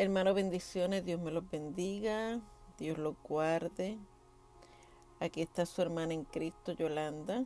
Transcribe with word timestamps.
Hermano, 0.00 0.32
bendiciones, 0.32 1.04
Dios 1.04 1.20
me 1.20 1.30
los 1.30 1.50
bendiga, 1.50 2.40
Dios 2.78 2.96
los 2.96 3.16
guarde. 3.22 3.98
Aquí 5.20 5.42
está 5.42 5.66
su 5.66 5.82
hermana 5.82 6.14
en 6.14 6.24
Cristo, 6.24 6.72
Yolanda, 6.72 7.44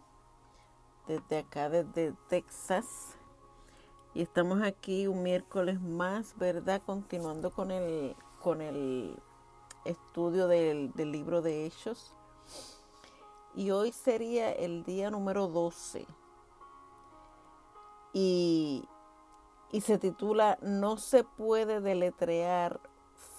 desde 1.08 1.38
acá, 1.38 1.68
desde 1.68 2.14
Texas. 2.28 3.16
Y 4.14 4.22
estamos 4.22 4.62
aquí 4.62 5.08
un 5.08 5.24
miércoles 5.24 5.80
más, 5.80 6.38
¿verdad? 6.38 6.80
Continuando 6.86 7.50
con 7.50 7.72
el, 7.72 8.14
con 8.40 8.62
el 8.62 9.18
estudio 9.84 10.46
del, 10.46 10.92
del 10.92 11.10
libro 11.10 11.42
de 11.42 11.66
Hechos. 11.66 12.14
Y 13.56 13.72
hoy 13.72 13.90
sería 13.90 14.52
el 14.52 14.84
día 14.84 15.10
número 15.10 15.48
12. 15.48 16.06
Y 18.12 18.84
y 19.74 19.80
se 19.80 19.98
titula 19.98 20.56
No 20.62 20.98
se 20.98 21.24
puede 21.24 21.80
deletrear 21.80 22.78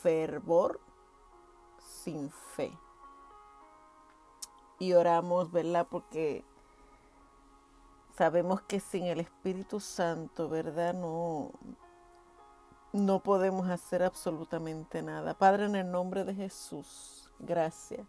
fervor 0.01 0.81
sin 1.79 2.29
fe. 2.29 2.77
Y 4.77 4.91
oramos, 4.91 5.49
¿verdad? 5.53 5.87
Porque 5.89 6.43
sabemos 8.17 8.61
que 8.63 8.81
sin 8.81 9.05
el 9.05 9.21
Espíritu 9.21 9.79
Santo, 9.79 10.49
¿verdad? 10.49 10.93
No, 10.93 11.51
no 12.91 13.23
podemos 13.23 13.69
hacer 13.69 14.03
absolutamente 14.03 15.01
nada. 15.01 15.35
Padre, 15.35 15.67
en 15.67 15.77
el 15.77 15.89
nombre 15.89 16.25
de 16.25 16.35
Jesús, 16.35 17.31
gracias. 17.39 18.05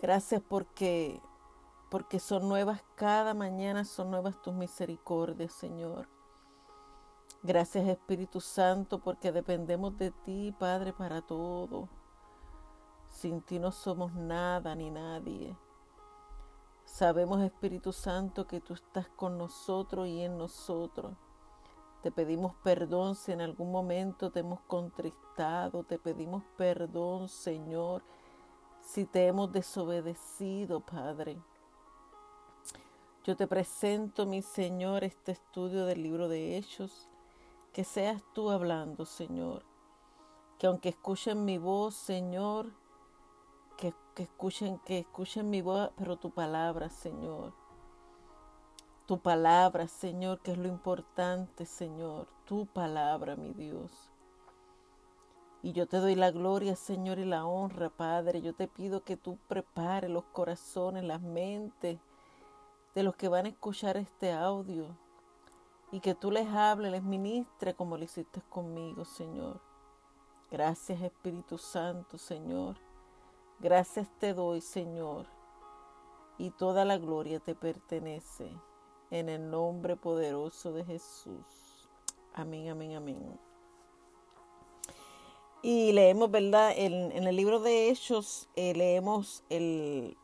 Gracias 0.00 0.42
porque 0.42 1.20
porque 1.90 2.20
son 2.20 2.48
nuevas 2.48 2.82
cada 2.94 3.34
mañana, 3.34 3.84
son 3.84 4.10
nuevas 4.10 4.40
tus 4.40 4.54
misericordias, 4.54 5.52
Señor. 5.52 6.08
Gracias 7.42 7.88
Espíritu 7.88 8.40
Santo, 8.40 9.00
porque 9.00 9.32
dependemos 9.32 9.96
de 9.98 10.10
ti, 10.10 10.54
Padre, 10.58 10.92
para 10.92 11.20
todo. 11.20 11.88
Sin 13.08 13.42
ti 13.42 13.58
no 13.58 13.72
somos 13.72 14.12
nada 14.12 14.74
ni 14.74 14.90
nadie. 14.90 15.56
Sabemos, 16.84 17.40
Espíritu 17.40 17.92
Santo, 17.92 18.46
que 18.46 18.60
tú 18.60 18.74
estás 18.74 19.08
con 19.08 19.36
nosotros 19.36 20.06
y 20.06 20.22
en 20.22 20.38
nosotros. 20.38 21.16
Te 22.02 22.10
pedimos 22.10 22.54
perdón 22.62 23.14
si 23.14 23.32
en 23.32 23.40
algún 23.40 23.72
momento 23.72 24.30
te 24.30 24.40
hemos 24.40 24.60
contristado. 24.62 25.82
Te 25.84 25.98
pedimos 25.98 26.44
perdón, 26.56 27.28
Señor, 27.28 28.02
si 28.80 29.06
te 29.06 29.26
hemos 29.26 29.50
desobedecido, 29.50 30.80
Padre. 30.80 31.40
Yo 33.22 33.36
te 33.36 33.46
presento, 33.46 34.24
mi 34.24 34.40
Señor, 34.40 35.04
este 35.04 35.32
estudio 35.32 35.84
del 35.84 36.02
libro 36.02 36.26
de 36.26 36.56
Hechos. 36.56 37.10
Que 37.74 37.84
seas 37.84 38.22
tú 38.32 38.48
hablando, 38.48 39.04
Señor. 39.04 39.62
Que 40.58 40.66
aunque 40.66 40.88
escuchen 40.88 41.44
mi 41.44 41.58
voz, 41.58 41.94
Señor, 41.94 42.72
que, 43.76 43.92
escuchen, 44.16 44.78
que 44.86 45.00
escuchen 45.00 45.50
mi 45.50 45.60
voz, 45.60 45.90
pero 45.96 46.16
tu 46.16 46.30
palabra, 46.30 46.88
Señor. 46.88 47.52
Tu 49.04 49.18
palabra, 49.18 49.86
Señor, 49.86 50.40
que 50.40 50.52
es 50.52 50.58
lo 50.58 50.68
importante, 50.68 51.66
Señor. 51.66 52.26
Tu 52.46 52.64
palabra, 52.64 53.36
mi 53.36 53.52
Dios. 53.52 53.92
Y 55.62 55.72
yo 55.72 55.86
te 55.86 55.98
doy 55.98 56.14
la 56.14 56.30
gloria, 56.30 56.74
Señor, 56.74 57.18
y 57.18 57.26
la 57.26 57.44
honra, 57.44 57.90
Padre. 57.90 58.40
Yo 58.40 58.54
te 58.54 58.66
pido 58.66 59.04
que 59.04 59.18
tú 59.18 59.36
prepares 59.46 60.10
los 60.10 60.24
corazones, 60.24 61.04
las 61.04 61.20
mentes 61.20 61.98
de 62.94 63.02
los 63.02 63.16
que 63.16 63.28
van 63.28 63.46
a 63.46 63.50
escuchar 63.50 63.96
este 63.96 64.32
audio 64.32 64.96
y 65.92 66.00
que 66.00 66.14
tú 66.14 66.30
les 66.30 66.48
hables, 66.48 66.92
les 66.92 67.02
ministres 67.02 67.74
como 67.74 67.96
lo 67.96 68.04
hiciste 68.04 68.40
conmigo, 68.48 69.04
Señor. 69.04 69.60
Gracias 70.50 71.00
Espíritu 71.00 71.58
Santo, 71.58 72.18
Señor. 72.18 72.76
Gracias 73.60 74.08
te 74.18 74.34
doy, 74.34 74.60
Señor. 74.60 75.26
Y 76.38 76.50
toda 76.50 76.84
la 76.84 76.98
gloria 76.98 77.40
te 77.40 77.54
pertenece. 77.54 78.50
En 79.10 79.28
el 79.28 79.50
nombre 79.50 79.96
poderoso 79.96 80.72
de 80.72 80.84
Jesús. 80.84 81.88
Amén, 82.32 82.68
amén, 82.68 82.94
amén. 82.94 83.40
Y 85.62 85.92
leemos, 85.92 86.30
¿verdad? 86.30 86.72
En, 86.76 87.12
el 87.12 87.36
libro 87.36 87.60
de 87.60 87.90
Hechos 87.90 88.48
eh, 88.54 88.72
leemos 88.74 89.44
el 89.50 90.16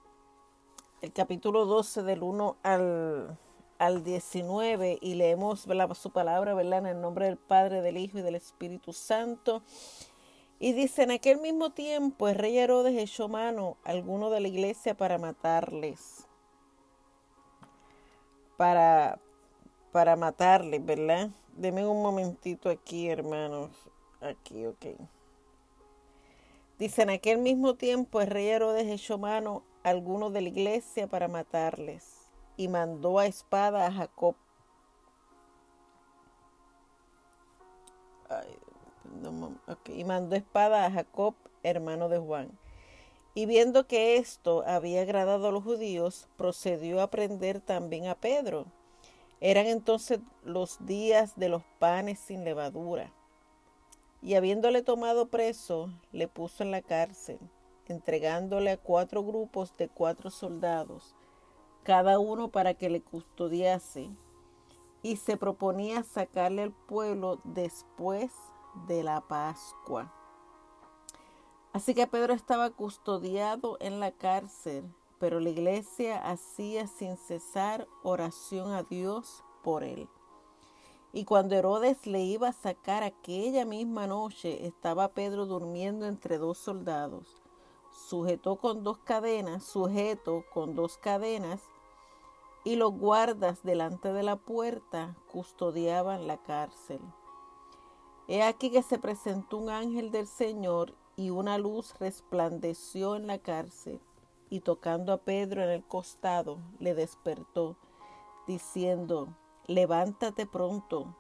el 1.07 1.13
capítulo 1.13 1.67
12 1.67 2.03
del 2.03 2.25
1 2.25 2.57
al, 2.65 3.39
al 3.79 4.03
19 4.03 4.99
y 5.01 5.15
leemos 5.15 5.69
su 5.95 6.11
palabra 6.11 6.53
¿verdad? 6.53 6.81
en 6.81 6.87
el 6.87 7.01
nombre 7.01 7.27
del 7.27 7.37
Padre, 7.37 7.81
del 7.81 7.97
Hijo 7.97 8.19
y 8.19 8.23
del 8.23 8.35
Espíritu 8.35 8.93
Santo. 8.93 9.63
Y 10.59 10.73
dice, 10.73 11.05
en 11.05 11.13
aquel 11.13 11.39
mismo 11.39 11.71
tiempo 11.71 12.27
el 12.27 12.35
rey 12.35 12.59
Herodes 12.59 12.99
echó 12.99 13.29
mano 13.29 13.77
a 13.85 13.91
alguno 13.91 14.31
de 14.31 14.41
la 14.41 14.49
iglesia 14.49 14.97
para 14.97 15.17
matarles. 15.17 16.27
Para, 18.57 19.21
para 19.93 20.17
matarles, 20.17 20.85
¿verdad? 20.85 21.31
Deme 21.57 21.87
un 21.87 22.03
momentito 22.03 22.69
aquí, 22.69 23.09
hermanos. 23.09 23.71
Aquí, 24.21 24.67
ok. 24.67 24.87
Dice, 26.81 27.03
en 27.03 27.11
aquel 27.11 27.39
mismo 27.39 27.77
tiempo 27.77 28.21
el 28.21 28.27
rey 28.27 28.49
Herodes 28.49 28.89
echó 28.89 29.19
mano 29.19 29.63
algunos 29.87 30.33
de 30.33 30.41
la 30.41 30.49
iglesia 30.49 31.07
para 31.07 31.29
matarles 31.29 32.29
y 32.57 32.67
mandó 32.67 33.21
a 33.21 33.27
espada 33.27 33.87
a 33.87 33.93
Jacob. 33.93 34.35
y 39.87 40.03
mandó 40.03 40.35
espada 40.35 40.85
a 40.85 40.91
Jacob, 40.91 41.35
hermano 41.63 42.09
de 42.09 42.19
Juan. 42.19 42.59
Y 43.35 43.47
viendo 43.47 43.87
que 43.87 44.17
esto 44.17 44.65
había 44.67 45.03
agradado 45.03 45.49
a 45.49 45.53
los 45.53 45.63
judíos, 45.63 46.29
procedió 46.37 47.01
a 47.01 47.09
prender 47.09 47.61
también 47.61 48.09
a 48.09 48.17
Pedro. 48.17 48.67
Eran 49.41 49.67
entonces 49.67 50.19
los 50.43 50.85
días 50.85 51.37
de 51.37 51.49
los 51.49 51.63
panes 51.79 52.19
sin 52.19 52.43
levadura. 52.43 53.13
Y 54.21 54.35
habiéndole 54.35 54.83
tomado 54.83 55.29
preso, 55.29 55.91
le 56.11 56.27
puso 56.27 56.65
en 56.65 56.73
la 56.73 56.83
cárcel 56.83 57.39
entregándole 57.93 58.73
a 58.73 58.77
cuatro 58.77 59.23
grupos 59.23 59.77
de 59.77 59.89
cuatro 59.89 60.31
soldados, 60.31 61.15
cada 61.83 62.19
uno 62.19 62.49
para 62.49 62.75
que 62.75 62.91
le 62.91 63.01
custodiase, 63.01 64.11
y 65.03 65.17
se 65.17 65.37
proponía 65.37 66.03
sacarle 66.03 66.63
al 66.63 66.73
pueblo 66.73 67.41
después 67.45 68.33
de 68.89 69.05
la 69.05 69.21
Pascua. 69.21 70.13
Así 71.73 71.95
que 71.95 72.07
Pedro 72.07 72.35
estaba 72.35 72.71
custodiado 72.71 73.77
en 73.81 74.01
la 74.01 74.11
cárcel, 74.11 74.85
pero 75.21 75.41
la 75.41 75.51
iglesia 75.51 76.19
hacía 76.19 76.87
sin 76.87 77.17
cesar 77.17 77.87
oración 78.03 78.73
a 78.73 78.83
Dios 78.83 79.45
por 79.63 79.85
él. 79.85 80.09
Y 81.13 81.25
cuando 81.25 81.55
Herodes 81.55 82.07
le 82.07 82.21
iba 82.23 82.49
a 82.49 82.53
sacar 82.53 83.03
aquella 83.03 83.65
misma 83.65 84.07
noche, 84.07 84.67
estaba 84.67 85.09
Pedro 85.09 85.47
durmiendo 85.47 86.07
entre 86.07 86.37
dos 86.39 86.59
soldados 86.59 87.46
sujetó 87.97 88.57
con 88.57 88.85
dos 88.85 88.99
cadenas, 88.99 89.65
sujeto 89.65 90.45
con 90.53 90.75
dos 90.75 90.99
cadenas, 90.99 91.63
y 92.65 92.77
los 92.77 92.93
guardas 92.93 93.63
delante 93.63 94.13
de 94.13 94.23
la 94.23 94.37
puerta 94.37 95.17
custodiaban 95.33 96.27
la 96.27 96.37
cárcel. 96.37 97.01
He 98.29 98.43
aquí 98.43 98.71
que 98.71 98.83
se 98.83 98.99
presentó 98.99 99.59
un 99.59 99.71
ángel 99.71 100.11
del 100.11 100.27
Señor 100.27 100.95
y 101.17 101.31
una 101.31 101.59
luz 101.59 101.95
resplandeció 101.99 103.17
en 103.17 103.27
la 103.27 103.39
cárcel, 103.39 104.01
y 104.51 104.61
tocando 104.61 105.13
a 105.13 105.19
Pedro 105.19 105.63
en 105.63 105.71
el 105.71 105.85
costado, 105.85 106.59
le 106.79 106.95
despertó, 106.95 107.77
diciendo, 108.47 109.29
levántate 109.67 110.47
pronto. 110.47 111.17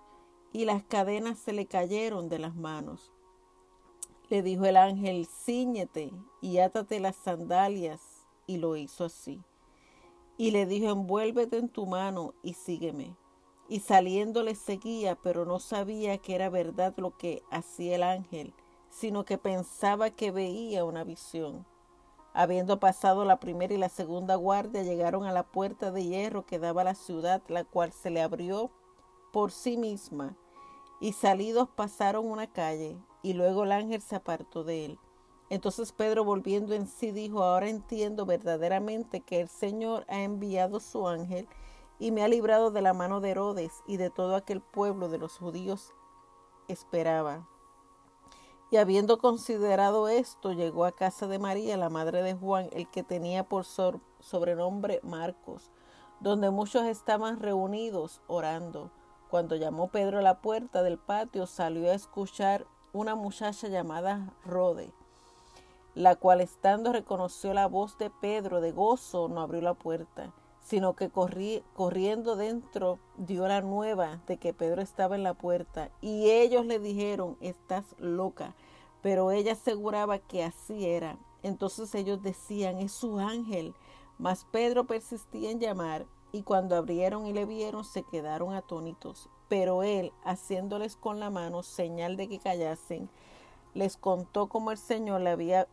Y 0.53 0.65
las 0.65 0.85
cadenas 0.85 1.39
se 1.39 1.53
le 1.53 1.67
cayeron 1.67 2.29
de 2.29 2.39
las 2.39 2.55
manos. 2.55 3.13
Le 4.28 4.43
dijo 4.43 4.65
el 4.65 4.77
ángel, 4.77 5.27
ciñete 5.27 6.13
y 6.41 6.59
átate 6.59 7.01
las 7.01 7.17
sandalias. 7.17 8.27
Y 8.49 8.59
lo 8.59 8.77
hizo 8.77 9.05
así. 9.05 9.43
Y 10.37 10.51
le 10.51 10.67
dijo, 10.67 10.91
envuélvete 10.91 11.59
en 11.59 11.69
tu 11.69 11.87
mano 11.87 12.34
y 12.43 12.55
sígueme. 12.55 13.17
Y 13.69 13.81
saliendo 13.81 14.43
le 14.43 14.55
seguía, 14.55 15.17
pero 15.17 15.45
no 15.45 15.59
sabía 15.59 16.19
que 16.19 16.34
era 16.34 16.49
verdad 16.49 16.95
lo 16.97 17.17
que 17.17 17.43
hacía 17.51 17.97
el 17.97 18.03
ángel, 18.05 18.55
sino 18.89 19.25
que 19.25 19.39
pensaba 19.39 20.11
que 20.11 20.31
veía 20.31 20.84
una 20.84 21.03
visión. 21.03 21.67
Habiendo 22.33 22.79
pasado 22.79 23.25
la 23.25 23.41
primera 23.41 23.75
y 23.75 23.79
la 23.79 23.89
segunda 23.89 24.37
guardia, 24.37 24.83
llegaron 24.83 25.25
a 25.25 25.33
la 25.33 25.43
puerta 25.43 25.91
de 25.91 26.05
hierro 26.05 26.45
que 26.47 26.59
daba 26.59 26.83
a 26.83 26.84
la 26.84 26.95
ciudad, 26.95 27.43
la 27.49 27.65
cual 27.65 27.93
se 27.93 28.11
le 28.11 28.21
abrió 28.21 28.71
por 29.33 29.51
sí 29.51 29.77
misma, 29.77 30.37
y 31.01 31.13
salidos 31.13 31.69
pasaron 31.69 32.31
una 32.31 32.47
calle, 32.47 32.97
y 33.22 33.34
luego 33.34 33.65
el 33.65 33.72
ángel 33.72 34.01
se 34.01 34.16
apartó 34.16 34.65
de 34.65 34.84
él. 34.84 34.98
Entonces 35.48 35.92
Pedro 35.92 36.24
volviendo 36.24 36.74
en 36.74 36.86
sí 36.89 37.13
dijo, 37.13 37.42
ahora 37.42 37.68
entiendo 37.68 38.27
verdaderamente 38.27 39.21
que 39.21 39.41
el 39.41 39.48
Señor 39.48 40.04
ha 40.09 40.22
enviado 40.22 40.80
su 40.80 41.07
ángel 41.07 41.48
y 41.98 42.10
me 42.10 42.22
ha 42.22 42.28
librado 42.28 42.71
de 42.71 42.83
la 42.83 42.92
mano 42.92 43.21
de 43.21 43.30
Herodes 43.30 43.83
y 43.86 43.97
de 43.97 44.10
todo 44.10 44.34
aquel 44.34 44.60
pueblo 44.60 45.09
de 45.09 45.18
los 45.18 45.39
judíos 45.39 45.95
esperaba. 46.68 47.48
Y 48.71 48.78
habiendo 48.78 49.19
considerado 49.19 50.09
esto, 50.09 50.53
llegó 50.53 50.84
a 50.84 50.92
casa 50.92 51.28
de 51.28 51.39
María, 51.39 51.77
la 51.77 51.89
madre 51.89 52.22
de 52.22 52.34
Juan, 52.34 52.69
el 52.72 52.89
que 52.91 53.04
tenía 53.04 53.45
por 53.45 53.65
sobrenombre 53.65 54.98
Marcos, 55.04 55.71
donde 56.19 56.51
muchos 56.51 56.84
estaban 56.86 57.39
reunidos 57.39 58.21
orando. 58.27 58.91
Cuando 59.30 59.54
llamó 59.54 59.89
Pedro 59.89 60.19
a 60.19 60.22
la 60.22 60.41
puerta 60.41 60.83
del 60.83 60.98
patio, 60.98 61.47
salió 61.47 61.91
a 61.91 61.95
escuchar 61.95 62.66
una 62.97 63.15
muchacha 63.15 63.69
llamada 63.69 64.33
Rode, 64.45 64.91
la 65.95 66.16
cual 66.16 66.41
estando 66.41 66.93
reconoció 66.93 67.53
la 67.54 67.66
voz 67.66 67.98
de 67.98 68.10
Pedro 68.10 68.60
de 68.60 68.72
gozo, 68.72 69.28
no 69.28 69.41
abrió 69.41 69.60
la 69.60 69.75
puerta, 69.75 70.33
sino 70.60 70.97
que 70.97 71.10
corriendo 71.10 72.37
dentro 72.37 72.98
dio 73.16 73.47
la 73.47 73.60
nueva 73.60 74.21
de 74.27 74.39
que 74.39 74.53
Pedro 74.53 74.83
estaba 74.83 75.15
en 75.15 75.22
la 75.22 75.34
puerta. 75.34 75.91
Y 76.01 76.31
ellos 76.31 76.66
le 76.66 76.81
dijeron, 76.81 77.37
estás 77.41 77.84
loca. 77.98 78.54
Pero 79.01 79.31
ella 79.31 79.53
aseguraba 79.53 80.19
que 80.19 80.43
así 80.43 80.87
era. 80.87 81.19
Entonces 81.43 81.95
ellos 81.95 82.22
decían, 82.22 82.78
es 82.78 82.93
su 82.93 83.21
ángel. 83.21 83.75
Mas 84.19 84.45
Pedro 84.51 84.84
persistía 84.84 85.51
en 85.51 85.60
llamar, 85.60 86.07
y 86.33 86.43
cuando 86.43 86.75
abrieron 86.75 87.27
y 87.27 87.33
le 87.33 87.45
vieron, 87.45 87.84
se 87.84 88.03
quedaron 88.03 88.53
atónitos. 88.53 89.28
Pero 89.48 89.83
él, 89.83 90.13
haciéndoles 90.25 90.97
con 90.97 91.21
la 91.21 91.31
mano 91.31 91.63
señal 91.63 92.16
de 92.16 92.28
que 92.28 92.39
callasen, 92.39 93.09
les 93.75 93.97
contó 93.97 94.48
cómo 94.48 94.71
el 94.71 94.78
Señor 94.78 95.21
le 95.21 95.31
había 95.31 95.69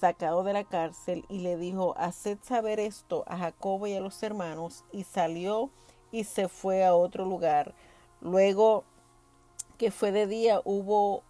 sacado 0.00 0.42
de 0.42 0.52
la 0.52 0.64
cárcel 0.64 1.24
y 1.28 1.38
le 1.38 1.56
dijo, 1.56 1.94
haced 1.96 2.38
saber 2.42 2.80
esto 2.80 3.24
a 3.26 3.38
Jacobo 3.38 3.86
y 3.86 3.94
a 3.94 4.00
los 4.00 4.22
hermanos, 4.22 4.84
y 4.92 5.04
salió 5.04 5.70
y 6.10 6.24
se 6.24 6.48
fue 6.48 6.84
a 6.84 6.94
otro 6.94 7.24
lugar. 7.24 7.74
Luego 8.20 8.84
que 9.78 9.90
fue 9.90 10.12
de 10.12 10.26
día 10.26 10.60
hubo 10.64 11.22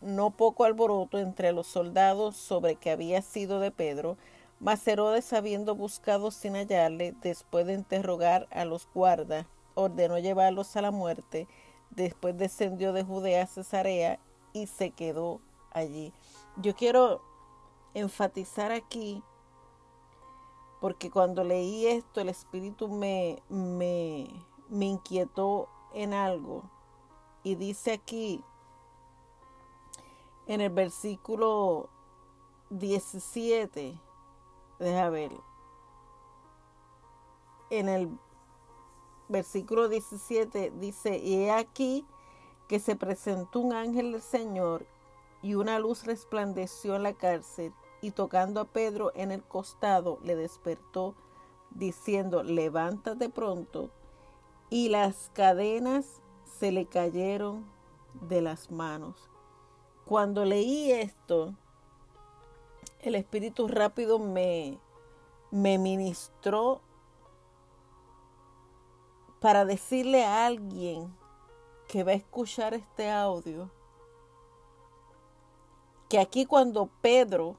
no 0.00 0.30
poco 0.30 0.64
alboroto 0.64 1.18
entre 1.18 1.52
los 1.52 1.66
soldados 1.66 2.36
sobre 2.36 2.76
que 2.76 2.90
había 2.90 3.22
sido 3.22 3.60
de 3.60 3.70
Pedro, 3.70 4.16
mas 4.60 4.86
Herodes, 4.86 5.32
habiendo 5.32 5.74
buscado 5.74 6.30
sin 6.30 6.54
hallarle, 6.54 7.14
después 7.22 7.66
de 7.66 7.74
interrogar 7.74 8.46
a 8.50 8.64
los 8.64 8.88
guardas, 8.94 9.46
ordenó 9.74 10.18
llevarlos 10.18 10.76
a 10.76 10.82
la 10.82 10.90
muerte. 10.90 11.48
Después 11.90 12.36
descendió 12.36 12.92
de 12.92 13.04
Judea 13.04 13.44
a 13.44 13.46
Cesarea 13.46 14.18
y 14.52 14.66
se 14.66 14.90
quedó 14.90 15.40
allí. 15.72 16.12
Yo 16.56 16.74
quiero 16.74 17.22
enfatizar 17.94 18.72
aquí, 18.72 19.22
porque 20.80 21.10
cuando 21.10 21.44
leí 21.44 21.86
esto 21.86 22.20
el 22.20 22.28
Espíritu 22.28 22.88
me, 22.88 23.42
me, 23.48 24.28
me 24.68 24.86
inquietó 24.86 25.68
en 25.92 26.12
algo. 26.12 26.62
Y 27.42 27.54
dice 27.56 27.92
aquí, 27.92 28.42
en 30.46 30.60
el 30.60 30.70
versículo 30.70 31.88
17, 32.70 33.98
deja 34.78 35.08
ver, 35.10 35.32
en 37.70 37.88
el 37.88 38.08
versículo 39.28 39.88
17 39.88 40.72
dice, 40.78 41.18
y 41.18 41.44
he 41.44 41.50
aquí 41.50 42.04
que 42.68 42.78
se 42.78 42.96
presentó 42.96 43.60
un 43.60 43.72
ángel 43.72 44.12
del 44.12 44.22
Señor 44.22 44.86
y 45.42 45.54
una 45.54 45.78
luz 45.78 46.04
resplandeció 46.04 46.96
en 46.96 47.02
la 47.02 47.12
cárcel 47.12 47.72
y 48.00 48.10
tocando 48.10 48.60
a 48.60 48.64
Pedro 48.64 49.12
en 49.14 49.32
el 49.32 49.42
costado 49.42 50.18
le 50.22 50.36
despertó 50.36 51.14
diciendo, 51.70 52.42
levántate 52.42 53.28
pronto. 53.28 53.90
Y 54.70 54.88
las 54.88 55.30
cadenas 55.34 56.22
se 56.58 56.72
le 56.72 56.86
cayeron 56.86 57.64
de 58.28 58.40
las 58.40 58.70
manos. 58.70 59.28
Cuando 60.04 60.44
leí 60.44 60.92
esto, 60.92 61.54
el 63.00 63.14
Espíritu 63.14 63.68
rápido 63.68 64.18
me, 64.18 64.78
me 65.50 65.78
ministró 65.78 66.80
para 69.44 69.66
decirle 69.66 70.24
a 70.24 70.46
alguien 70.46 71.14
que 71.86 72.02
va 72.02 72.12
a 72.12 72.14
escuchar 72.14 72.72
este 72.72 73.10
audio 73.10 73.70
que 76.08 76.18
aquí 76.18 76.46
cuando 76.46 76.86
Pedro 77.02 77.58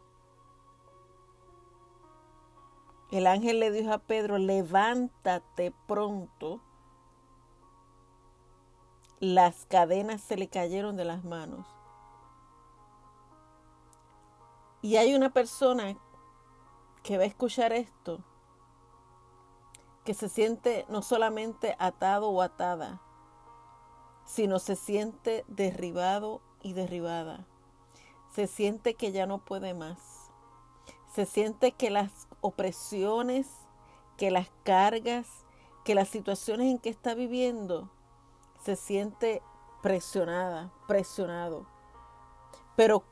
El 3.11 3.27
ángel 3.27 3.59
le 3.59 3.69
dijo 3.69 3.93
a 3.93 3.99
Pedro, 3.99 4.39
levántate 4.39 5.71
pronto. 5.85 6.59
Las 9.19 9.67
cadenas 9.67 10.21
se 10.21 10.37
le 10.37 10.47
cayeron 10.47 10.97
de 10.97 11.05
las 11.05 11.23
manos. 11.23 11.67
Y 14.81 14.97
hay 14.97 15.13
una 15.13 15.31
persona 15.31 15.95
que 17.03 17.17
va 17.17 17.25
a 17.25 17.27
escuchar 17.27 17.73
esto, 17.73 18.23
que 20.05 20.13
se 20.13 20.29
siente 20.29 20.85
no 20.87 21.01
solamente 21.01 21.75
atado 21.79 22.29
o 22.29 22.41
atada, 22.41 23.01
sino 24.25 24.59
se 24.59 24.75
siente 24.75 25.43
derribado 25.47 26.41
y 26.61 26.73
derribada. 26.73 27.45
Se 28.33 28.47
siente 28.47 28.93
que 28.93 29.11
ya 29.11 29.25
no 29.25 29.43
puede 29.43 29.73
más 29.73 30.15
se 31.15 31.25
siente 31.25 31.71
que 31.71 31.89
las 31.89 32.27
opresiones, 32.41 33.47
que 34.17 34.31
las 34.31 34.51
cargas, 34.63 35.25
que 35.85 35.95
las 35.95 36.09
situaciones 36.09 36.69
en 36.69 36.77
que 36.77 36.89
está 36.89 37.15
viviendo, 37.15 37.89
se 38.61 38.75
siente 38.75 39.41
presionada, 39.81 40.73
presionado. 40.89 41.67
Pero 42.75 43.03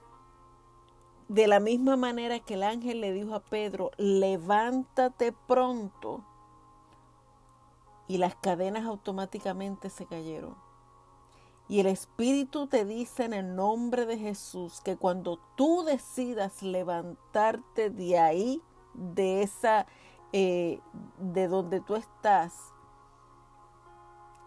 de 1.30 1.48
la 1.48 1.62
misma 1.62 1.96
manera 1.96 2.42
que 2.42 2.56
el 2.56 2.64
ángel 2.64 3.00
le 3.00 3.14
dijo 3.14 3.36
a 3.36 3.40
Pedro, 3.40 3.92
levántate 3.96 5.32
pronto, 5.32 6.26
y 8.08 8.18
las 8.18 8.36
cadenas 8.36 8.86
automáticamente 8.86 9.90
se 9.90 10.06
cayeron. 10.06 10.56
Y 11.68 11.80
el 11.80 11.88
Espíritu 11.88 12.68
te 12.68 12.86
dice 12.86 13.24
en 13.24 13.34
el 13.34 13.56
nombre 13.56 14.06
de 14.06 14.18
Jesús 14.18 14.82
que 14.82 14.98
cuando 14.98 15.40
tú 15.56 15.84
decidas 15.84 16.62
levantarte 16.62 17.90
de 17.90 18.20
ahí, 18.20 18.62
de 18.94 19.42
esa, 19.42 19.88
eh, 20.34 20.82
de 21.18 21.48
donde 21.48 21.80
tú 21.80 21.96
estás, 21.96 22.54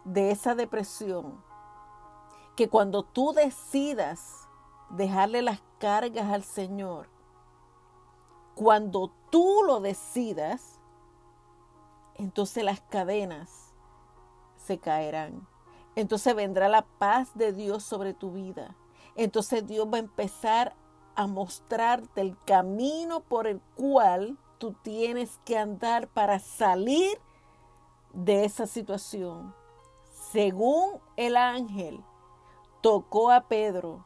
de 0.05 0.31
esa 0.31 0.55
depresión, 0.55 1.43
que 2.55 2.69
cuando 2.69 3.03
tú 3.03 3.33
decidas 3.33 4.47
dejarle 4.91 5.43
las 5.43 5.63
cargas 5.79 6.31
al 6.31 6.45
Señor, 6.45 7.09
cuando 8.55 9.11
tú 9.31 9.63
lo 9.67 9.81
decidas, 9.81 10.76
entonces 12.19 12.65
las 12.65 12.81
cadenas 12.83 13.75
se 14.57 14.79
caerán 14.79 15.47
entonces 15.97 16.35
vendrá 16.35 16.69
la 16.69 16.83
paz 16.83 17.31
de 17.35 17.53
Dios 17.53 17.83
sobre 17.83 18.13
tu 18.13 18.31
vida. 18.31 18.77
Entonces 19.17 19.67
Dios 19.67 19.89
va 19.91 19.97
a 19.97 20.01
empezar 20.01 20.77
a 21.17 21.27
mostrarte 21.27 22.21
el 22.21 22.37
camino 22.45 23.21
por 23.21 23.47
el 23.47 23.61
cual 23.75 24.37
tú 24.59 24.75
tienes 24.83 25.41
que 25.47 25.57
andar 25.57 26.07
para 26.09 26.39
salir 26.39 27.19
de 28.13 28.45
esa 28.45 28.67
situación. 28.67 29.55
Según 30.33 31.01
el 31.17 31.37
ángel 31.37 32.05
tocó 32.83 33.31
a 33.31 33.49
Pedro 33.49 34.05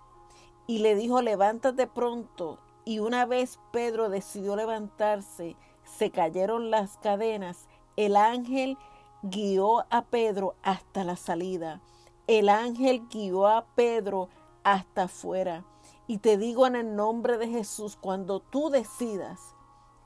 y 0.69 0.79
le 0.79 0.95
dijo, 0.95 1.23
levántate 1.23 1.89
pronto. 1.89 2.61
Y 2.85 3.01
una 3.01 3.27
vez 3.27 3.59
Pedro 3.73 4.09
decidió 4.09 4.55
levantarse, 4.55 5.57
se 5.83 6.13
cayeron 6.13 6.71
las 6.71 6.99
cadenas. 6.99 7.67
El 7.97 8.17
ángel 8.17 8.79
guió 9.23 9.87
a 9.91 10.03
Pedro 10.03 10.55
hasta 10.63 11.05
la 11.05 11.17
salida. 11.17 11.81
El 12.27 12.49
ángel 12.49 13.03
guió 13.11 13.47
a 13.47 13.67
Pedro 13.75 14.29
hasta 14.63 15.05
afuera. 15.05 15.65
Y 16.07 16.19
te 16.19 16.37
digo 16.37 16.67
en 16.67 16.77
el 16.77 16.97
nombre 16.97 17.39
de 17.39 17.49
Jesús, 17.49 17.97
cuando 18.01 18.41
tú 18.41 18.71
decidas, 18.71 19.55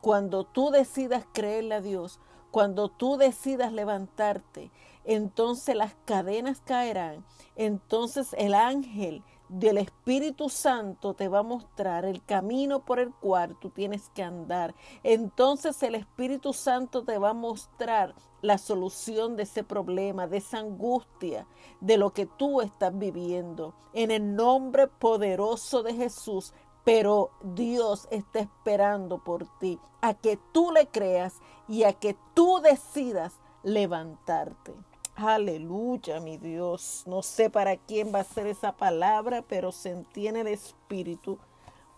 cuando 0.01 0.45
tú 0.45 0.71
decidas 0.71 1.25
creerle 1.33 1.77
a 1.77 1.81
Dios, 1.81 2.21
cuando 2.51 2.89
tú 2.89 3.17
decidas 3.17 3.73
levantarte, 3.73 4.71
entonces 5.05 5.75
las 5.75 5.95
cadenas 6.05 6.61
caerán. 6.61 7.25
Entonces 7.57 8.35
el 8.39 8.55
ángel 8.55 9.23
del 9.49 9.79
Espíritu 9.79 10.49
Santo 10.49 11.15
te 11.15 11.29
va 11.29 11.41
a 11.41 11.43
mostrar 11.43 12.05
el 12.05 12.25
camino 12.25 12.85
por 12.85 12.99
el 12.99 13.13
cual 13.13 13.57
tú 13.61 13.71
tienes 13.71 14.11
que 14.11 14.23
andar. 14.23 14.75
Entonces 15.03 15.83
el 15.83 15.95
Espíritu 15.95 16.53
Santo 16.53 17.05
te 17.05 17.19
va 17.19 17.31
a 17.31 17.35
mostrar 17.35 18.15
la 18.43 18.59
solución 18.59 19.37
de 19.37 19.45
ese 19.45 19.65
problema, 19.65 20.27
de 20.27 20.39
esa 20.39 20.59
angustia, 20.59 21.47
de 21.81 21.97
lo 21.97 22.13
que 22.13 22.27
tú 22.27 22.61
estás 22.61 22.97
viviendo. 22.97 23.75
En 23.93 24.11
el 24.11 24.35
nombre 24.35 24.87
poderoso 24.87 25.83
de 25.83 25.95
Jesús, 25.95 26.53
pero 26.85 27.31
Dios 27.43 28.07
está 28.11 28.41
esperando 28.41 29.23
por 29.23 29.47
ti, 29.59 29.79
a 30.03 30.15
que 30.15 30.39
tú 30.53 30.71
le 30.71 30.87
creas 30.89 31.41
y 31.69 31.85
a 31.85 31.95
que 31.95 32.17
tú 32.35 32.61
decidas 32.61 33.41
levantarte. 33.63 34.75
Aleluya, 35.17 36.19
mi 36.19 36.39
Dios. 36.39 37.05
No 37.07 37.23
sé 37.23 37.49
para 37.49 37.77
quién 37.77 38.13
va 38.13 38.21
a 38.21 38.25
ser 38.25 38.49
esa 38.49 38.73
palabra, 38.73 39.43
pero 39.43 39.71
se 39.71 39.91
entiende 39.91 40.41
el 40.41 40.49
espíritu 40.49 41.39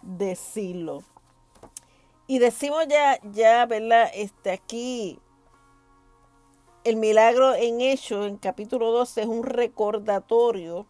decirlo. 0.02 1.02
Y 2.26 2.40
decimos 2.40 2.87
ya, 2.88 3.18
ya, 3.32 3.64
¿verdad? 3.64 4.11
Este 4.12 4.50
aquí, 4.50 5.18
el 6.85 6.96
milagro 6.96 7.54
en 7.54 7.80
Hechos, 7.80 8.26
en 8.26 8.37
capítulo 8.37 8.90
12, 8.90 9.23
es 9.23 9.26
un 9.26 9.44
recordatorio 9.44 10.85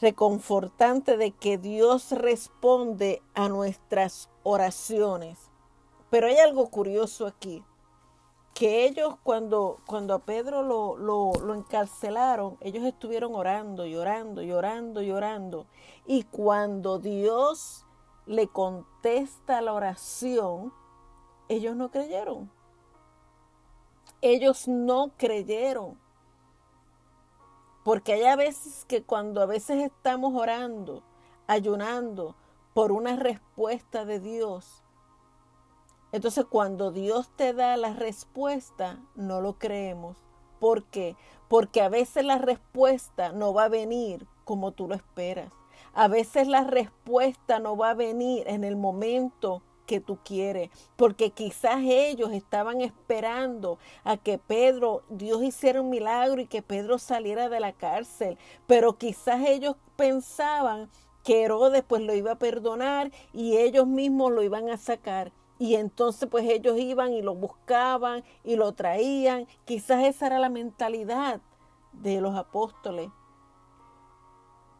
reconfortante 0.00 1.18
de 1.18 1.32
que 1.32 1.58
Dios 1.58 2.12
responde 2.12 3.20
a 3.34 3.50
nuestras 3.50 4.30
oraciones. 4.42 5.50
Pero 6.08 6.28
hay 6.28 6.38
algo 6.38 6.70
curioso 6.70 7.26
aquí 7.26 7.62
que 8.54 8.86
ellos 8.86 9.16
cuando, 9.24 9.80
cuando 9.84 10.14
a 10.14 10.20
Pedro 10.20 10.62
lo, 10.62 10.96
lo, 10.96 11.54
encarcelaron, 11.54 12.56
ellos 12.60 12.84
estuvieron 12.84 13.34
orando, 13.34 13.84
llorando, 13.84 14.42
llorando, 14.42 15.02
llorando. 15.02 15.66
Y 16.06 16.22
cuando 16.22 17.00
Dios 17.00 17.84
le 18.26 18.46
contesta 18.46 19.60
la 19.60 19.72
oración, 19.72 20.72
ellos 21.48 21.74
no 21.74 21.90
creyeron. 21.90 22.48
Ellos 24.20 24.68
no 24.68 25.10
creyeron. 25.16 25.98
Porque 27.82 28.12
hay 28.12 28.24
a 28.24 28.36
veces 28.36 28.84
que 28.84 29.02
cuando 29.02 29.42
a 29.42 29.46
veces 29.46 29.82
estamos 29.82 30.32
orando, 30.32 31.02
ayunando 31.48 32.36
por 32.72 32.92
una 32.92 33.16
respuesta 33.16 34.04
de 34.04 34.20
Dios, 34.20 34.83
entonces 36.14 36.44
cuando 36.44 36.92
Dios 36.92 37.28
te 37.34 37.52
da 37.52 37.76
la 37.76 37.92
respuesta, 37.92 39.00
no 39.16 39.40
lo 39.40 39.58
creemos. 39.58 40.16
¿Por 40.60 40.84
qué? 40.84 41.16
Porque 41.48 41.82
a 41.82 41.88
veces 41.88 42.24
la 42.24 42.38
respuesta 42.38 43.32
no 43.32 43.52
va 43.52 43.64
a 43.64 43.68
venir 43.68 44.24
como 44.44 44.70
tú 44.70 44.86
lo 44.86 44.94
esperas. 44.94 45.50
A 45.92 46.06
veces 46.06 46.46
la 46.46 46.62
respuesta 46.62 47.58
no 47.58 47.76
va 47.76 47.90
a 47.90 47.94
venir 47.94 48.46
en 48.46 48.62
el 48.62 48.76
momento 48.76 49.60
que 49.86 49.98
tú 49.98 50.18
quieres, 50.24 50.70
porque 50.94 51.30
quizás 51.30 51.80
ellos 51.82 52.30
estaban 52.30 52.80
esperando 52.80 53.80
a 54.04 54.16
que 54.16 54.38
Pedro, 54.38 55.02
Dios 55.08 55.42
hiciera 55.42 55.80
un 55.80 55.90
milagro 55.90 56.40
y 56.40 56.46
que 56.46 56.62
Pedro 56.62 56.98
saliera 57.00 57.48
de 57.48 57.58
la 57.58 57.72
cárcel, 57.72 58.38
pero 58.68 58.98
quizás 58.98 59.40
ellos 59.44 59.74
pensaban 59.96 60.88
que 61.24 61.42
Herodes 61.42 61.82
pues 61.82 62.02
lo 62.02 62.14
iba 62.14 62.30
a 62.32 62.38
perdonar 62.38 63.10
y 63.32 63.56
ellos 63.56 63.88
mismos 63.88 64.30
lo 64.30 64.44
iban 64.44 64.70
a 64.70 64.76
sacar. 64.76 65.32
Y 65.58 65.76
entonces 65.76 66.28
pues 66.28 66.48
ellos 66.48 66.78
iban 66.78 67.12
y 67.12 67.22
lo 67.22 67.34
buscaban 67.34 68.24
y 68.42 68.56
lo 68.56 68.72
traían. 68.72 69.46
Quizás 69.64 70.04
esa 70.04 70.26
era 70.26 70.38
la 70.38 70.48
mentalidad 70.48 71.40
de 71.92 72.20
los 72.20 72.36
apóstoles. 72.36 73.10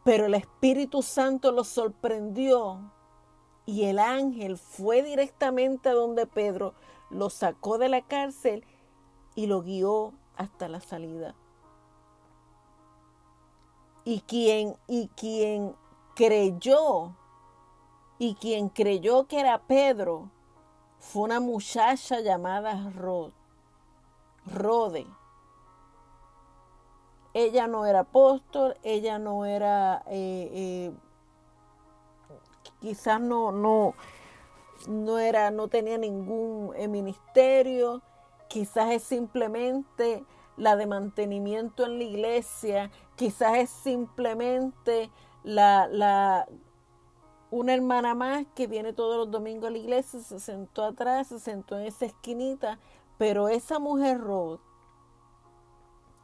Pero 0.03 0.25
el 0.25 0.35
Espíritu 0.35 1.01
Santo 1.01 1.51
los 1.51 1.67
sorprendió 1.67 2.91
y 3.65 3.85
el 3.85 3.99
ángel 3.99 4.57
fue 4.57 5.01
directamente 5.01 5.89
a 5.89 5.93
donde 5.93 6.27
Pedro, 6.27 6.73
lo 7.09 7.29
sacó 7.29 7.77
de 7.77 7.89
la 7.89 8.01
cárcel 8.01 8.63
y 9.33 9.47
lo 9.47 9.61
guió 9.61 10.13
hasta 10.35 10.67
la 10.67 10.81
salida. 10.81 11.35
Y 14.03 14.21
quien, 14.21 14.75
y 14.87 15.07
quien 15.09 15.75
creyó, 16.15 17.15
y 18.19 18.35
quien 18.35 18.69
creyó 18.69 19.25
que 19.25 19.39
era 19.39 19.63
Pedro, 19.63 20.29
fue 21.05 21.23
una 21.23 21.39
muchacha 21.39 22.19
llamada 22.19 22.91
Rod, 22.95 23.31
Rode. 24.47 25.05
Ella 27.33 27.67
no 27.67 27.85
era 27.85 27.99
apóstol, 27.99 28.75
ella 28.81 29.19
no 29.19 29.45
era, 29.45 30.03
eh, 30.07 30.49
eh, 30.51 30.93
quizás 32.79 33.21
no, 33.21 33.51
no, 33.51 33.93
no 34.87 35.19
era, 35.19 35.51
no 35.51 35.67
tenía 35.67 35.97
ningún 35.97 36.73
eh, 36.75 36.87
ministerio, 36.87 38.01
quizás 38.47 38.89
es 38.91 39.03
simplemente 39.03 40.23
la 40.57 40.75
de 40.75 40.87
mantenimiento 40.87 41.85
en 41.85 41.99
la 41.99 42.03
iglesia, 42.03 42.89
quizás 43.15 43.57
es 43.57 43.69
simplemente 43.69 45.11
la, 45.43 45.87
la 45.87 46.47
una 47.55 47.73
hermana 47.73 48.13
más 48.15 48.45
que 48.53 48.67
viene 48.67 48.91
todos 48.91 49.17
los 49.17 49.31
domingos 49.31 49.69
a 49.69 49.71
la 49.71 49.77
iglesia, 49.77 50.19
se 50.19 50.39
sentó 50.39 50.83
atrás, 50.83 51.27
se 51.27 51.39
sentó 51.39 51.79
en 51.79 51.85
esa 51.85 52.05
esquinita, 52.05 52.79
pero 53.17 53.47
esa 53.47 53.79
mujer 53.79 54.19
Rod 54.19 54.59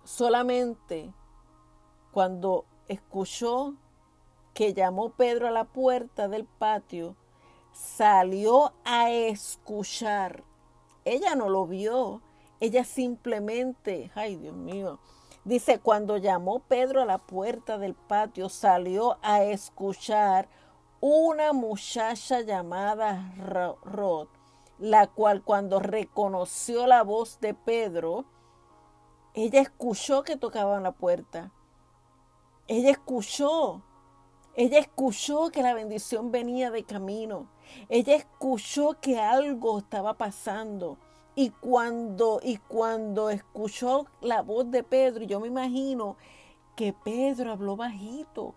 solamente 0.03 1.13
cuando 2.11 2.65
escuchó 2.89 3.75
que 4.53 4.73
llamó 4.73 5.11
Pedro 5.11 5.47
a 5.47 5.51
la 5.51 5.63
puerta 5.63 6.27
del 6.27 6.43
patio, 6.43 7.15
salió 7.71 8.73
a 8.83 9.09
escuchar. 9.09 10.43
Ella 11.05 11.35
no 11.35 11.47
lo 11.47 11.65
vio, 11.65 12.21
ella 12.59 12.83
simplemente, 12.83 14.11
ay 14.15 14.35
Dios 14.35 14.55
mío, 14.55 14.99
dice, 15.45 15.79
cuando 15.79 16.17
llamó 16.17 16.59
Pedro 16.59 17.01
a 17.01 17.05
la 17.05 17.19
puerta 17.19 17.77
del 17.77 17.93
patio, 17.93 18.49
salió 18.49 19.17
a 19.21 19.43
escuchar 19.43 20.49
una 21.01 21.51
muchacha 21.51 22.41
llamada 22.41 23.33
Rod, 23.83 24.27
la 24.77 25.07
cual 25.07 25.43
cuando 25.43 25.79
reconoció 25.79 26.85
la 26.85 27.01
voz 27.01 27.39
de 27.41 27.55
Pedro, 27.55 28.25
ella 29.33 29.61
escuchó 29.61 30.23
que 30.23 30.37
tocaban 30.37 30.83
la 30.83 30.91
puerta. 30.91 31.51
Ella 32.67 32.91
escuchó. 32.91 33.81
Ella 34.53 34.77
escuchó 34.77 35.49
que 35.49 35.63
la 35.63 35.73
bendición 35.73 36.31
venía 36.31 36.69
de 36.69 36.83
camino. 36.83 37.47
Ella 37.89 38.15
escuchó 38.15 38.97
que 39.01 39.19
algo 39.19 39.79
estaba 39.79 40.19
pasando. 40.19 40.99
Y 41.33 41.49
cuando, 41.49 42.39
y 42.43 42.57
cuando 42.57 43.31
escuchó 43.31 44.05
la 44.21 44.43
voz 44.43 44.69
de 44.69 44.83
Pedro, 44.83 45.23
yo 45.23 45.39
me 45.39 45.47
imagino 45.47 46.17
que 46.75 46.93
Pedro 46.93 47.53
habló 47.53 47.75
bajito. 47.75 48.53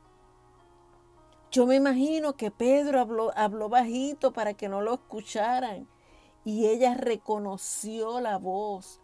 Yo 1.54 1.66
me 1.66 1.76
imagino 1.76 2.32
que 2.32 2.50
Pedro 2.50 2.98
habló, 3.36 3.68
bajito 3.68 4.32
para 4.32 4.54
que 4.54 4.68
no 4.68 4.80
lo 4.80 4.94
escucharan 4.94 5.86
y 6.44 6.66
ella 6.66 6.94
reconoció 6.94 8.20
la 8.20 8.38
voz. 8.38 9.00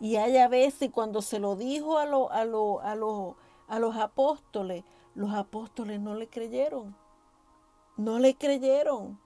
Y 0.00 0.16
hay 0.16 0.38
a 0.38 0.48
veces 0.48 0.88
cuando 0.90 1.20
se 1.20 1.38
lo 1.38 1.56
dijo 1.56 1.98
a, 1.98 2.04
a, 2.04 2.40
a, 2.40 2.92
a 3.68 3.78
los 3.78 3.96
apóstoles, 3.96 4.82
los 5.14 5.34
apóstoles 5.34 6.00
no 6.00 6.14
le 6.14 6.26
creyeron. 6.26 6.96
No 7.98 8.18
le 8.18 8.34
creyeron. 8.34 9.20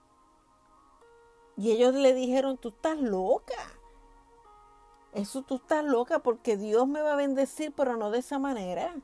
Y 1.56 1.70
ellos 1.70 1.94
le 1.94 2.12
dijeron, 2.12 2.56
tú 2.58 2.70
estás 2.70 2.98
loca. 2.98 3.54
Eso 5.12 5.42
tú 5.42 5.54
estás 5.54 5.84
loca 5.84 6.18
porque 6.18 6.56
Dios 6.56 6.88
me 6.88 7.02
va 7.02 7.12
a 7.12 7.16
bendecir, 7.16 7.72
pero 7.72 7.96
no 7.96 8.10
de 8.10 8.18
esa 8.18 8.40
manera 8.40 8.96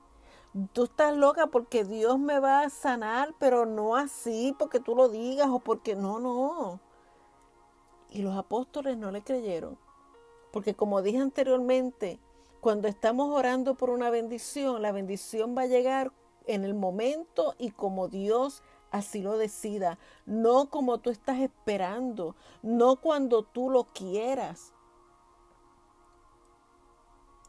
tú 0.73 0.85
estás 0.85 1.17
loca 1.17 1.49
porque 1.49 1.85
Dios 1.85 2.19
me 2.19 2.41
va 2.41 2.63
a 2.63 2.71
sanar, 2.71 3.35
pero 3.39 3.67
no 3.67 3.97
así, 3.97 4.55
porque 4.59 4.81
tú 4.81 4.95
lo 4.95 5.09
digas 5.09 5.49
o 5.49 5.61
porque 5.61 5.95
no, 5.95 6.19
no. 6.21 6.81
Y 8.11 8.23
los 8.23 8.37
apóstoles 8.37 8.97
no 8.97 9.11
le 9.11 9.23
creyeron, 9.23 9.79
porque 10.53 10.75
como 10.75 11.03
dije 11.03 11.19
anteriormente, 11.19 12.19
cuando 12.61 12.89
estamos 12.89 13.31
orando 13.31 13.75
por 13.75 13.91
una 13.91 14.11
bendición, 14.11 14.83
la 14.83 14.93
bendición 14.93 15.57
va 15.57 15.63
a 15.63 15.67
llegar 15.67 16.13
en 16.47 16.65
el 16.65 16.75
momento 16.75 17.55
y 17.59 17.71
como 17.71 18.09
Dios 18.09 18.63
así 18.91 19.23
lo 19.23 19.39
decida, 19.39 19.99
no 20.27 20.69
como 20.69 20.99
tú 20.99 21.11
estás 21.11 21.39
esperando, 21.39 22.35
no 22.63 22.97
cuando 22.97 23.45
tú 23.45 23.71
lo 23.71 23.85
quieras. 23.85 24.75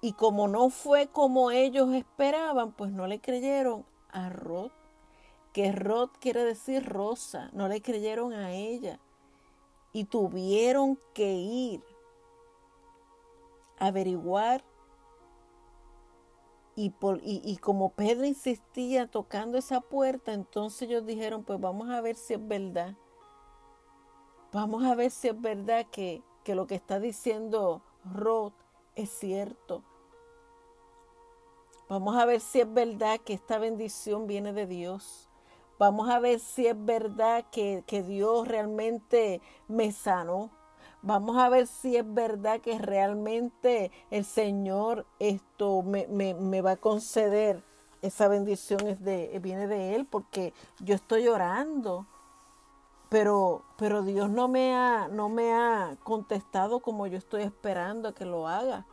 Y 0.01 0.13
como 0.13 0.47
no 0.47 0.71
fue 0.71 1.07
como 1.07 1.51
ellos 1.51 1.93
esperaban, 1.93 2.71
pues 2.71 2.91
no 2.91 3.05
le 3.05 3.21
creyeron 3.21 3.85
a 4.09 4.29
Rod, 4.29 4.71
que 5.53 5.71
Rod 5.71 6.09
quiere 6.19 6.43
decir 6.43 6.83
rosa, 6.87 7.51
no 7.53 7.67
le 7.67 7.81
creyeron 7.81 8.33
a 8.33 8.51
ella. 8.51 8.99
Y 9.93 10.05
tuvieron 10.05 10.97
que 11.13 11.33
ir 11.33 11.83
a 13.77 13.87
averiguar. 13.87 14.63
Y, 16.73 16.89
por, 16.91 17.19
y, 17.21 17.57
como 17.57 17.89
Pedro 17.89 18.25
insistía 18.25 19.05
tocando 19.05 19.57
esa 19.57 19.81
puerta, 19.81 20.33
entonces 20.33 20.83
ellos 20.83 21.05
dijeron, 21.05 21.43
pues 21.43 21.59
vamos 21.59 21.89
a 21.89 21.99
ver 22.01 22.15
si 22.15 22.33
es 22.33 22.47
verdad. 22.47 22.95
Vamos 24.53 24.83
a 24.85 24.95
ver 24.95 25.11
si 25.11 25.27
es 25.27 25.39
verdad 25.39 25.85
que, 25.91 26.23
que 26.43 26.55
lo 26.55 26.65
que 26.65 26.75
está 26.75 26.99
diciendo 26.99 27.83
Rod 28.05 28.53
es 28.95 29.09
cierto. 29.09 29.83
Vamos 31.91 32.15
a 32.15 32.23
ver 32.23 32.39
si 32.39 32.61
es 32.61 32.73
verdad 32.73 33.19
que 33.19 33.33
esta 33.33 33.59
bendición 33.59 34.25
viene 34.25 34.53
de 34.53 34.65
Dios. 34.65 35.27
Vamos 35.77 36.09
a 36.09 36.19
ver 36.19 36.39
si 36.39 36.65
es 36.65 36.85
verdad 36.85 37.43
que, 37.51 37.83
Dios 38.07 38.47
realmente 38.47 39.41
me 39.67 39.91
sanó. 39.91 40.51
Vamos 41.01 41.35
a 41.35 41.49
ver 41.49 41.67
si 41.67 41.97
es 41.97 42.05
verdad 42.13 42.61
que 42.61 42.79
realmente 42.79 43.91
el 44.09 44.23
Señor 44.23 45.05
esto 45.19 45.81
me, 45.81 46.07
me, 46.07 46.33
me 46.33 46.61
va 46.61 46.71
a 46.71 46.77
conceder 46.77 47.61
esa 48.01 48.29
bendición 48.29 48.87
es 48.87 49.03
de, 49.03 49.37
viene 49.43 49.67
de 49.67 49.93
Él 49.93 50.05
porque 50.05 50.53
yo 50.79 50.95
estoy 50.95 51.27
orando. 51.27 52.07
Pero, 53.09 53.65
pero 53.75 54.01
Dios 54.01 54.29
no 54.29 54.47
me, 54.47 54.73
ha, 54.73 55.09
no 55.09 55.27
me 55.27 55.51
ha 55.51 55.97
contestado 56.05 56.79
como 56.79 57.05
yo 57.07 57.17
estoy 57.17 57.43
esperando 57.43 58.13
que 58.13 58.23
lo 58.23 58.47
haga. 58.47 58.85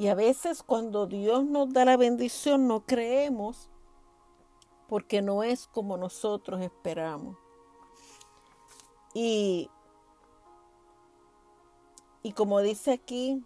Y 0.00 0.08
a 0.08 0.14
veces 0.14 0.62
cuando 0.62 1.06
Dios 1.06 1.44
nos 1.44 1.74
da 1.74 1.84
la 1.84 1.98
bendición 1.98 2.66
no 2.66 2.86
creemos 2.86 3.68
porque 4.88 5.20
no 5.20 5.42
es 5.42 5.66
como 5.66 5.98
nosotros 5.98 6.62
esperamos. 6.62 7.36
Y, 9.12 9.68
y 12.22 12.32
como 12.32 12.62
dice 12.62 12.92
aquí, 12.92 13.44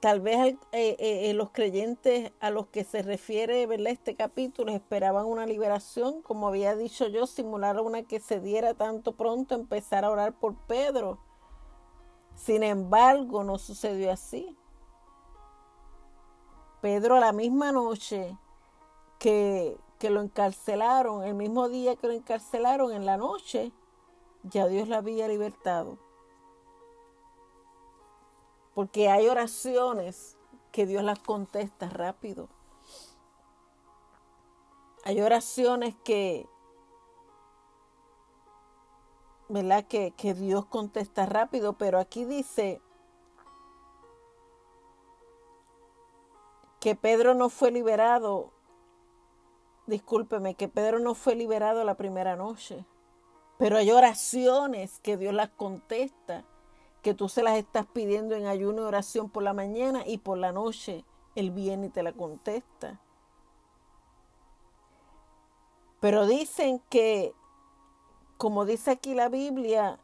tal 0.00 0.20
vez 0.20 0.38
eh, 0.46 0.58
eh, 0.72 1.30
eh, 1.30 1.32
los 1.32 1.48
creyentes 1.48 2.32
a 2.40 2.50
los 2.50 2.66
que 2.66 2.84
se 2.84 3.00
refiere 3.00 3.66
este 3.90 4.16
capítulo 4.16 4.70
esperaban 4.70 5.24
una 5.24 5.46
liberación, 5.46 6.20
como 6.20 6.48
había 6.48 6.76
dicho 6.76 7.08
yo, 7.08 7.26
simular 7.26 7.80
una 7.80 8.02
que 8.02 8.20
se 8.20 8.38
diera 8.38 8.74
tanto 8.74 9.12
pronto, 9.12 9.54
empezar 9.54 10.04
a 10.04 10.10
orar 10.10 10.38
por 10.38 10.56
Pedro. 10.66 11.26
Sin 12.38 12.62
embargo, 12.62 13.42
no 13.42 13.58
sucedió 13.58 14.12
así. 14.12 14.56
Pedro 16.80 17.18
la 17.18 17.32
misma 17.32 17.72
noche 17.72 18.38
que, 19.18 19.76
que 19.98 20.08
lo 20.08 20.20
encarcelaron, 20.22 21.24
el 21.24 21.34
mismo 21.34 21.68
día 21.68 21.96
que 21.96 22.06
lo 22.06 22.12
encarcelaron 22.12 22.92
en 22.92 23.04
la 23.04 23.16
noche, 23.16 23.72
ya 24.44 24.68
Dios 24.68 24.88
la 24.88 24.98
había 24.98 25.26
libertado. 25.26 25.98
Porque 28.72 29.10
hay 29.10 29.26
oraciones 29.26 30.36
que 30.70 30.86
Dios 30.86 31.02
las 31.02 31.18
contesta 31.18 31.88
rápido. 31.88 32.48
Hay 35.04 35.20
oraciones 35.20 35.96
que, 36.04 36.48
¿verdad? 39.48 39.84
Que, 39.86 40.12
que 40.12 40.34
Dios 40.34 40.66
contesta 40.66 41.26
rápido, 41.26 41.74
pero 41.74 41.98
aquí 41.98 42.24
dice 42.24 42.80
que 46.80 46.94
Pedro 46.94 47.34
no 47.34 47.48
fue 47.48 47.70
liberado, 47.70 48.52
discúlpeme, 49.86 50.54
que 50.54 50.68
Pedro 50.68 50.98
no 50.98 51.14
fue 51.14 51.34
liberado 51.34 51.84
la 51.84 51.96
primera 51.96 52.36
noche, 52.36 52.84
pero 53.58 53.76
hay 53.76 53.90
oraciones 53.90 55.00
que 55.00 55.16
Dios 55.16 55.34
las 55.34 55.48
contesta 55.50 56.44
que 57.02 57.14
tú 57.14 57.28
se 57.28 57.42
las 57.42 57.56
estás 57.56 57.86
pidiendo 57.86 58.34
en 58.34 58.46
ayuno 58.46 58.82
y 58.82 58.84
oración 58.84 59.30
por 59.30 59.42
la 59.42 59.52
mañana 59.52 60.02
y 60.06 60.18
por 60.18 60.38
la 60.38 60.52
noche 60.52 61.04
Él 61.34 61.50
viene 61.50 61.86
y 61.86 61.90
te 61.90 62.02
la 62.02 62.12
contesta. 62.12 63.00
Pero 66.00 66.26
dicen 66.26 66.80
que, 66.90 67.34
como 68.38 68.64
dice 68.64 68.92
aquí 68.92 69.14
la 69.14 69.28
Biblia, 69.28 69.98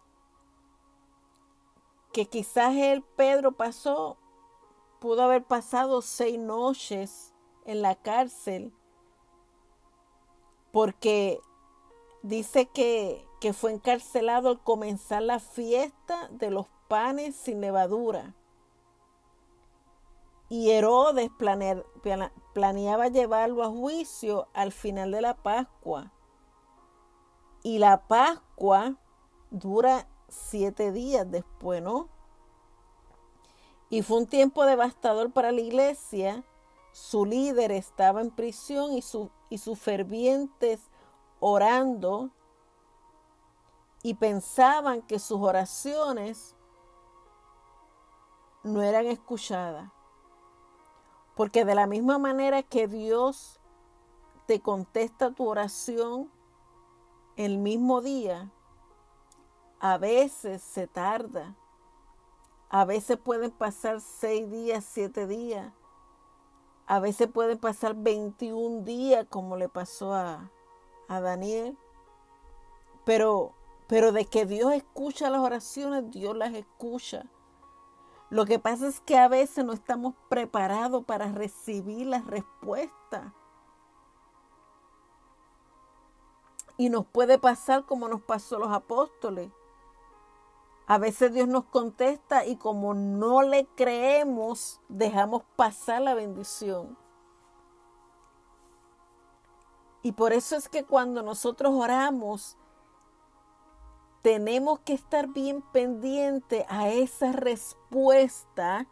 que 2.12 2.26
quizás 2.26 2.74
el 2.74 3.02
Pedro 3.02 3.52
pasó, 3.52 4.18
pudo 4.98 5.22
haber 5.22 5.44
pasado 5.44 6.02
seis 6.02 6.38
noches 6.38 7.32
en 7.64 7.80
la 7.80 7.94
cárcel, 7.94 8.74
porque 10.72 11.40
dice 12.22 12.66
que, 12.66 13.24
que 13.40 13.52
fue 13.52 13.72
encarcelado 13.72 14.48
al 14.48 14.62
comenzar 14.62 15.22
la 15.22 15.38
fiesta 15.38 16.28
de 16.30 16.50
los 16.50 16.66
panes 16.88 17.36
sin 17.36 17.60
levadura. 17.60 18.34
Y 20.48 20.70
Herodes 20.70 21.30
planeaba 22.52 23.08
llevarlo 23.08 23.62
a 23.62 23.68
juicio 23.68 24.48
al 24.52 24.72
final 24.72 25.12
de 25.12 25.20
la 25.20 25.34
Pascua. 25.34 26.13
Y 27.64 27.78
la 27.78 28.06
Pascua 28.06 28.94
dura 29.50 30.06
siete 30.28 30.92
días 30.92 31.28
después, 31.30 31.82
¿no? 31.82 32.10
Y 33.88 34.02
fue 34.02 34.18
un 34.18 34.26
tiempo 34.26 34.66
devastador 34.66 35.32
para 35.32 35.50
la 35.50 35.62
iglesia. 35.62 36.44
Su 36.92 37.24
líder 37.24 37.72
estaba 37.72 38.20
en 38.20 38.30
prisión 38.30 38.92
y, 38.92 39.00
su, 39.00 39.30
y 39.48 39.58
sus 39.58 39.78
fervientes 39.78 40.90
orando 41.40 42.30
y 44.02 44.12
pensaban 44.12 45.00
que 45.00 45.18
sus 45.18 45.40
oraciones 45.40 46.54
no 48.62 48.82
eran 48.82 49.06
escuchadas. 49.06 49.90
Porque 51.34 51.64
de 51.64 51.74
la 51.74 51.86
misma 51.86 52.18
manera 52.18 52.62
que 52.62 52.88
Dios 52.88 53.58
te 54.46 54.60
contesta 54.60 55.30
tu 55.32 55.48
oración 55.48 56.30
el 57.36 57.58
mismo 57.58 58.00
día, 58.00 58.50
a 59.80 59.98
veces 59.98 60.62
se 60.62 60.86
tarda. 60.86 61.56
A 62.70 62.84
veces 62.84 63.18
pueden 63.18 63.50
pasar 63.50 64.00
seis 64.00 64.50
días, 64.50 64.84
siete 64.84 65.26
días. 65.26 65.72
A 66.86 67.00
veces 67.00 67.28
pueden 67.28 67.58
pasar 67.58 67.94
21 67.94 68.84
días 68.84 69.26
como 69.28 69.56
le 69.56 69.68
pasó 69.68 70.14
a, 70.14 70.50
a 71.08 71.20
Daniel. 71.20 71.78
Pero, 73.04 73.54
pero 73.86 74.12
de 74.12 74.24
que 74.24 74.46
Dios 74.46 74.72
escucha 74.72 75.30
las 75.30 75.40
oraciones, 75.40 76.10
Dios 76.10 76.36
las 76.36 76.54
escucha. 76.54 77.26
Lo 78.30 78.46
que 78.46 78.58
pasa 78.58 78.88
es 78.88 79.00
que 79.00 79.16
a 79.16 79.28
veces 79.28 79.64
no 79.64 79.72
estamos 79.72 80.14
preparados 80.28 81.04
para 81.04 81.30
recibir 81.30 82.06
la 82.06 82.20
respuesta. 82.22 83.34
Y 86.76 86.88
nos 86.88 87.06
puede 87.06 87.38
pasar 87.38 87.84
como 87.84 88.08
nos 88.08 88.22
pasó 88.22 88.56
a 88.56 88.60
los 88.60 88.72
apóstoles. 88.72 89.50
A 90.86 90.98
veces 90.98 91.32
Dios 91.32 91.48
nos 91.48 91.64
contesta 91.64 92.44
y 92.44 92.56
como 92.56 92.94
no 92.94 93.42
le 93.42 93.66
creemos, 93.74 94.80
dejamos 94.88 95.42
pasar 95.56 96.02
la 96.02 96.14
bendición. 96.14 96.98
Y 100.02 100.12
por 100.12 100.34
eso 100.34 100.56
es 100.56 100.68
que 100.68 100.84
cuando 100.84 101.22
nosotros 101.22 101.72
oramos, 101.74 102.58
tenemos 104.20 104.80
que 104.80 104.92
estar 104.92 105.28
bien 105.28 105.62
pendiente 105.72 106.66
a 106.68 106.90
esa 106.90 107.32
respuesta 107.32 108.86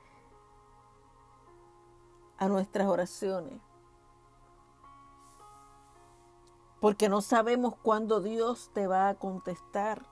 a 2.39 2.49
nuestras 2.49 2.89
oraciones. 2.89 3.61
Porque 6.83 7.09
no 7.09 7.23
sabemos 7.23 7.75
cuándo 7.83 8.21
Dios 8.21 8.71
te 8.75 8.87
va 8.87 9.09
a 9.09 9.15
contestar. 9.15 10.03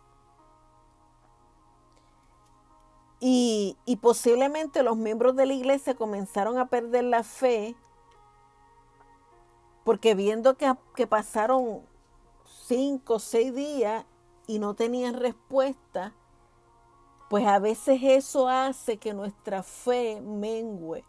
Y, 3.20 3.76
y, 3.84 3.96
posiblemente 3.96 4.82
los 4.82 4.96
miembros 4.96 5.36
de 5.36 5.44
la 5.44 5.52
iglesia 5.52 5.94
comenzaron 5.94 6.56
a 6.56 6.70
perder 6.70 7.04
la 7.04 7.22
fe 7.22 7.76
porque 9.84 10.14
viendo 10.14 10.56
que, 10.56 10.72
que 10.94 11.06
pasaron 11.06 11.82
cinco 12.66 13.14
o 13.14 13.18
seis 13.18 13.54
días 13.54 14.04
y 14.46 14.58
no 14.58 14.74
tenían 14.74 15.14
respuesta, 15.14 16.14
pues 17.28 17.46
a 17.46 17.58
veces 17.58 18.00
eso 18.02 18.48
hace 18.48 18.98
que 18.98 19.14
nuestra 19.14 19.62
fe 19.62 20.20
mengue. 20.20 21.04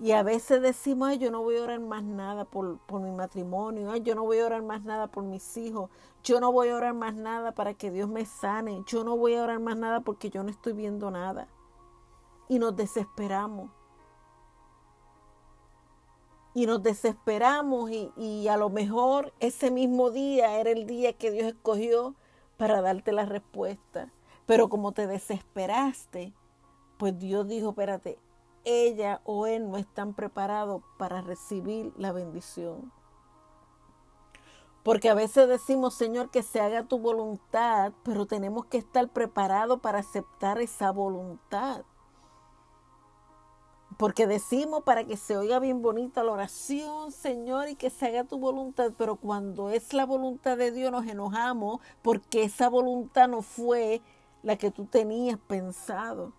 Y 0.00 0.12
a 0.12 0.22
veces 0.22 0.62
decimos, 0.62 1.08
Ay, 1.08 1.18
yo 1.18 1.30
no 1.30 1.42
voy 1.42 1.56
a 1.56 1.64
orar 1.64 1.80
más 1.80 2.04
nada 2.04 2.44
por, 2.44 2.78
por 2.78 3.00
mi 3.00 3.10
matrimonio, 3.10 3.90
Ay, 3.90 4.02
yo 4.02 4.14
no 4.14 4.24
voy 4.24 4.38
a 4.38 4.46
orar 4.46 4.62
más 4.62 4.84
nada 4.84 5.08
por 5.08 5.24
mis 5.24 5.56
hijos, 5.56 5.90
yo 6.22 6.40
no 6.40 6.52
voy 6.52 6.68
a 6.68 6.76
orar 6.76 6.94
más 6.94 7.14
nada 7.14 7.52
para 7.52 7.74
que 7.74 7.90
Dios 7.90 8.08
me 8.08 8.24
sane, 8.24 8.82
yo 8.86 9.04
no 9.04 9.16
voy 9.16 9.34
a 9.34 9.42
orar 9.42 9.60
más 9.60 9.76
nada 9.76 10.00
porque 10.00 10.30
yo 10.30 10.42
no 10.42 10.50
estoy 10.50 10.72
viendo 10.72 11.10
nada. 11.10 11.48
Y 12.48 12.58
nos 12.58 12.76
desesperamos 12.76 13.70
y 16.58 16.66
nos 16.66 16.82
desesperamos 16.82 17.88
y, 18.16 18.48
a 18.48 18.56
lo 18.56 18.68
mejor 18.68 19.32
ese 19.38 19.70
mismo 19.70 20.10
día 20.10 20.58
era 20.58 20.70
el 20.70 20.86
día 20.86 21.12
que 21.12 21.30
Dios 21.30 21.46
escogió 21.46 22.16
para 22.56 22.80
darte 22.80 23.12
la 23.12 23.26
respuesta. 23.26 24.12
Pero 24.44 24.68
como 24.68 24.90
te 24.90 25.06
desesperaste, 25.06 26.32
pues 26.98 27.16
Dios 27.16 27.46
dijo, 27.46 27.70
espérate, 27.70 28.18
ella 28.68 29.20
o 29.24 29.46
él 29.46 29.70
no 29.70 29.76
están 29.78 30.14
preparados 30.14 30.82
para 30.98 31.20
recibir 31.22 31.92
la 31.96 32.12
bendición. 32.12 32.92
Porque 34.82 35.10
a 35.10 35.14
veces 35.14 35.48
decimos, 35.48 35.94
Señor, 35.94 36.30
que 36.30 36.42
se 36.42 36.60
haga 36.60 36.84
tu 36.84 36.98
voluntad, 36.98 37.92
pero 38.04 38.26
tenemos 38.26 38.66
que 38.66 38.78
estar 38.78 39.08
preparados 39.08 39.80
para 39.80 39.98
aceptar 40.00 40.60
esa 40.60 40.90
voluntad. 40.92 41.84
porque 43.98 44.26
decimos 44.28 44.84
para 44.84 45.04
que 45.04 45.16
se 45.16 45.36
oiga 45.36 45.58
bien 45.58 45.82
bonita 45.82 46.22
la 46.22 46.32
oración, 46.32 47.10
Señor, 47.10 47.68
y 47.68 47.74
que 47.74 47.90
se 47.90 48.06
haga 48.06 48.24
tu 48.24 48.38
voluntad, 48.38 48.92
pero 48.96 49.16
cuando 49.16 49.70
es 49.70 49.92
la 49.92 50.06
voluntad 50.06 50.56
de 50.56 50.70
Dios 50.72 50.92
nos 50.92 51.06
enojamos 51.06 51.80
porque 52.02 52.44
esa 52.44 52.68
voluntad 52.68 53.28
no 53.28 53.42
fue 53.42 54.00
la 54.42 54.56
que 54.56 54.70
tú 54.70 54.86
tenías 54.86 55.38
pensado. 55.48 56.32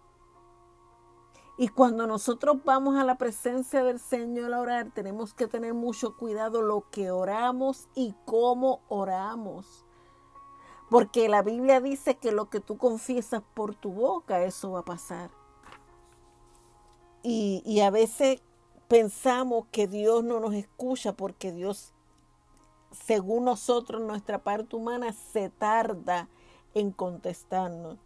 Y 1.62 1.67
cuando 1.67 2.08
nosotros 2.08 2.63
vamos 2.63 2.95
a 2.95 3.04
la 3.04 3.17
presencia 3.17 3.84
del 3.84 4.00
Señor 4.00 4.54
a 4.54 4.62
orar, 4.62 4.91
tenemos 4.93 5.34
que 5.34 5.45
tener 5.45 5.74
mucho 5.74 6.15
cuidado 6.15 6.62
lo 6.62 6.89
que 6.89 7.12
oramos 7.12 7.89
y 7.95 8.15
cómo 8.24 8.80
oramos. 8.88 9.86
Porque 10.89 11.28
la 11.28 11.41
Biblia 11.41 11.82
dice 11.82 12.15
que 12.15 12.32
lo 12.32 12.50
que 12.50 12.62
tú 12.62 12.78
confiesas 12.78 13.43
por 13.54 13.76
tu 13.76 13.91
boca, 13.91 14.41
eso 14.41 14.72
va 14.72 14.80
a 14.80 14.86
pasar. 14.86 15.32
Y, 17.24 17.62
y 17.65 17.82
a 17.82 17.89
veces 17.89 18.41
pensamos 18.88 19.65
que 19.69 19.86
Dios 19.86 20.24
no 20.24 20.39
nos 20.39 20.54
escucha 20.54 21.12
porque 21.12 21.52
Dios, 21.52 21.93
según 22.89 23.43
nosotros, 23.43 24.02
nuestra 24.02 24.41
parte 24.43 24.78
humana, 24.78 25.12
se 25.12 25.50
tarda 25.50 26.30
en 26.74 26.91
contestarnos. 26.91 27.98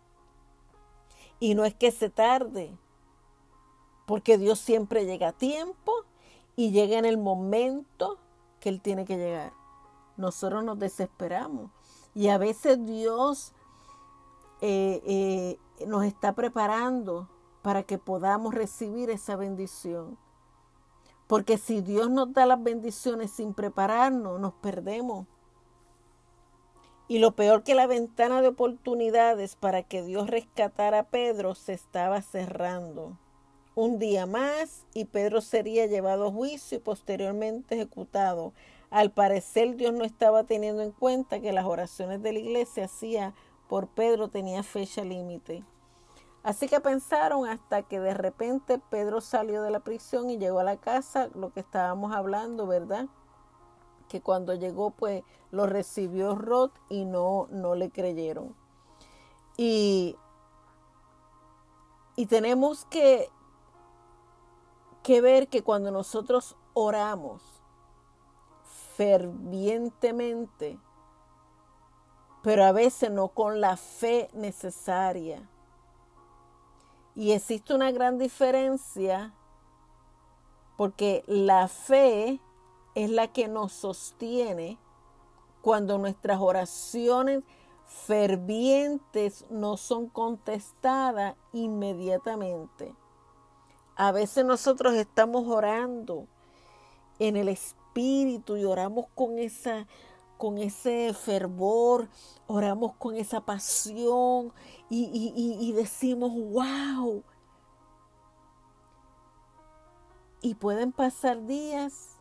Y 1.39 1.53
no 1.53 1.65
es 1.65 1.75
que 1.75 1.91
se 1.91 2.09
tarde, 2.09 2.75
porque 4.05 4.37
Dios 4.37 4.59
siempre 4.59 5.05
llega 5.05 5.29
a 5.29 5.33
tiempo 5.33 5.93
y 6.55 6.71
llega 6.71 6.97
en 6.97 7.05
el 7.05 7.17
momento 7.17 8.17
que 8.59 8.69
Él 8.69 8.81
tiene 8.81 9.05
que 9.05 9.17
llegar. 9.17 9.53
Nosotros 10.17 10.63
nos 10.63 10.79
desesperamos 10.79 11.71
y 12.13 12.27
a 12.27 12.37
veces 12.37 12.85
Dios 12.85 13.53
eh, 14.61 15.01
eh, 15.05 15.85
nos 15.87 16.05
está 16.05 16.33
preparando 16.33 17.29
para 17.61 17.83
que 17.83 17.97
podamos 17.97 18.53
recibir 18.53 19.09
esa 19.09 19.35
bendición. 19.35 20.17
Porque 21.27 21.57
si 21.57 21.81
Dios 21.81 22.09
nos 22.09 22.33
da 22.33 22.45
las 22.45 22.61
bendiciones 22.61 23.31
sin 23.31 23.53
prepararnos, 23.53 24.39
nos 24.39 24.53
perdemos. 24.53 25.25
Y 27.07 27.19
lo 27.19 27.31
peor 27.31 27.63
que 27.63 27.75
la 27.75 27.87
ventana 27.87 28.41
de 28.41 28.49
oportunidades 28.49 29.55
para 29.55 29.83
que 29.83 30.03
Dios 30.03 30.29
rescatara 30.29 30.99
a 30.99 31.03
Pedro 31.09 31.55
se 31.55 31.73
estaba 31.73 32.21
cerrando. 32.21 33.17
Un 33.75 33.97
día 33.99 34.25
más 34.25 34.85
y 34.93 35.05
Pedro 35.05 35.41
sería 35.41 35.85
llevado 35.87 36.27
a 36.27 36.31
juicio 36.31 36.77
y 36.77 36.81
posteriormente 36.81 37.75
ejecutado. 37.75 38.53
Al 38.89 39.11
parecer 39.11 39.75
Dios 39.75 39.93
no 39.93 40.03
estaba 40.03 40.43
teniendo 40.43 40.83
en 40.83 40.91
cuenta 40.91 41.39
que 41.39 41.53
las 41.53 41.65
oraciones 41.65 42.21
de 42.21 42.33
la 42.33 42.39
iglesia 42.39 42.85
hacía 42.85 43.33
por 43.67 43.87
Pedro 43.87 44.27
tenía 44.27 44.61
fecha 44.63 45.03
límite. 45.03 45.63
Así 46.43 46.67
que 46.67 46.79
pensaron 46.79 47.47
hasta 47.47 47.83
que 47.83 47.99
de 47.99 48.13
repente 48.13 48.79
Pedro 48.89 49.21
salió 49.21 49.63
de 49.63 49.71
la 49.71 49.79
prisión 49.79 50.29
y 50.29 50.37
llegó 50.37 50.59
a 50.59 50.63
la 50.63 50.77
casa, 50.77 51.29
lo 51.33 51.51
que 51.51 51.61
estábamos 51.61 52.13
hablando, 52.13 52.67
¿verdad? 52.67 53.07
que 54.13 54.21
cuando 54.21 54.53
llegó 54.53 54.91
pues 54.91 55.23
lo 55.49 55.65
recibió 55.65 56.35
Rod 56.35 56.69
y 56.87 57.05
no, 57.05 57.47
no 57.49 57.73
le 57.73 57.89
creyeron. 57.89 58.55
Y, 59.57 60.15
y 62.15 62.27
tenemos 62.27 62.85
que, 62.85 63.29
que 65.03 65.21
ver 65.21 65.47
que 65.49 65.61
cuando 65.61 65.91
nosotros 65.91 66.55
oramos 66.73 67.43
fervientemente, 68.95 70.79
pero 72.41 72.63
a 72.63 72.71
veces 72.71 73.11
no 73.11 73.27
con 73.29 73.61
la 73.61 73.77
fe 73.77 74.29
necesaria. 74.33 75.47
Y 77.15 77.31
existe 77.31 77.75
una 77.75 77.91
gran 77.91 78.17
diferencia 78.17 79.33
porque 80.77 81.23
la 81.27 81.67
fe 81.67 82.39
es 82.95 83.09
la 83.09 83.27
que 83.27 83.47
nos 83.47 83.71
sostiene 83.73 84.79
cuando 85.61 85.97
nuestras 85.97 86.39
oraciones 86.41 87.43
fervientes 87.85 89.45
no 89.49 89.77
son 89.77 90.07
contestadas 90.07 91.35
inmediatamente. 91.53 92.95
A 93.95 94.11
veces 94.11 94.45
nosotros 94.45 94.93
estamos 94.93 95.47
orando 95.47 96.27
en 97.19 97.35
el 97.35 97.47
espíritu 97.47 98.57
y 98.57 98.65
oramos 98.65 99.05
con 99.15 99.37
esa 99.37 99.87
con 100.37 100.57
ese 100.57 101.13
fervor, 101.13 102.09
oramos 102.47 102.95
con 102.97 103.15
esa 103.15 103.39
pasión 103.39 104.51
y, 104.89 105.33
y 105.61 105.71
decimos, 105.71 106.31
wow. 106.33 107.23
Y 110.41 110.55
pueden 110.55 110.91
pasar 110.91 111.45
días 111.45 112.17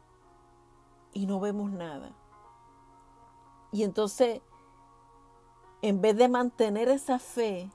y 1.13 1.27
no 1.27 1.41
vemos 1.41 1.73
nada. 1.73 2.13
Y 3.73 3.83
entonces, 3.83 4.41
en 5.81 6.01
vez 6.01 6.17
de 6.17 6.29
mantener 6.29 6.89
esa 6.89 7.19
fe, 7.19 7.71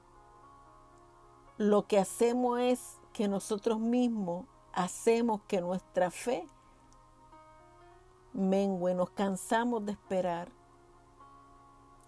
lo 1.57 1.87
que 1.87 1.99
hacemos 1.99 2.59
es 2.59 2.96
que 3.17 3.27
nosotros 3.27 3.79
mismos 3.79 4.45
hacemos 4.73 5.41
que 5.47 5.59
nuestra 5.59 6.11
fe 6.11 6.47
mengue, 8.31 8.93
nos 8.93 9.09
cansamos 9.09 9.85
de 9.85 9.93
esperar. 9.93 10.51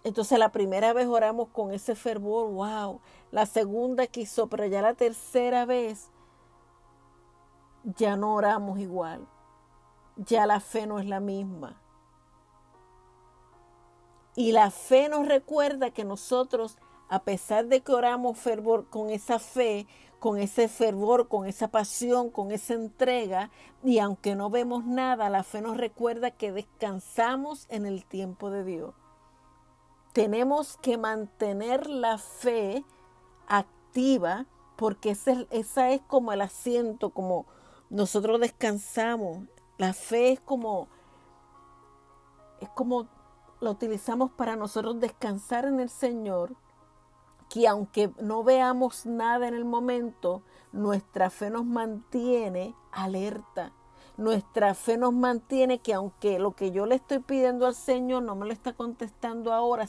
Entonces 0.04 0.38
la 0.38 0.52
primera 0.52 0.93
vez 0.93 1.08
oramos 1.08 1.50
con 1.50 1.72
ese 1.72 1.95
fervor, 1.95 2.52
wow. 2.52 3.02
La 3.32 3.45
segunda 3.45 4.08
quiso, 4.08 4.48
pero 4.48 4.65
ya 4.67 4.82
la 4.82 4.93
tercera 4.93 5.65
vez 5.65 6.12
ya 7.84 8.15
no 8.15 8.36
oramos 8.36 8.80
igual 8.80 9.28
ya 10.26 10.45
la 10.45 10.60
fe 10.60 10.86
no 10.86 11.00
es 11.00 11.06
la 11.06 11.19
misma. 11.19 11.82
Y 14.36 14.52
la 14.52 14.72
fe 14.72 15.10
nos 15.10 15.28
recuerda 15.28 15.91
que 15.91 16.04
nosotros, 16.06 16.78
a 17.10 17.24
pesar 17.24 17.67
de 17.67 17.82
que 17.82 17.91
oramos 17.91 18.38
fervor 18.38 18.89
con 18.89 19.10
esa 19.10 19.39
fe, 19.39 19.88
con 20.20 20.38
ese 20.38 20.68
fervor, 20.68 21.28
con 21.28 21.46
esa 21.46 21.70
pasión, 21.70 22.30
con 22.30 22.52
esa 22.52 22.74
entrega, 22.74 23.50
y 23.84 24.00
aunque 24.00 24.36
no 24.36 24.50
vemos 24.50 24.86
nada, 24.86 25.30
la 25.30 25.44
fe 25.44 25.62
nos 25.62 25.78
recuerda 25.78 26.32
que 26.32 26.52
descansamos 26.52 27.66
en 27.70 27.86
el 27.86 28.06
tiempo 28.06 28.50
de 28.50 28.64
Dios. 28.64 28.94
Tenemos 30.14 30.78
que 30.78 30.98
mantener 30.98 31.88
la 31.88 32.18
fe 32.18 32.84
activa 33.48 34.46
porque 34.76 35.12
esa 35.12 35.90
es 35.92 36.02
como 36.08 36.34
el 36.34 36.42
asiento, 36.42 37.10
como 37.12 37.46
nosotros 37.90 38.40
descansamos 38.40 39.40
la 39.80 39.94
fe 39.94 40.34
es 40.34 40.42
como, 40.42 40.90
es 42.60 42.68
como 42.72 43.08
la 43.62 43.72
utilizamos 43.72 44.30
para 44.32 44.58
nosotros 44.58 45.00
descansar 45.00 45.64
en 45.64 45.80
el 45.80 45.90
Señor, 45.90 46.54
que 47.50 47.68
aunque 47.68 48.12
no 48.22 48.44
veamos 48.44 49.06
nada 49.06 49.48
en 49.48 49.56
el 49.56 49.66
momento, 49.66 50.44
nuestra 50.72 51.30
fe 51.30 51.50
nos 51.50 51.66
mantiene 51.66 52.76
alerta. 52.92 53.74
Nuestra 54.18 54.76
fe 54.76 54.98
nos 54.98 55.14
mantiene 55.14 55.80
que 55.80 55.94
aunque 55.94 56.40
lo 56.40 56.52
que 56.56 56.72
yo 56.72 56.86
le 56.86 56.96
estoy 56.96 57.20
pidiendo 57.20 57.66
al 57.66 57.76
Señor 57.76 58.24
no 58.24 58.36
me 58.36 58.46
lo 58.46 58.54
está 58.54 58.74
contestando 58.74 59.54
ahora, 59.54 59.88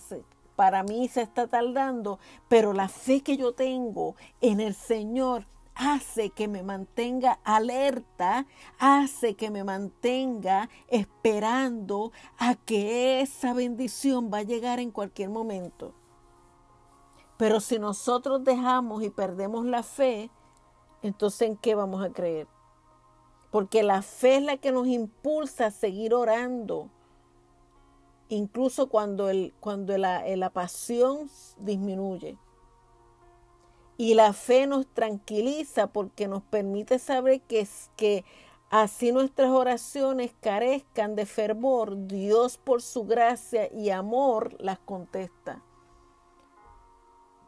para 0.57 0.83
mí 0.83 1.09
se 1.09 1.23
está 1.23 1.47
tardando, 1.47 2.19
pero 2.49 2.73
la 2.73 2.89
fe 2.89 3.23
que 3.23 3.37
yo 3.37 3.53
tengo 3.53 4.15
en 4.41 4.61
el 4.61 4.75
Señor 4.75 5.47
hace 5.75 6.31
que 6.31 6.47
me 6.49 6.63
mantenga 6.63 7.41
alerta, 7.45 8.47
hace 8.79 9.35
que 9.35 9.51
me 9.51 9.65
mantenga 9.65 10.69
esperando 10.89 12.13
a 12.39 12.55
que 12.55 13.21
esa 13.21 13.55
bendición 13.55 14.31
va 14.33 14.39
a 14.39 14.43
llegar 14.43 14.79
en 14.79 14.91
cualquier 14.91 15.31
momento. 15.31 15.95
Pero 17.41 17.59
si 17.61 17.79
nosotros 17.79 18.45
dejamos 18.45 19.03
y 19.03 19.09
perdemos 19.09 19.65
la 19.65 19.83
fe, 19.83 20.31
entonces 21.01 21.49
¿en 21.49 21.57
qué 21.57 21.75
vamos 21.75 22.05
a 22.05 22.13
creer? 22.13 22.47
Porque 23.51 23.83
la 23.83 24.03
fe 24.03 24.37
es 24.37 24.43
la 24.43 24.59
que 24.59 24.73
nos 24.73 24.87
impulsa 24.87 25.65
a 25.65 25.71
seguir 25.71 26.13
orando. 26.13 26.91
Incluso 28.29 28.91
cuando, 28.91 29.31
el, 29.31 29.55
cuando 29.59 29.97
la, 29.97 30.23
la 30.37 30.51
pasión 30.51 31.31
disminuye. 31.57 32.37
Y 33.97 34.13
la 34.13 34.35
fe 34.35 34.67
nos 34.67 34.87
tranquiliza 34.89 35.87
porque 35.87 36.29
nos 36.29 36.43
permite 36.43 36.99
saber 36.99 37.41
que, 37.41 37.67
que 37.97 38.23
así 38.69 39.13
nuestras 39.13 39.49
oraciones 39.49 40.35
carezcan 40.43 41.17
de 41.17 41.25
fervor, 41.25 42.07
Dios 42.07 42.59
por 42.59 42.83
su 42.83 43.05
gracia 43.05 43.73
y 43.73 43.89
amor 43.89 44.63
las 44.63 44.79
contesta. 44.79 45.65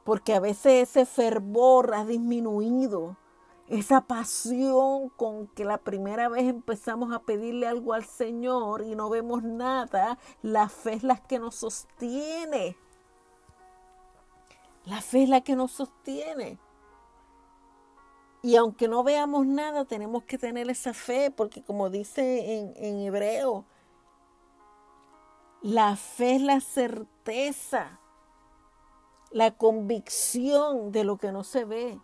Porque 0.05 0.35
a 0.35 0.41
veces 0.41 0.89
ese 0.89 1.07
fervor 1.07 1.95
ha 1.95 2.05
disminuido, 2.05 3.17
esa 3.69 4.03
pasión 4.03 5.09
con 5.11 5.47
que 5.47 5.65
la 5.65 5.79
primera 5.79 6.29
vez 6.29 6.45
empezamos 6.45 7.13
a 7.13 7.21
pedirle 7.21 7.67
algo 7.67 7.95
al 7.95 8.05
Señor 8.05 8.83
y 8.83 8.95
no 8.95 9.09
vemos 9.09 9.43
nada, 9.43 10.19
la 10.43 10.69
fe 10.69 10.95
es 10.95 11.03
la 11.03 11.17
que 11.17 11.39
nos 11.39 11.55
sostiene. 11.55 12.77
La 14.85 15.01
fe 15.01 15.23
es 15.23 15.29
la 15.29 15.41
que 15.41 15.57
nos 15.57 15.73
sostiene. 15.73 16.59
Y 18.43 18.57
aunque 18.57 18.89
no 18.89 19.05
veamos 19.05 19.47
nada, 19.47 19.85
tenemos 19.85 20.25
que 20.25 20.37
tener 20.37 20.69
esa 20.69 20.93
fe, 20.93 21.31
porque 21.31 21.63
como 21.63 21.89
dice 21.89 22.59
en, 22.59 22.75
en 22.77 22.99
hebreo, 22.99 23.65
la 25.63 25.95
fe 25.95 26.35
es 26.35 26.43
la 26.43 26.61
certeza, 26.61 28.01
la 29.33 29.57
convicción 29.57 30.93
de 30.93 31.05
lo 31.05 31.17
que 31.17 31.33
no 31.33 31.45
se 31.45 31.65
ve. 31.65 31.99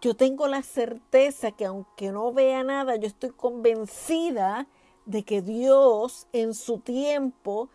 Yo 0.00 0.14
tengo 0.14 0.48
la 0.48 0.62
certeza 0.62 1.52
que 1.52 1.66
aunque 1.66 2.10
no 2.10 2.32
vea 2.32 2.64
nada, 2.64 2.96
yo 2.96 3.06
estoy 3.06 3.30
convencida 3.30 4.66
de 5.04 5.24
que 5.24 5.42
Dios 5.42 6.26
en 6.32 6.54
su 6.54 6.78
tiempo 6.78 7.70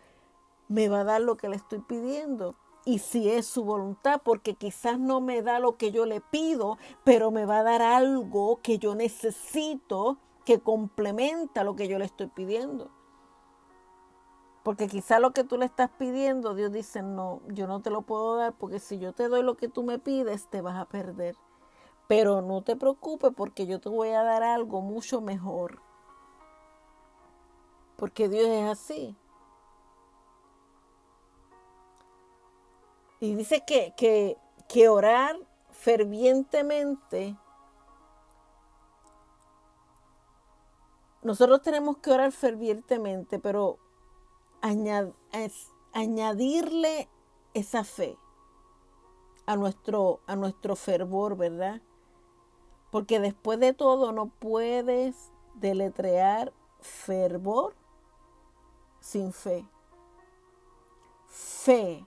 me 0.68 0.88
va 0.88 1.00
a 1.00 1.04
dar 1.04 1.20
lo 1.20 1.36
que 1.36 1.48
le 1.48 1.56
estoy 1.56 1.80
pidiendo. 1.80 2.54
Y 2.84 3.00
si 3.00 3.30
es 3.30 3.46
su 3.46 3.64
voluntad, 3.64 4.22
porque 4.24 4.54
quizás 4.54 4.98
no 4.98 5.20
me 5.20 5.42
da 5.42 5.58
lo 5.58 5.76
que 5.76 5.90
yo 5.90 6.06
le 6.06 6.20
pido, 6.20 6.78
pero 7.04 7.30
me 7.30 7.44
va 7.44 7.58
a 7.58 7.62
dar 7.62 7.82
algo 7.82 8.60
que 8.62 8.78
yo 8.78 8.94
necesito 8.94 10.18
que 10.46 10.60
complementa 10.60 11.64
lo 11.64 11.76
que 11.76 11.88
yo 11.88 11.98
le 11.98 12.06
estoy 12.06 12.28
pidiendo. 12.28 12.90
Porque 14.68 14.86
quizás 14.86 15.18
lo 15.18 15.30
que 15.30 15.44
tú 15.44 15.56
le 15.56 15.64
estás 15.64 15.88
pidiendo, 15.88 16.54
Dios 16.54 16.70
dice, 16.70 17.00
no, 17.00 17.40
yo 17.46 17.66
no 17.66 17.80
te 17.80 17.88
lo 17.88 18.02
puedo 18.02 18.36
dar 18.36 18.52
porque 18.52 18.80
si 18.80 18.98
yo 18.98 19.14
te 19.14 19.26
doy 19.28 19.42
lo 19.42 19.56
que 19.56 19.66
tú 19.66 19.82
me 19.82 19.98
pides, 19.98 20.46
te 20.50 20.60
vas 20.60 20.76
a 20.76 20.84
perder. 20.84 21.36
Pero 22.06 22.42
no 22.42 22.60
te 22.60 22.76
preocupes 22.76 23.32
porque 23.34 23.66
yo 23.66 23.80
te 23.80 23.88
voy 23.88 24.10
a 24.10 24.22
dar 24.22 24.42
algo 24.42 24.82
mucho 24.82 25.22
mejor. 25.22 25.80
Porque 27.96 28.28
Dios 28.28 28.46
es 28.46 28.68
así. 28.68 29.16
Y 33.20 33.36
dice 33.36 33.64
que, 33.66 33.94
que, 33.96 34.36
que 34.68 34.90
orar 34.90 35.34
fervientemente, 35.70 37.38
nosotros 41.22 41.62
tenemos 41.62 41.96
que 41.96 42.10
orar 42.10 42.32
fervientemente, 42.32 43.38
pero 43.38 43.78
añadirle 45.92 47.08
esa 47.54 47.84
fe 47.84 48.18
a 49.46 49.56
nuestro, 49.56 50.20
a 50.26 50.36
nuestro 50.36 50.76
fervor, 50.76 51.36
¿verdad? 51.36 51.80
Porque 52.90 53.18
después 53.20 53.58
de 53.60 53.72
todo 53.72 54.12
no 54.12 54.26
puedes 54.26 55.32
deletrear 55.54 56.52
fervor 56.80 57.74
sin 59.00 59.32
fe. 59.32 59.66
Fe, 61.26 62.06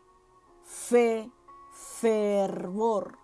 fe, 0.64 1.32
fervor. 1.72 3.18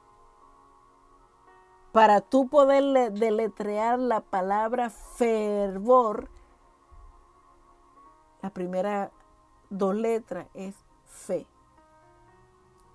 Para 1.91 2.21
tú 2.21 2.47
poder 2.47 3.11
deletrear 3.13 3.99
la 3.99 4.21
palabra 4.21 4.89
fervor, 4.89 6.29
la 8.41 8.49
primera 8.51 9.11
dos 9.69 9.95
letras 9.95 10.47
es 10.53 10.75
fe. 11.05 11.45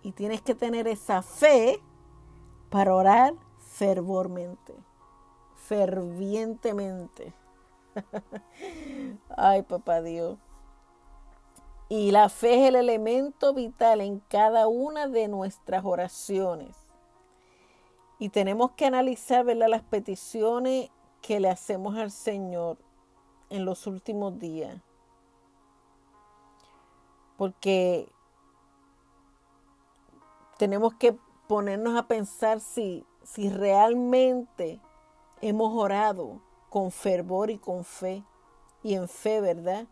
Y 0.03 0.13
tienes 0.13 0.43
que 0.43 0.55
tener 0.55 0.89
esa 0.89 1.23
fe 1.23 1.81
para 2.71 2.95
orar 2.95 3.35
fervormente, 3.59 4.75
fervientemente. 5.57 7.33
Ay, 9.37 9.63
papá 9.63 10.03
Dios. 10.03 10.39
Y 11.89 12.11
la 12.11 12.29
fe 12.31 12.55
es 12.55 12.69
el 12.69 12.77
elemento 12.77 13.53
vital 13.53 14.01
en 14.01 14.21
cada 14.21 14.67
una 14.67 15.09
de 15.09 15.29
nuestras 15.29 15.85
oraciones. 15.85 16.75
Y 18.19 18.31
tenemos 18.31 18.71
que 18.73 18.87
analizar 18.87 19.45
las 19.45 19.83
peticiones 19.83 20.91
que 21.21 21.39
le 21.39 21.51
hacemos 21.51 21.97
al 21.99 22.11
Señor 22.11 22.79
en 23.51 23.65
los 23.65 23.87
últimos 23.87 24.39
días. 24.39 24.81
Porque 27.37 28.13
tenemos 30.59 30.95
que 30.95 31.17
ponernos 31.49 31.97
a 31.97 32.07
pensar 32.07 32.61
si, 32.61 33.05
si 33.23 33.49
realmente 33.51 34.81
hemos 35.41 35.73
orado 35.75 36.41
con 36.71 36.91
fervor 36.91 37.51
y 37.51 37.59
con 37.59 37.85
fe 37.85 38.25
y 38.83 38.95
en 38.95 39.09
fe, 39.09 39.41
¿verdad? 39.41 39.87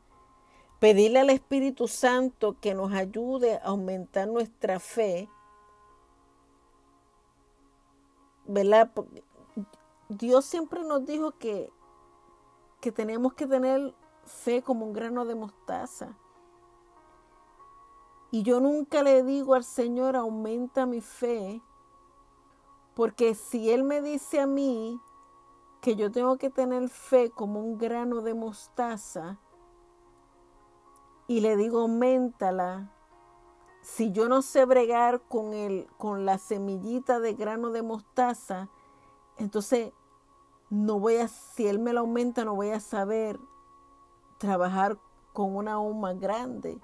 Pedirle 0.79 1.21
al 1.21 1.31
Espíritu 1.31 1.89
Santo 1.89 2.57
que 2.61 2.75
nos 2.75 2.93
ayude 2.93 3.57
a 3.57 3.65
aumentar 3.65 4.29
nuestra 4.29 4.81
fe, 4.81 5.29
¿verdad? 8.47 8.91
Dios 10.09 10.45
siempre 10.47 10.83
nos 10.83 11.05
dijo 11.05 11.33
que, 11.33 11.71
que 12.81 12.91
tenemos 12.91 13.35
que 13.35 13.47
tener 13.47 13.95
fe 14.25 14.63
como 14.63 14.87
un 14.87 14.93
grano 14.93 15.25
de 15.25 15.35
mostaza. 15.35 16.17
Y 18.31 18.43
yo 18.43 18.61
nunca 18.61 19.03
le 19.03 19.23
digo 19.23 19.55
al 19.55 19.65
Señor, 19.65 20.17
aumenta 20.17 20.87
mi 20.87 21.01
fe, 21.01 21.63
porque 22.95 23.35
si 23.35 23.71
Él 23.71 23.85
me 23.85 24.03
dice 24.03 24.41
a 24.41 24.47
mí 24.47 25.01
que 25.81 25.97
yo 25.97 26.11
tengo 26.11 26.37
que 26.37 26.51
tener 26.51 26.89
fe 26.89 27.31
como 27.31 27.61
un 27.61 27.79
grano 27.79 28.21
de 28.21 28.35
mostaza, 28.35 29.41
y 31.31 31.43
le 31.43 31.57
digo, 31.57 31.83
aumentala. 31.83 32.91
Si 33.83 34.11
yo 34.11 34.29
no 34.29 34.43
sé 34.43 34.65
bregar 34.65 35.21
con, 35.29 35.55
el, 35.55 35.87
con 35.97 36.27
la 36.27 36.39
semillita 36.39 37.21
de 37.21 37.35
grano 37.35 37.71
de 37.71 37.83
mostaza, 37.83 38.69
entonces 39.37 39.93
no 40.71 40.99
voy 40.99 41.19
a, 41.19 41.29
si 41.29 41.69
él 41.69 41.79
me 41.79 41.93
la 41.93 42.01
aumenta, 42.01 42.45
no 42.45 42.57
voy 42.57 42.71
a 42.71 42.81
saber 42.81 43.39
trabajar 44.39 44.99
con 45.33 45.55
una 45.55 45.75
aún 45.75 46.01
más 46.01 46.19
grande. 46.19 46.81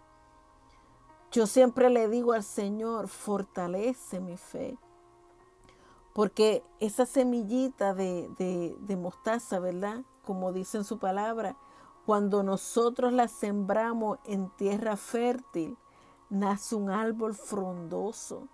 Yo 1.37 1.47
siempre 1.47 1.91
le 1.91 2.09
digo 2.09 2.33
al 2.33 2.43
Señor, 2.43 3.09
fortalece 3.09 4.21
mi 4.21 4.39
fe. 4.39 4.79
Porque 6.15 6.65
esa 6.81 7.05
semillita 7.05 7.93
de, 7.93 8.31
de, 8.81 8.97
mostaza, 8.97 9.59
¿verdad? 9.59 10.01
Como 10.25 10.55
dice 10.55 10.79
en 10.79 10.85
su 10.85 10.99
palabra, 10.99 11.55
cuando 12.07 12.43
nosotros 12.43 13.13
la 13.13 13.29
sembramos 13.29 14.19
en 14.25 14.49
tierra 14.57 14.97
fértil, 14.97 15.77
nace 16.31 16.75
un 16.75 16.89
árbol 16.89 17.35
frondoso. 17.35 18.49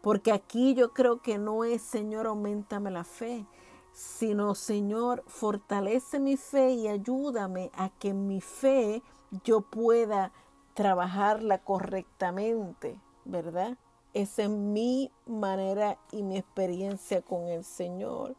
Porque 0.00 0.32
aquí 0.32 0.72
yo 0.72 0.94
creo 0.94 1.20
que 1.20 1.36
no 1.36 1.64
es, 1.64 1.82
Señor, 1.82 2.26
aumentame 2.28 2.90
la 2.90 3.04
fe, 3.04 3.44
sino, 3.92 4.54
Señor, 4.54 5.22
fortalece 5.26 6.18
mi 6.18 6.38
fe 6.38 6.70
y 6.70 6.88
ayúdame 6.88 7.70
a 7.74 7.90
que 7.90 8.14
mi 8.14 8.40
fe 8.40 9.02
yo 9.44 9.60
pueda 9.60 10.32
trabajarla 10.80 11.58
correctamente, 11.58 12.98
¿verdad? 13.26 13.76
Esa 14.14 14.44
es 14.44 14.48
mi 14.48 15.12
manera 15.26 15.98
y 16.10 16.22
mi 16.22 16.38
experiencia 16.38 17.20
con 17.20 17.48
el 17.48 17.64
Señor. 17.64 18.34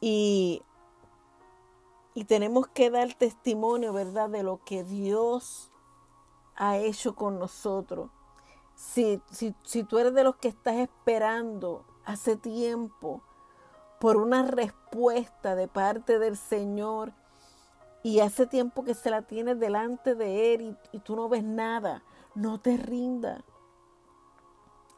Y 0.00 0.62
y 2.14 2.24
tenemos 2.24 2.68
que 2.68 2.88
dar 2.88 3.14
testimonio, 3.14 3.92
¿verdad?, 3.92 4.28
de 4.28 4.44
lo 4.44 4.60
que 4.64 4.84
Dios 4.84 5.72
ha 6.54 6.76
hecho 6.76 7.16
con 7.16 7.40
nosotros. 7.40 8.10
Si, 8.76 9.20
si, 9.30 9.56
si 9.64 9.82
tú 9.82 9.98
eres 9.98 10.14
de 10.14 10.22
los 10.22 10.36
que 10.36 10.46
estás 10.46 10.76
esperando 10.76 11.84
hace 12.04 12.36
tiempo 12.36 13.22
por 13.98 14.16
una 14.16 14.44
respuesta 14.44 15.56
de 15.56 15.66
parte 15.66 16.20
del 16.20 16.36
Señor 16.36 17.12
y 18.02 18.20
hace 18.20 18.46
tiempo 18.46 18.84
que 18.84 18.94
se 18.94 19.10
la 19.10 19.22
tienes 19.22 19.58
delante 19.58 20.14
de 20.14 20.54
Él 20.54 20.78
y, 20.92 20.98
tú 21.00 21.16
no 21.16 21.28
ves 21.28 21.44
nada, 21.44 22.02
no 22.34 22.60
te 22.60 22.76
rinda. 22.76 23.44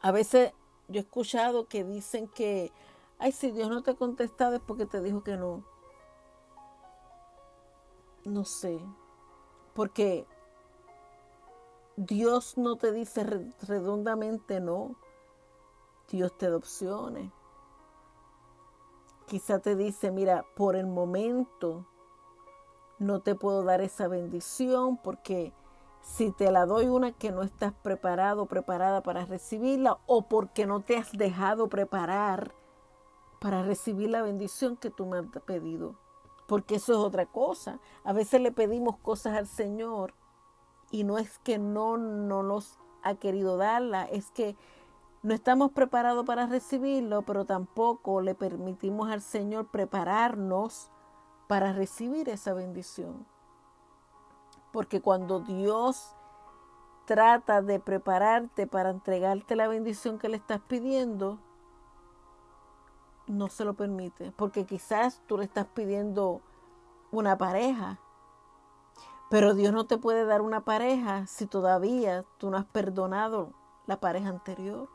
A 0.02 0.12
veces 0.12 0.52
yo 0.88 1.00
he 1.00 1.02
escuchado 1.02 1.66
que 1.66 1.84
dicen 1.84 2.28
que, 2.28 2.72
ay, 3.18 3.32
si 3.32 3.50
Dios 3.50 3.68
no 3.68 3.82
te 3.82 3.92
ha 3.92 3.94
contestado 3.94 4.56
es 4.56 4.62
porque 4.62 4.86
te 4.86 5.00
dijo 5.00 5.22
que 5.22 5.36
no. 5.36 5.64
No 8.24 8.44
sé, 8.44 8.80
porque 9.72 10.26
Dios 11.96 12.58
no 12.58 12.76
te 12.76 12.92
dice 12.92 13.24
redondamente 13.62 14.60
no. 14.60 14.96
Dios 16.10 16.36
te 16.36 16.50
da 16.50 16.56
opciones. 16.56 17.30
Quizá 19.26 19.60
te 19.60 19.76
dice, 19.76 20.10
mira, 20.10 20.44
por 20.56 20.74
el 20.74 20.86
momento 20.86 21.86
no 23.00 23.18
te 23.18 23.34
puedo 23.34 23.64
dar 23.64 23.80
esa 23.80 24.06
bendición 24.06 24.96
porque 24.96 25.52
si 26.00 26.30
te 26.30 26.52
la 26.52 26.64
doy 26.64 26.86
una 26.86 27.10
que 27.10 27.32
no 27.32 27.42
estás 27.42 27.72
preparado, 27.82 28.46
preparada 28.46 29.02
para 29.02 29.24
recibirla 29.24 29.98
o 30.06 30.22
porque 30.28 30.66
no 30.66 30.80
te 30.80 30.96
has 30.96 31.10
dejado 31.10 31.68
preparar 31.68 32.54
para 33.40 33.64
recibir 33.64 34.10
la 34.10 34.22
bendición 34.22 34.76
que 34.76 34.90
tú 34.90 35.06
me 35.06 35.18
has 35.18 35.26
pedido 35.44 35.96
porque 36.50 36.74
eso 36.74 36.92
es 36.94 36.98
otra 36.98 37.26
cosa. 37.26 37.78
A 38.02 38.12
veces 38.12 38.40
le 38.40 38.50
pedimos 38.50 38.98
cosas 38.98 39.36
al 39.36 39.46
Señor 39.46 40.14
y 40.90 41.04
no 41.04 41.16
es 41.16 41.38
que 41.38 41.58
no, 41.58 41.96
no 41.96 42.42
nos 42.42 42.76
ha 43.04 43.14
querido 43.14 43.56
darla, 43.56 44.04
es 44.06 44.32
que 44.32 44.56
No 45.22 45.32
estamos 45.34 45.70
preparados 45.70 46.24
para 46.26 46.46
recibirlo, 46.46 47.22
pero 47.22 47.44
tampoco 47.44 48.20
le 48.20 48.34
permitimos 48.34 49.10
al 49.10 49.20
Señor 49.20 49.70
prepararnos 49.70 50.90
para 51.50 51.72
recibir 51.72 52.28
esa 52.28 52.54
bendición. 52.54 53.26
Porque 54.70 55.00
cuando 55.00 55.40
Dios 55.40 56.14
trata 57.06 57.60
de 57.60 57.80
prepararte 57.80 58.68
para 58.68 58.90
entregarte 58.90 59.56
la 59.56 59.66
bendición 59.66 60.20
que 60.20 60.28
le 60.28 60.36
estás 60.36 60.60
pidiendo, 60.60 61.40
no 63.26 63.48
se 63.48 63.64
lo 63.64 63.74
permite. 63.74 64.30
Porque 64.30 64.64
quizás 64.64 65.22
tú 65.26 65.38
le 65.38 65.44
estás 65.44 65.66
pidiendo 65.66 66.40
una 67.10 67.36
pareja, 67.36 67.98
pero 69.28 69.52
Dios 69.54 69.72
no 69.72 69.86
te 69.86 69.98
puede 69.98 70.24
dar 70.26 70.42
una 70.42 70.64
pareja 70.64 71.26
si 71.26 71.46
todavía 71.46 72.24
tú 72.38 72.48
no 72.52 72.58
has 72.58 72.66
perdonado 72.66 73.54
la 73.88 73.98
pareja 73.98 74.28
anterior. 74.28 74.88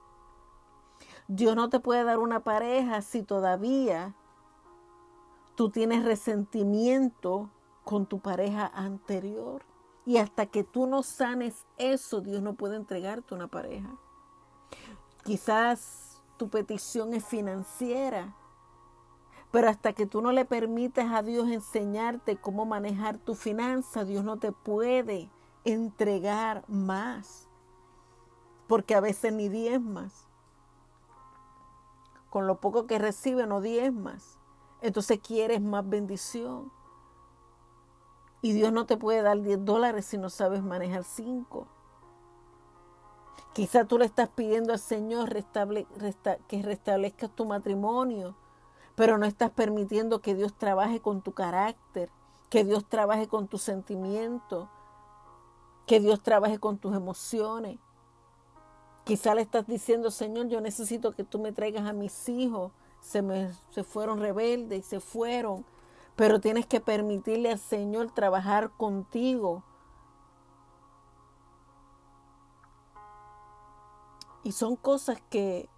Dios 1.28 1.54
no 1.58 1.68
te 1.68 1.82
puede 1.82 2.06
dar 2.06 2.18
una 2.20 2.46
pareja 2.46 3.02
si 3.02 3.24
todavía 3.24 4.16
tú 5.56 5.70
tienes 5.70 6.04
resentimiento 6.04 7.50
con 7.84 8.06
tu 8.06 8.20
pareja 8.20 8.68
anterior. 8.74 9.64
Y 10.06 10.18
hasta 10.18 10.46
que 10.46 10.64
tú 10.64 10.86
no 10.86 11.02
sanes 11.02 11.66
eso, 11.78 12.22
Dios 12.22 12.42
no 12.42 12.54
puede 12.54 12.76
entregarte 12.76 13.34
una 13.34 13.48
pareja. 13.48 13.90
Quizás 15.24 16.22
tu 16.38 16.50
petición 16.50 17.14
es 17.14 17.26
financiera, 17.26 18.36
pero 19.52 19.70
hasta 19.70 19.94
que 19.94 20.06
tú 20.06 20.22
no 20.22 20.32
le 20.32 20.46
permites 20.46 21.06
a 21.06 21.24
Dios 21.24 21.50
enseñarte 21.50 22.36
cómo 22.36 22.66
manejar 22.66 23.18
tu 23.18 23.36
finanza, 23.36 24.04
Dios 24.04 24.24
no 24.24 24.38
te 24.38 24.52
puede 24.52 25.32
entregar 25.64 26.66
más. 26.68 27.48
Porque 28.68 28.96
a 28.96 29.00
veces 29.00 29.32
ni 29.34 29.50
más. 29.80 30.28
Con 32.30 32.48
lo 32.48 32.60
poco 32.60 32.86
que 32.86 33.00
recibe 33.00 33.48
no 33.48 33.62
más. 33.94 34.38
Entonces 34.86 35.20
quieres 35.20 35.62
más 35.62 35.88
bendición. 35.90 36.72
Y 38.44 38.54
Dios 38.54 38.72
no 38.72 38.86
te 38.86 38.98
puede 38.98 39.24
dar 39.24 39.42
10 39.42 39.66
dólares 39.66 40.06
si 40.06 40.20
no 40.20 40.30
sabes 40.30 40.62
manejar 40.62 41.04
5. 41.04 41.68
Quizá 43.54 43.86
tú 43.86 43.98
le 43.98 44.06
estás 44.06 44.30
pidiendo 44.30 44.74
al 44.74 44.80
Señor 44.80 45.34
que 46.48 46.62
restablezca 46.62 47.28
tu 47.30 47.46
matrimonio, 47.46 48.36
pero 48.94 49.18
no 49.18 49.26
estás 49.26 49.50
permitiendo 49.50 50.22
que 50.22 50.36
Dios 50.36 50.54
trabaje 50.54 51.00
con 51.00 51.24
tu 51.24 51.32
carácter, 51.32 52.12
que 52.52 52.64
Dios 52.64 52.88
trabaje 52.88 53.28
con 53.28 53.48
tus 53.48 53.64
sentimientos, 53.64 54.70
que 55.88 56.00
Dios 56.00 56.22
trabaje 56.22 56.60
con 56.60 56.78
tus 56.78 56.96
emociones. 56.96 57.80
Quizá 59.04 59.34
le 59.34 59.42
estás 59.42 59.66
diciendo, 59.66 60.12
Señor, 60.12 60.48
yo 60.48 60.62
necesito 60.62 61.14
que 61.16 61.24
tú 61.24 61.40
me 61.40 61.52
traigas 61.52 61.88
a 61.88 61.94
mis 61.94 62.30
hijos. 62.30 62.72
Se 63.06 63.22
me 63.22 63.52
se 63.70 63.84
fueron 63.84 64.20
rebeldes 64.20 64.80
y 64.80 64.84
se 64.84 65.00
fueron 65.00 65.66
pero 66.16 66.40
tienes 66.40 66.66
que 66.66 66.80
permitirle 66.80 67.52
al 67.52 67.60
Señor 67.60 68.12
trabajar 68.12 68.72
contigo. 68.72 69.64
Y 74.44 74.52
son 74.52 74.76
cosas 74.76 75.22
que, 75.30 75.70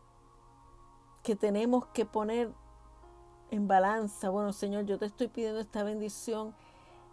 que 1.24 1.36
tenemos 1.36 1.88
que 1.88 2.06
poner 2.06 2.54
en 3.50 3.68
balanza. 3.68 4.30
Bueno, 4.30 4.54
Señor, 4.54 4.86
yo 4.86 5.00
te 5.00 5.06
estoy 5.06 5.28
pidiendo 5.28 5.60
esta 5.60 5.84
bendición. 5.84 6.54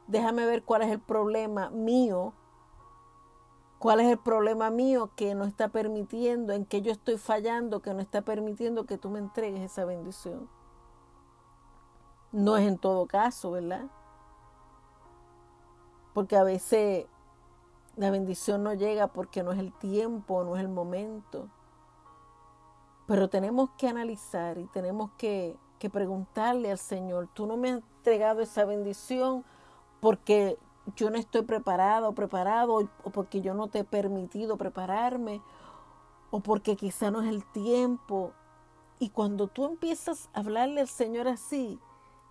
Déjame 0.06 0.44
ver 0.44 0.62
cuál 0.64 0.82
es 0.82 0.90
el 0.90 1.00
problema 1.00 1.70
mío. 1.70 2.34
¿Cuál 3.78 4.00
es 4.00 4.10
el 4.10 4.18
problema 4.18 4.70
mío 4.70 5.10
que 5.16 5.34
no 5.34 5.44
está 5.44 5.68
permitiendo, 5.68 6.52
en 6.52 6.64
que 6.64 6.80
yo 6.80 6.92
estoy 6.92 7.18
fallando, 7.18 7.82
que 7.82 7.92
no 7.92 8.00
está 8.00 8.22
permitiendo 8.22 8.84
que 8.84 8.96
tú 8.96 9.10
me 9.10 9.18
entregues 9.18 9.60
esa 9.60 9.84
bendición? 9.84 10.48
No 12.32 12.56
es 12.56 12.66
en 12.66 12.78
todo 12.78 13.06
caso, 13.06 13.50
¿verdad? 13.50 13.86
Porque 16.14 16.36
a 16.36 16.44
veces 16.44 17.06
la 17.96 18.10
bendición 18.10 18.62
no 18.64 18.74
llega 18.74 19.08
porque 19.08 19.42
no 19.42 19.52
es 19.52 19.58
el 19.58 19.72
tiempo, 19.72 20.44
no 20.44 20.56
es 20.56 20.62
el 20.62 20.68
momento. 20.68 21.48
Pero 23.06 23.28
tenemos 23.28 23.70
que 23.76 23.88
analizar 23.88 24.58
y 24.58 24.66
tenemos 24.66 25.10
que, 25.18 25.56
preguntarle 25.92 26.70
al 26.70 26.78
Señor, 26.78 27.28
tú 27.34 27.46
no 27.46 27.58
me 27.58 27.68
has 27.68 27.74
entregado 27.76 28.40
esa 28.40 28.64
bendición 28.64 29.44
porque 30.00 30.56
yo 30.96 31.10
no 31.10 31.18
estoy 31.18 31.42
preparado 31.42 32.10
o 32.10 32.14
preparado 32.14 32.88
o 33.02 33.10
porque 33.10 33.40
yo 33.40 33.54
no 33.54 33.68
te 33.68 33.80
he 33.80 33.84
permitido 33.84 34.56
prepararme 34.56 35.42
o 36.30 36.40
porque 36.40 36.76
quizá 36.76 37.10
no 37.10 37.22
es 37.22 37.28
el 37.28 37.44
tiempo. 37.52 38.32
Y 38.98 39.10
cuando 39.10 39.48
tú 39.48 39.64
empiezas 39.64 40.28
a 40.32 40.40
hablarle 40.40 40.80
al 40.80 40.88
Señor 40.88 41.28
así, 41.28 41.78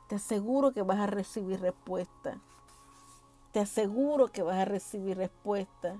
te 0.08 0.16
aseguro 0.16 0.74
que 0.74 0.82
vas 0.82 1.00
a 1.00 1.08
recibir 1.08 1.62
respuesta. 1.62 2.40
Te 3.52 3.60
aseguro 3.60 4.28
que 4.28 4.44
vas 4.44 4.58
a 4.58 4.66
recibir 4.66 5.18
respuesta. 5.18 5.98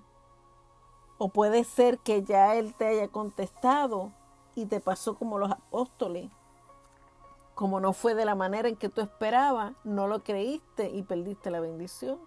O 1.18 1.30
puede 1.30 1.64
ser 1.64 2.00
que 2.00 2.24
ya 2.24 2.56
Él 2.56 2.74
te 2.76 2.88
haya 2.88 3.08
contestado 3.08 4.12
y 4.56 4.66
te 4.66 4.80
pasó 4.80 5.16
como 5.16 5.40
los 5.40 5.52
apóstoles. 5.52 6.30
Como 7.56 7.80
no 7.80 7.94
fue 7.94 8.16
de 8.16 8.26
la 8.26 8.36
manera 8.36 8.68
en 8.68 8.76
que 8.76 8.90
tú 8.90 9.02
esperabas, 9.02 9.74
no 9.84 10.08
lo 10.08 10.24
creíste 10.24 10.90
y 10.90 11.04
perdiste 11.04 11.52
la 11.52 11.60
bendición. 11.60 12.20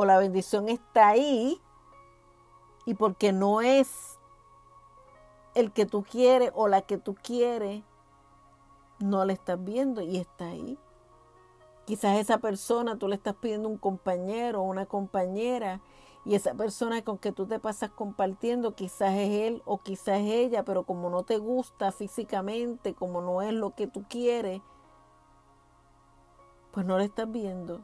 O 0.00 0.04
la 0.04 0.16
bendición 0.16 0.68
está 0.68 1.08
ahí 1.08 1.60
y 2.86 2.94
porque 2.94 3.32
no 3.32 3.62
es 3.62 4.16
el 5.56 5.72
que 5.72 5.86
tú 5.86 6.04
quieres 6.04 6.52
o 6.54 6.68
la 6.68 6.82
que 6.82 6.98
tú 6.98 7.16
quieres, 7.20 7.82
no 9.00 9.24
la 9.24 9.32
estás 9.32 9.58
viendo 9.64 10.00
y 10.00 10.18
está 10.18 10.50
ahí. 10.50 10.78
Quizás 11.84 12.16
esa 12.18 12.38
persona 12.38 12.96
tú 12.96 13.08
le 13.08 13.16
estás 13.16 13.34
pidiendo 13.34 13.68
un 13.68 13.76
compañero 13.76 14.60
o 14.60 14.66
una 14.66 14.86
compañera 14.86 15.80
y 16.24 16.36
esa 16.36 16.54
persona 16.54 17.02
con 17.02 17.18
que 17.18 17.32
tú 17.32 17.48
te 17.48 17.58
pasas 17.58 17.90
compartiendo 17.90 18.76
quizás 18.76 19.14
es 19.14 19.30
él 19.48 19.62
o 19.64 19.78
quizás 19.78 20.20
es 20.20 20.30
ella, 20.30 20.64
pero 20.64 20.84
como 20.84 21.10
no 21.10 21.24
te 21.24 21.38
gusta 21.38 21.90
físicamente, 21.90 22.94
como 22.94 23.20
no 23.20 23.42
es 23.42 23.52
lo 23.52 23.74
que 23.74 23.88
tú 23.88 24.04
quieres, 24.08 24.62
pues 26.70 26.86
no 26.86 26.98
la 26.98 27.02
estás 27.02 27.28
viendo. 27.32 27.80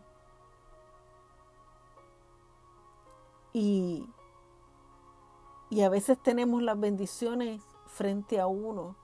Y, 3.55 4.07
y 5.71 5.81
a 5.81 5.89
veces 5.89 6.23
tenemos 6.23 6.63
las 6.63 6.79
bendiciones 6.79 7.63
frente 7.87 8.39
a 8.39 8.47
uno 8.47 8.97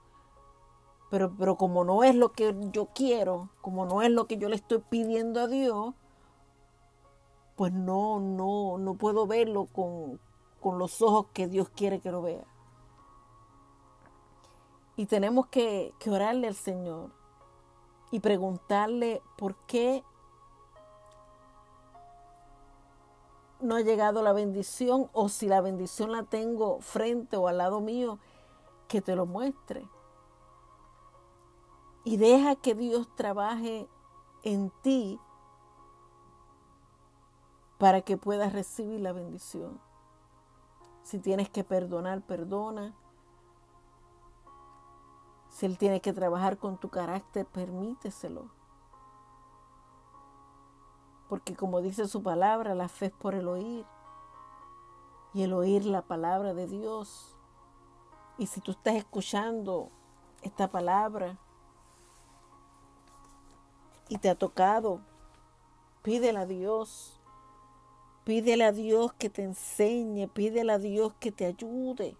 pero, 1.11 1.35
pero 1.37 1.57
como 1.57 1.83
no 1.83 2.05
es 2.05 2.15
lo 2.15 2.31
que 2.31 2.55
yo 2.71 2.87
quiero, 2.95 3.49
como 3.59 3.85
no 3.85 4.01
es 4.01 4.09
lo 4.09 4.27
que 4.27 4.37
yo 4.37 4.47
le 4.47 4.55
estoy 4.55 4.79
pidiendo 4.79 5.41
a 5.41 5.47
Dios, 5.47 5.93
pues 7.57 7.73
no, 7.73 8.21
no, 8.21 8.77
no 8.77 8.93
puedo 8.93 9.27
verlo 9.27 9.65
con, 9.65 10.21
con 10.61 10.79
los 10.79 11.01
ojos 11.01 11.25
que 11.33 11.47
Dios 11.47 11.67
quiere 11.67 11.99
que 11.99 12.13
lo 12.13 12.21
vea. 12.21 12.45
Y 14.95 15.05
tenemos 15.05 15.47
que, 15.47 15.93
que 15.99 16.11
orarle 16.11 16.47
al 16.47 16.55
Señor 16.55 17.11
y 18.09 18.21
preguntarle 18.21 19.21
por 19.37 19.57
qué 19.67 20.05
no 23.61 23.75
ha 23.75 23.81
llegado 23.81 24.23
la 24.23 24.33
bendición 24.33 25.09
o 25.13 25.29
si 25.29 25.47
la 25.47 25.61
bendición 25.61 26.11
la 26.11 26.23
tengo 26.23 26.79
frente 26.81 27.37
o 27.37 27.47
al 27.47 27.57
lado 27.57 27.79
mío, 27.79 28.19
que 28.87 29.01
te 29.01 29.15
lo 29.15 29.25
muestre 29.25 29.87
y 32.03 32.17
deja 32.17 32.55
que 32.55 32.75
Dios 32.75 33.07
trabaje 33.15 33.87
en 34.43 34.71
ti 34.81 35.19
para 37.77 38.01
que 38.01 38.17
puedas 38.17 38.53
recibir 38.53 38.99
la 39.01 39.11
bendición. 39.11 39.79
Si 41.03 41.19
tienes 41.19 41.49
que 41.49 41.63
perdonar, 41.63 42.21
perdona. 42.21 42.95
Si 45.49 45.65
Él 45.65 45.77
tiene 45.77 45.99
que 45.99 46.13
trabajar 46.13 46.57
con 46.57 46.77
tu 46.77 46.89
carácter, 46.89 47.45
permíteselo. 47.45 48.49
Porque 51.31 51.55
como 51.55 51.81
dice 51.81 52.09
su 52.09 52.21
palabra, 52.21 52.75
la 52.75 52.89
fe 52.89 53.05
es 53.05 53.13
por 53.13 53.35
el 53.35 53.47
oír. 53.47 53.85
Y 55.33 55.43
el 55.43 55.53
oír 55.53 55.85
la 55.85 56.01
palabra 56.01 56.53
de 56.53 56.67
Dios. 56.67 57.37
Y 58.37 58.47
si 58.47 58.59
tú 58.59 58.71
estás 58.71 58.95
escuchando 58.95 59.89
esta 60.41 60.69
palabra, 60.69 61.37
y 64.09 64.17
te 64.17 64.29
ha 64.29 64.35
tocado, 64.35 64.99
pídele 66.01 66.37
a 66.37 66.45
Dios. 66.45 67.17
Pídele 68.25 68.65
a 68.65 68.73
Dios 68.73 69.13
que 69.13 69.29
te 69.29 69.45
enseñe, 69.45 70.27
pídele 70.27 70.73
a 70.73 70.79
Dios 70.79 71.13
que 71.13 71.31
te 71.31 71.45
ayude. 71.45 72.17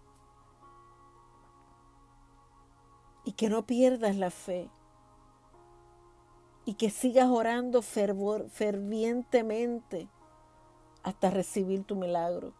Y 3.26 3.32
que 3.32 3.50
no 3.50 3.66
pierdas 3.66 4.16
la 4.16 4.30
fe. 4.30 4.70
Y 6.64 6.74
que 6.74 6.90
sigas 6.90 7.28
orando 7.28 7.82
fervor, 7.82 8.48
fervientemente 8.50 10.08
hasta 11.02 11.30
recibir 11.30 11.84
tu 11.84 11.96
milagro. 11.96 12.52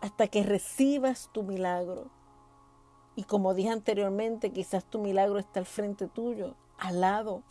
hasta 0.00 0.28
que 0.28 0.42
recibas 0.42 1.28
tu 1.32 1.42
milagro. 1.42 2.10
Y 3.16 3.24
como 3.24 3.54
dije 3.54 3.70
anteriormente, 3.70 4.52
quizás 4.52 4.84
tu 4.84 4.98
milagro 4.98 5.38
está 5.38 5.60
al 5.60 5.66
frente 5.66 6.06
tuyo, 6.08 6.54
al 6.78 7.00
lado. 7.00 7.42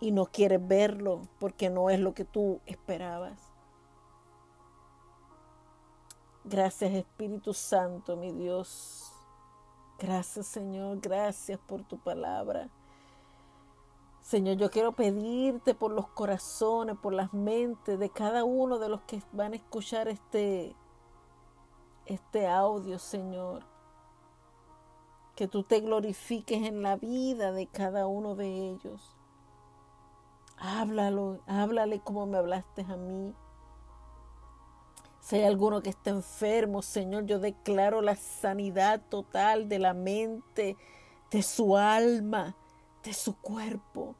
Y 0.00 0.10
no 0.12 0.26
quieres 0.26 0.66
verlo 0.66 1.22
porque 1.38 1.70
no 1.70 1.88
es 1.90 2.00
lo 2.00 2.14
que 2.14 2.24
tú 2.24 2.60
esperabas. 2.66 3.40
Gracias 6.44 6.92
Espíritu 6.92 7.54
Santo, 7.54 8.16
mi 8.16 8.32
Dios. 8.32 9.01
Gracias 9.98 10.46
Señor, 10.46 11.00
gracias 11.00 11.58
por 11.58 11.82
tu 11.84 11.98
palabra. 11.98 12.68
Señor, 14.22 14.56
yo 14.56 14.70
quiero 14.70 14.92
pedirte 14.92 15.74
por 15.74 15.90
los 15.90 16.06
corazones, 16.08 16.96
por 16.96 17.12
las 17.12 17.34
mentes 17.34 17.98
de 17.98 18.08
cada 18.08 18.44
uno 18.44 18.78
de 18.78 18.88
los 18.88 19.02
que 19.02 19.20
van 19.32 19.52
a 19.52 19.56
escuchar 19.56 20.06
este, 20.08 20.76
este 22.06 22.46
audio, 22.46 22.98
Señor. 22.98 23.64
Que 25.34 25.48
tú 25.48 25.64
te 25.64 25.80
glorifiques 25.80 26.62
en 26.62 26.82
la 26.82 26.96
vida 26.96 27.50
de 27.50 27.66
cada 27.66 28.06
uno 28.06 28.36
de 28.36 28.70
ellos. 28.70 29.16
Háblalo, 30.56 31.40
háblale 31.46 32.00
como 32.00 32.26
me 32.26 32.38
hablaste 32.38 32.82
a 32.82 32.96
mí. 32.96 33.34
Si 35.22 35.36
hay 35.36 35.44
alguno 35.44 35.82
que 35.82 35.90
está 35.90 36.10
enfermo, 36.10 36.82
Señor, 36.82 37.26
yo 37.26 37.38
declaro 37.38 38.02
la 38.02 38.16
sanidad 38.16 39.00
total 39.08 39.68
de 39.68 39.78
la 39.78 39.94
mente, 39.94 40.76
de 41.30 41.42
su 41.42 41.76
alma, 41.76 42.56
de 43.04 43.14
su 43.14 43.36
cuerpo. 43.38 44.16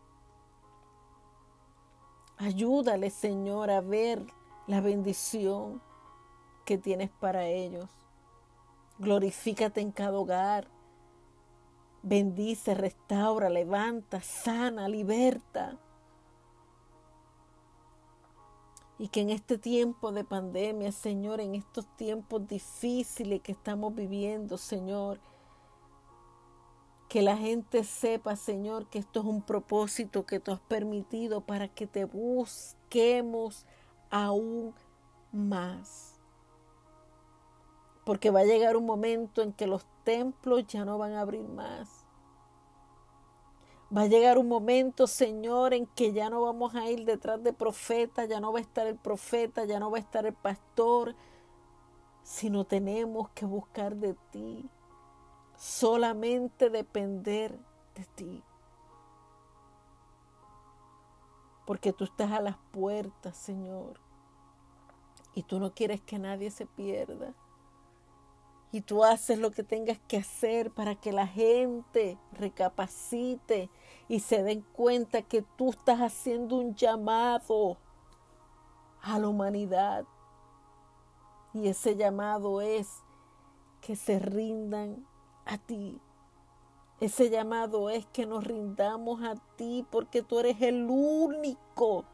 Ayúdale, 2.39 3.11
Señor, 3.11 3.69
a 3.71 3.81
ver 3.81 4.25
la 4.69 4.81
bendición 4.81 5.83
que 6.65 6.79
tienes 6.79 7.11
para 7.11 7.47
ellos. 7.47 7.91
Glorifícate 9.01 9.81
en 9.81 9.91
cada 9.91 10.17
hogar. 10.17 10.69
Bendice, 12.05 12.75
restaura, 12.75 13.51
levanta, 13.51 14.21
sana, 14.21 14.89
liberta. 14.89 15.79
Y 19.03 19.09
que 19.09 19.21
en 19.21 19.31
este 19.31 19.59
tiempo 19.59 20.13
de 20.13 20.23
pandemia, 20.23 20.93
Señor, 20.93 21.41
en 21.41 21.57
estos 21.57 21.89
tiempos 21.97 22.47
difíciles 22.47 23.41
que 23.41 23.51
estamos 23.51 23.93
viviendo, 23.97 24.57
Señor, 24.57 25.19
que 27.09 27.21
la 27.21 27.37
gente 27.37 27.83
sepa, 27.83 28.37
Señor, 28.37 28.87
que 28.87 29.01
esto 29.01 29.19
es 29.19 29.27
un 29.27 29.43
propósito 29.43 30.25
que 30.25 30.39
tú 30.39 30.53
has 30.53 30.61
permitido 30.61 31.41
para 31.41 31.67
que 31.67 31.89
te 31.89 32.05
busquemos 32.05 33.67
aún 34.09 34.73
más. 35.33 36.21
Porque 38.05 38.31
va 38.31 38.39
a 38.39 38.45
llegar 38.45 38.77
un 38.77 38.87
momento 38.87 39.43
en 39.43 39.53
que 39.53 39.67
los 39.67 39.85
templos 40.05 40.65
ya 40.69 40.85
no 40.85 40.97
van 40.97 41.15
a 41.15 41.23
abrir 41.23 41.49
más. 41.49 42.02
Va 43.95 44.03
a 44.03 44.07
llegar 44.07 44.39
un 44.39 44.49
momento, 44.49 45.07
Señor, 45.07 45.75
en 45.75 45.87
que 45.87 46.13
ya 46.13 46.31
no 46.31 46.41
vamos 46.43 46.75
a 46.75 46.91
ir 46.91 47.05
detrás 47.05 47.43
de 47.43 47.53
profeta, 47.53 48.25
ya 48.25 48.41
no 48.41 48.53
va 48.53 48.59
a 48.59 48.63
estar 48.63 48.87
el 48.87 48.97
profeta, 48.97 49.65
ya 49.65 49.79
no 49.79 49.91
va 49.91 49.99
a 49.99 50.01
estar 50.01 50.25
el 50.25 50.33
pastor, 50.33 51.15
sino 52.23 52.65
tenemos 52.65 53.29
que 53.31 53.45
buscar 53.45 53.97
de 53.97 54.15
ti 54.31 54.71
solamente 55.63 56.71
depender 56.71 57.57
de 57.95 58.05
ti. 58.17 58.43
Porque 61.65 61.93
tú 61.93 62.05
estás 62.05 62.33
a 62.33 62.41
las 62.41 62.57
puertas, 62.73 63.37
Señor. 63.37 64.01
Y 65.35 65.45
tú 65.45 65.61
no 65.61 65.73
quieres 65.73 66.01
que 66.01 66.19
nadie 66.19 66.51
se 66.51 66.67
pierda. 66.67 67.33
Y 68.73 68.81
tú 68.81 69.05
haces 69.05 69.39
lo 69.39 69.53
que 69.53 69.63
tengas 69.63 70.01
que 70.09 70.17
hacer 70.17 70.73
para 70.73 70.97
que 70.97 71.13
la 71.13 71.29
gente 71.29 72.19
recapacite 72.33 73.71
y 74.13 74.21
se 74.21 74.43
den 74.43 74.61
cuenta 74.61 75.23
que 75.23 75.41
tú 75.41 75.71
estás 75.71 76.01
haciendo 76.01 76.57
un 76.57 76.75
llamado 76.75 77.79
a 79.01 79.19
la 79.19 79.27
humanidad. 79.27 80.05
Y 81.55 81.69
ese 81.69 81.97
llamado 81.97 82.61
es 82.61 83.03
que 83.81 83.97
se 83.97 84.19
rindan 84.19 85.07
a 85.47 85.57
ti. 85.57 85.99
Ese 87.01 87.31
llamado 87.31 87.89
es 87.89 88.05
que 88.05 88.27
nos 88.27 88.45
rindamos 88.45 89.23
a 89.23 89.37
ti 89.57 89.87
porque 89.91 90.21
tú 90.21 90.41
eres 90.41 90.61
el 90.61 90.91
único 90.91 92.05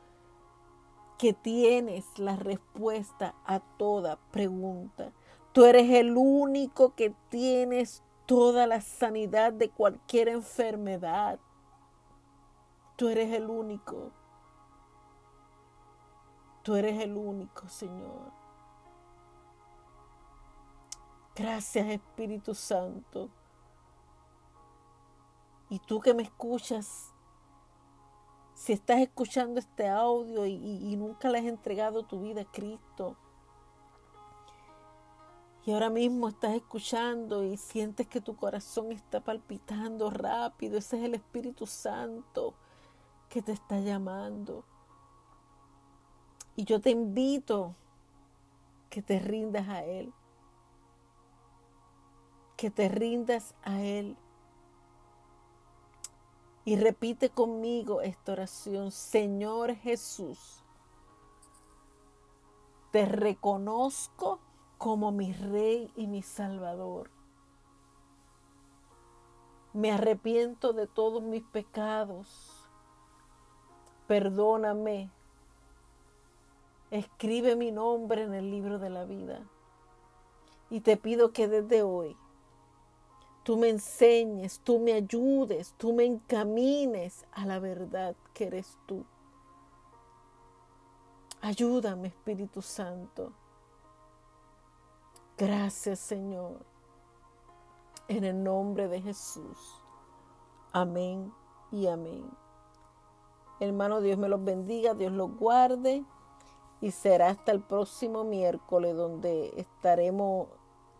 que 1.18 1.32
tienes 1.32 2.07
la 2.16 2.36
respuesta 2.36 3.34
a 3.44 3.59
toda 3.59 4.20
pregunta. 4.30 5.11
Tú 5.51 5.64
eres 5.64 5.90
el 5.90 6.16
único 6.16 6.94
que 6.94 7.12
tienes 7.28 8.05
toda 8.24 8.68
la 8.68 8.82
sanidad 8.82 9.53
de 9.53 9.68
cualquier 9.68 10.28
enfermedad. 10.28 11.40
Tú 12.99 13.09
eres 13.09 13.32
el 13.32 13.49
único. 13.49 14.11
Tú 16.64 16.74
eres 16.74 17.01
el 17.01 17.16
único, 17.16 17.68
Señor. 17.68 18.32
Gracias 21.36 21.86
Espíritu 21.86 22.57
Santo. 22.57 23.30
Y 25.70 25.78
tú 25.78 26.01
que 26.01 26.12
me 26.12 26.24
escuchas, 26.24 27.14
si 28.55 28.72
estás 28.72 28.99
escuchando 28.99 29.61
este 29.61 29.88
audio 29.88 30.44
y, 30.44 30.96
nunca 30.96 31.28
le 31.28 31.38
has 31.38 31.44
entregado 31.44 32.05
tu 32.05 32.20
vida 32.20 32.40
a 32.40 32.51
Cristo, 32.51 33.16
y 35.64 35.70
ahora 35.70 35.88
mismo 35.88 36.26
estás 36.26 36.55
escuchando 36.55 37.44
y 37.44 37.59
sientes 37.59 38.09
que 38.09 38.20
tu 38.20 38.34
corazón 38.34 38.90
está 38.90 39.20
palpitando 39.20 40.11
rápido, 40.11 40.78
ese 40.78 40.99
es 40.99 41.05
el 41.05 41.14
Espíritu 41.14 41.64
Santo 41.64 42.55
que 43.29 43.43
te 43.43 43.53
está 43.53 43.81
llamando. 43.81 44.64
Y 46.57 46.64
yo 46.64 46.81
te 46.81 46.91
invito 46.91 47.74
que 48.91 49.03
te 49.03 49.18
rindas 49.18 49.68
a 49.68 49.85
Él 49.85 50.12
que 52.59 52.72
te 52.72 52.89
rindas 52.89 53.55
a 53.62 53.81
Él. 53.81 54.16
Y 56.64 56.76
repite 56.76 57.31
conmigo 57.31 58.03
esta 58.03 58.33
oración, 58.33 58.91
Señor 58.91 59.76
Jesús, 59.76 60.64
te 62.91 63.07
reconozco 63.07 64.41
como 64.76 65.12
mi 65.12 65.33
Rey 65.33 65.91
y 65.95 66.09
mi 66.09 66.20
Salvador. 66.20 67.11
Me 69.72 69.93
arrepiento 69.93 70.72
de 70.72 70.89
todos 70.89 71.22
mis 71.22 71.45
pecados. 71.45 72.58
Perdóname. 74.09 75.11
Escribe 76.91 77.55
mi 77.57 77.71
nombre 77.71 78.23
en 78.23 78.33
el 78.33 78.51
libro 78.51 78.79
de 78.79 78.89
la 78.89 79.05
vida. 79.05 79.47
Y 80.71 80.81
te 80.81 80.97
pido 80.97 81.33
que 81.33 81.47
desde 81.47 81.83
hoy 81.83 82.17
tú 83.43 83.59
me 83.59 83.69
enseñes, 83.69 84.61
tú 84.61 84.79
me 84.79 84.95
ayudes, 84.95 85.75
tú 85.77 85.93
me 85.93 86.05
encamines 86.05 87.27
a 87.33 87.45
la 87.45 87.59
verdad 87.59 88.17
que 88.33 88.47
eres 88.47 88.79
tú. 88.87 89.05
Ayúdame, 91.43 92.09
Espíritu 92.09 92.63
Santo. 92.63 93.33
Gracias, 95.37 96.01
Señor. 96.01 96.65
En 98.09 98.25
el 98.25 98.43
nombre 98.43 98.89
de 98.89 99.03
Jesús. 99.03 99.81
Amén 100.73 101.33
y 101.71 101.87
amén. 101.87 102.47
Hermano, 103.61 104.01
Dios 104.01 104.19
me 104.19 104.29
los 104.29 104.45
bendiga, 104.45 104.95
Dios 104.95 105.13
los 105.13 105.37
guarde 105.37 106.05
y 106.81 106.93
será 106.93 107.31
hasta 107.31 107.51
el 107.51 107.61
próximo 107.61 108.23
miércoles 108.23 108.95
donde 108.97 109.53
estaremos 109.57 110.49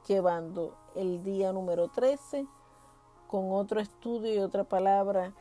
llevando 0.09 0.75
el 0.97 1.23
día 1.23 1.53
número 1.53 1.89
13 1.89 2.47
con 3.29 3.53
otro 3.53 3.79
estudio 3.79 4.35
y 4.35 4.39
otra 4.39 4.65
palabra 4.65 5.35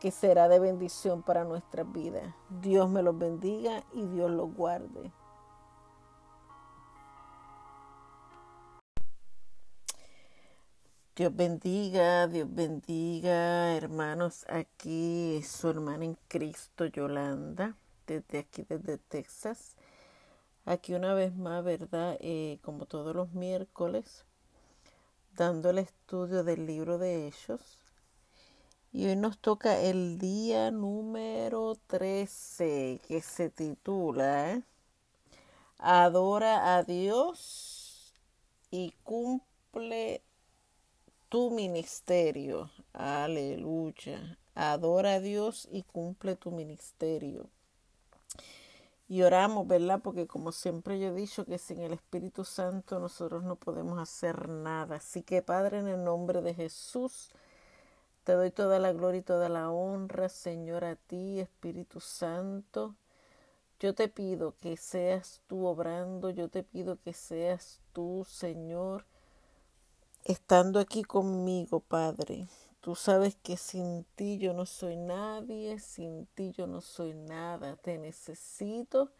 que 0.00 0.10
será 0.10 0.48
de 0.48 0.58
bendición 0.58 1.22
para 1.22 1.44
nuestras 1.44 1.90
vidas. 1.92 2.34
Dios 2.48 2.88
me 2.88 3.02
los 3.02 3.16
bendiga 3.16 3.84
y 3.92 4.06
Dios 4.06 4.30
los 4.30 4.52
guarde. 4.54 5.12
Dios 11.20 11.36
bendiga, 11.36 12.26
Dios 12.28 12.48
bendiga, 12.50 13.76
hermanos. 13.76 14.46
Aquí 14.48 15.42
su 15.42 15.68
hermana 15.68 16.06
en 16.06 16.16
Cristo, 16.28 16.86
Yolanda, 16.86 17.76
desde 18.06 18.38
aquí, 18.38 18.64
desde 18.66 18.96
Texas. 18.96 19.76
Aquí 20.64 20.94
una 20.94 21.12
vez 21.12 21.36
más, 21.36 21.62
¿verdad? 21.62 22.16
Eh, 22.20 22.58
como 22.62 22.86
todos 22.86 23.14
los 23.14 23.34
miércoles, 23.34 24.24
dando 25.36 25.68
el 25.68 25.80
estudio 25.80 26.42
del 26.42 26.64
libro 26.64 26.96
de 26.96 27.28
Hechos. 27.28 27.76
Y 28.90 29.06
hoy 29.06 29.16
nos 29.16 29.36
toca 29.36 29.78
el 29.78 30.16
día 30.16 30.70
número 30.70 31.76
13, 31.86 32.98
que 33.06 33.20
se 33.20 33.50
titula 33.50 34.62
adora 35.76 36.78
a 36.78 36.82
Dios 36.82 38.14
y 38.70 38.94
cumple 39.02 40.22
tu 41.30 41.50
ministerio. 41.52 42.70
Aleluya. 42.92 44.36
Adora 44.56 45.14
a 45.14 45.20
Dios 45.20 45.68
y 45.70 45.84
cumple 45.84 46.34
tu 46.34 46.50
ministerio. 46.50 47.48
Y 49.08 49.22
oramos, 49.22 49.66
¿verdad? 49.66 50.00
Porque 50.02 50.26
como 50.26 50.50
siempre 50.50 50.98
yo 50.98 51.08
he 51.08 51.14
dicho 51.14 51.46
que 51.46 51.58
sin 51.58 51.80
el 51.80 51.92
Espíritu 51.92 52.44
Santo 52.44 52.98
nosotros 52.98 53.44
no 53.44 53.54
podemos 53.54 53.98
hacer 54.00 54.48
nada. 54.48 54.96
Así 54.96 55.22
que 55.22 55.40
Padre, 55.40 55.78
en 55.78 55.88
el 55.88 56.02
nombre 56.02 56.42
de 56.42 56.52
Jesús, 56.52 57.30
te 58.24 58.32
doy 58.32 58.50
toda 58.50 58.80
la 58.80 58.92
gloria 58.92 59.20
y 59.20 59.22
toda 59.22 59.48
la 59.48 59.70
honra, 59.70 60.28
Señor, 60.28 60.84
a 60.84 60.96
ti, 60.96 61.38
Espíritu 61.38 62.00
Santo. 62.00 62.96
Yo 63.78 63.94
te 63.94 64.08
pido 64.08 64.56
que 64.60 64.76
seas 64.76 65.42
tú 65.46 65.64
obrando, 65.66 66.30
yo 66.30 66.48
te 66.48 66.64
pido 66.64 66.98
que 67.00 67.12
seas 67.12 67.80
tú, 67.92 68.26
Señor, 68.28 69.06
estando 70.24 70.80
aquí 70.80 71.02
conmigo, 71.02 71.80
Padre. 71.80 72.46
Tú 72.80 72.94
sabes 72.94 73.36
que 73.42 73.56
sin 73.56 74.04
ti 74.14 74.38
yo 74.38 74.54
no 74.54 74.66
soy 74.66 74.96
nadie, 74.96 75.78
sin 75.78 76.26
ti 76.34 76.52
yo 76.52 76.66
no 76.66 76.80
soy 76.80 77.14
nada. 77.14 77.76
Te 77.76 77.98
necesito 77.98 79.10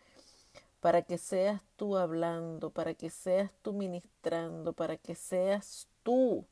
para 0.80 1.02
que 1.02 1.18
seas 1.18 1.60
tú 1.76 1.96
hablando, 1.96 2.70
para 2.70 2.94
que 2.94 3.10
seas 3.10 3.50
tú 3.62 3.72
ministrando, 3.72 4.72
para 4.72 4.96
que 4.96 5.14
seas 5.14 5.88
tú 6.02 6.46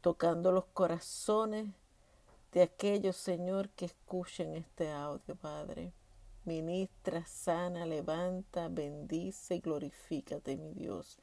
tocando 0.00 0.50
los 0.50 0.64
corazones 0.66 1.66
de 2.52 2.62
aquellos, 2.62 3.16
Señor, 3.16 3.68
que 3.70 3.84
escuchen 3.84 4.56
este 4.56 4.90
audio, 4.90 5.36
Padre. 5.36 5.92
Ministra, 6.44 7.24
sana, 7.26 7.86
levanta, 7.86 8.68
bendice 8.68 9.56
y 9.56 9.60
glorifícate, 9.60 10.56
mi 10.56 10.72
Dios. 10.72 11.18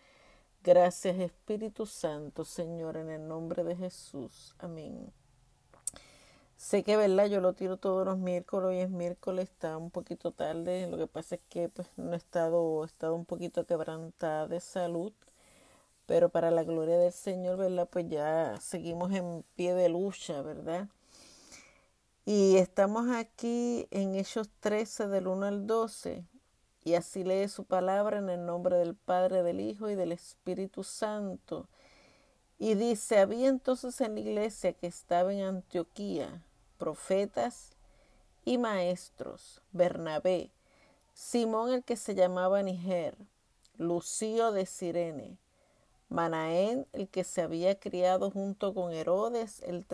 Gracias 0.64 1.18
Espíritu 1.20 1.86
Santo, 1.86 2.44
Señor, 2.44 2.98
en 2.98 3.10
el 3.10 3.28
nombre 3.28 3.64
de 3.64 3.76
Jesús. 3.76 4.54
Amén. 4.60 5.12
Sé 6.58 6.84
que, 6.84 6.98
¿verdad? 6.98 7.28
Yo 7.28 7.40
lo 7.40 7.54
tiro 7.54 7.78
todos 7.78 8.06
los 8.06 8.18
miércoles, 8.18 8.70
hoy 8.70 8.80
es 8.80 8.90
miércoles, 8.90 9.50
está 9.50 9.78
un 9.78 9.92
poquito 9.92 10.32
tarde, 10.32 10.88
lo 10.88 10.98
que 10.98 11.06
pasa 11.08 11.36
es 11.36 11.42
que 11.50 11.70
pues 11.70 11.88
no 11.98 12.14
he 12.14 12.18
estado, 12.18 12.84
he 12.84 12.88
estado 12.88 13.14
un 13.16 13.26
poquito 13.26 13.66
quebrantada 13.66 14.48
de 14.48 14.60
salud, 14.60 15.14
pero 16.08 16.30
para 16.30 16.50
la 16.52 16.64
gloria 16.64 16.98
del 16.98 17.14
Señor, 17.14 17.58
¿verdad? 17.58 17.88
Pues 17.90 18.10
ya 18.10 18.58
seguimos 18.60 19.14
en 19.14 19.46
pie 19.56 19.76
de 19.76 19.90
lucha, 19.90 20.42
¿verdad? 20.42 20.90
Y 22.26 22.58
estamos 22.58 23.08
aquí 23.10 23.88
en 23.92 24.16
Hechos 24.16 24.50
13 24.60 25.08
del 25.08 25.28
1 25.28 25.46
al 25.46 25.68
12, 25.68 26.26
y 26.88 26.96
así 26.96 27.26
lee 27.26 27.50
su 27.50 27.66
palabra 27.66 28.20
en 28.20 28.30
el 28.30 28.46
nombre 28.46 28.78
del 28.78 28.96
Padre, 28.96 29.44
del 29.44 29.60
Hijo 29.60 29.90
y 29.90 29.96
del 29.96 30.14
Espíritu 30.14 30.86
Santo. 30.86 31.68
Y 32.60 32.76
dice, 32.76 33.20
había 33.20 33.50
entonces 33.50 34.00
en 34.00 34.14
la 34.14 34.22
iglesia 34.22 34.72
que 34.72 34.88
estaba 34.88 35.34
en 35.34 35.42
Antioquía 35.42 36.46
profetas 36.78 37.72
y 38.46 38.58
maestros, 38.58 39.62
Bernabé, 39.74 40.50
Simón 41.14 41.74
el 41.74 41.84
que 41.84 41.98
se 41.98 42.16
llamaba 42.16 42.64
Niger, 42.64 43.18
Lucio 43.78 44.54
de 44.54 44.66
Sirene, 44.66 45.38
Manaén 46.08 46.88
el 46.94 47.10
que 47.10 47.26
se 47.26 47.42
había 47.42 47.78
criado 47.78 48.32
junto 48.32 48.74
con 48.74 48.94
Herodes 48.94 49.62
el 49.64 49.86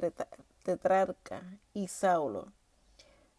tetrarca 0.62 1.42
y 1.74 1.88
Saulo. 1.88 2.54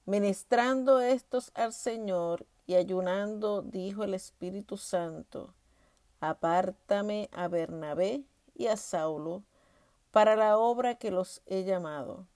Ministrando 0.07 0.99
estos 0.99 1.53
al 1.55 1.73
Señor 1.73 2.47
y 2.67 2.75
ayunando, 2.75 3.63
dijo 3.63 4.05
el 4.05 4.15
Espíritu 4.15 4.77
Santo, 4.77 5.55
apártame 6.21 7.29
a 7.33 7.49
Bernabé 7.49 8.25
y 8.55 8.67
a 8.67 8.77
Saulo 8.77 9.43
para 10.11 10.37
la 10.37 10.59
obra 10.59 10.95
que 10.95 11.11
los 11.11 11.43
he 11.47 11.65
llamado. 11.65 12.27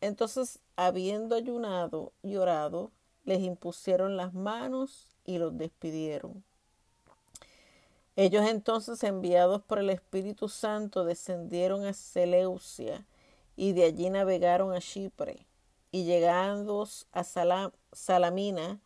Entonces, 0.00 0.58
habiendo 0.76 1.34
ayunado 1.34 2.12
y 2.22 2.36
orado, 2.36 2.90
les 3.24 3.40
impusieron 3.40 4.16
las 4.16 4.34
manos 4.34 5.14
y 5.24 5.38
los 5.38 5.56
despidieron. 5.56 6.42
Ellos 8.16 8.46
entonces, 8.48 9.02
enviados 9.04 9.62
por 9.62 9.78
el 9.78 9.90
Espíritu 9.90 10.48
Santo, 10.48 11.04
descendieron 11.04 11.84
a 11.84 11.92
Seleucia 11.92 13.06
y 13.56 13.72
de 13.72 13.84
allí 13.84 14.10
navegaron 14.10 14.74
a 14.74 14.80
Chipre. 14.80 15.46
Y 15.92 16.04
llegando 16.04 16.86
a 17.12 17.24
Salamina, 17.92 18.80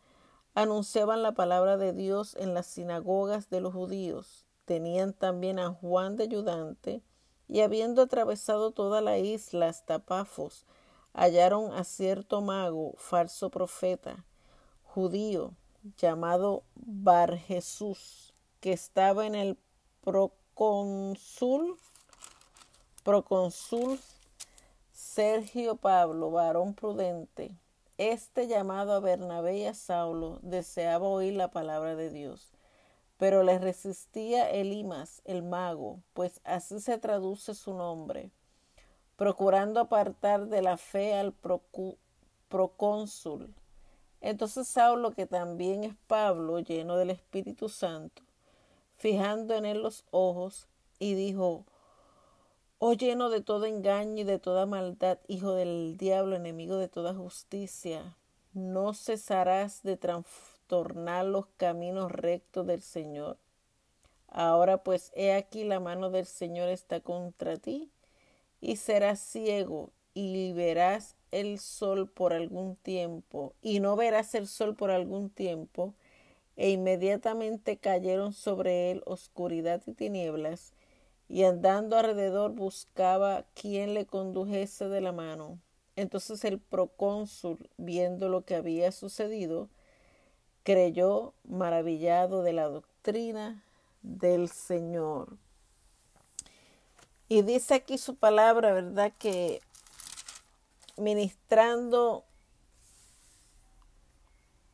anunciaban 0.55 1.21
la 1.21 1.33
palabra 1.33 1.77
de 1.77 1.93
Dios 1.93 2.35
en 2.39 2.53
las 2.53 2.65
sinagogas 2.65 3.49
de 3.49 3.59
los 3.59 3.73
judíos. 3.73 4.45
Tenían 4.63 5.13
también 5.13 5.59
a 5.59 5.69
Juan 5.69 6.15
de 6.15 6.23
ayudante, 6.23 7.03
y 7.47 7.61
habiendo 7.61 8.01
atravesado 8.01 8.71
toda 8.71 9.01
la 9.01 9.19
isla 9.19 9.67
hasta 9.67 9.99
Pafos, 9.99 10.65
hallaron 11.13 11.73
a 11.73 11.83
cierto 11.83 12.41
mago, 12.41 12.93
falso 12.97 13.51
profeta, 13.51 14.25
judío, 14.83 15.53
llamado 15.97 16.63
Bar 16.75 17.37
Jesús, 17.37 18.33
que 18.59 18.73
estaba 18.73 19.27
en 19.27 19.35
el 19.35 19.59
procónsul, 20.01 21.77
procónsul 23.03 23.99
Sergio 24.91 25.75
Pablo, 25.75 26.31
varón 26.31 26.73
prudente, 26.73 27.55
este 27.97 28.47
llamado 28.47 28.93
a 28.93 28.99
Bernabé 28.99 29.57
y 29.57 29.65
a 29.65 29.73
Saulo 29.73 30.39
deseaba 30.41 31.07
oír 31.07 31.33
la 31.33 31.51
palabra 31.51 31.95
de 31.95 32.09
Dios, 32.09 32.51
pero 33.17 33.43
le 33.43 33.57
resistía 33.59 34.49
Elimas, 34.49 35.21
el 35.23 35.43
mago, 35.43 36.01
pues 36.13 36.41
así 36.43 36.79
se 36.79 36.97
traduce 36.97 37.53
su 37.53 37.73
nombre, 37.73 38.31
procurando 39.15 39.79
apartar 39.79 40.47
de 40.47 40.61
la 40.61 40.77
fe 40.77 41.13
al 41.13 41.33
procónsul. 42.49 43.53
Entonces 44.19 44.67
Saulo, 44.67 45.11
que 45.11 45.27
también 45.27 45.83
es 45.83 45.95
Pablo, 46.07 46.59
lleno 46.59 46.97
del 46.97 47.11
Espíritu 47.11 47.69
Santo, 47.69 48.23
fijando 48.97 49.53
en 49.55 49.65
él 49.65 49.81
los 49.81 50.03
ojos, 50.11 50.67
y 50.99 51.13
dijo, 51.13 51.65
Oh 52.77 52.91
lleno 52.91 53.29
de 53.29 53.39
todo 53.39 53.65
engaño 53.65 54.21
y 54.21 54.23
de 54.25 54.37
toda 54.37 54.65
maldad, 54.65 55.17
hijo 55.27 55.53
del 55.53 55.95
diablo, 55.97 56.35
enemigo 56.35 56.75
de 56.75 56.89
toda 56.89 57.13
justicia, 57.13 58.17
no 58.53 58.93
cesarás 58.93 59.81
de 59.81 59.95
trastornar 59.95 61.25
los 61.25 61.45
caminos 61.55 62.11
rectos 62.11 62.67
del 62.67 62.81
Señor. 62.81 63.37
Ahora 64.27 64.83
pues 64.83 65.13
he 65.15 65.33
aquí 65.33 65.63
la 65.63 65.79
mano 65.79 66.09
del 66.09 66.25
Señor 66.25 66.67
está 66.67 66.99
contra 66.99 67.55
ti, 67.55 67.89
y 68.59 68.75
serás 68.75 69.21
ciego, 69.21 69.91
y 70.13 70.51
verás 70.51 71.15
el 71.31 71.59
sol 71.59 72.09
por 72.09 72.33
algún 72.33 72.75
tiempo, 72.75 73.53
y 73.61 73.79
no 73.79 73.95
verás 73.95 74.35
el 74.35 74.47
sol 74.47 74.75
por 74.75 74.91
algún 74.91 75.29
tiempo, 75.29 75.93
e 76.57 76.71
inmediatamente 76.71 77.77
cayeron 77.77 78.33
sobre 78.33 78.91
él 78.91 79.01
oscuridad 79.05 79.81
y 79.87 79.93
tinieblas, 79.93 80.73
y 81.27 81.43
andando 81.43 81.97
alrededor 81.97 82.51
buscaba 82.51 83.45
quien 83.53 83.93
le 83.93 84.05
condujese 84.05 84.87
de 84.89 85.01
la 85.01 85.11
mano. 85.11 85.59
Entonces 85.95 86.43
el 86.43 86.59
procónsul, 86.59 87.69
viendo 87.77 88.29
lo 88.29 88.43
que 88.43 88.55
había 88.55 88.91
sucedido, 88.91 89.69
creyó 90.63 91.33
maravillado 91.43 92.43
de 92.43 92.53
la 92.53 92.65
doctrina 92.65 93.63
del 94.01 94.49
Señor. 94.49 95.37
Y 97.27 97.41
dice 97.41 97.73
aquí 97.75 97.97
su 97.97 98.15
palabra, 98.15 98.73
¿verdad? 98.73 99.11
Que 99.17 99.61
ministrando, 100.97 102.23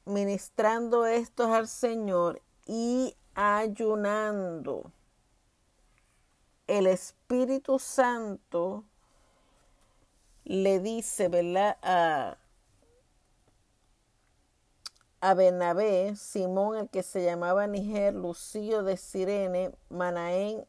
ministrando 0.06 1.06
estos 1.06 1.48
al 1.48 1.68
Señor 1.68 2.42
y 2.66 3.16
ayunando 3.36 4.92
el 6.72 6.88
Espíritu 6.88 7.80
Santo 7.80 8.86
le 10.46 10.80
dice, 10.80 11.28
¿verdad? 11.28 11.78
A, 11.82 12.38
a 15.20 16.16
Simón, 16.16 16.78
el 16.78 16.90
que 16.90 17.04
se 17.04 17.26
llamaba 17.26 17.68
Niger, 17.68 18.14
Lucio 18.14 18.84
de 18.84 18.96
Sirene, 18.96 19.72
Manaén, 19.90 20.66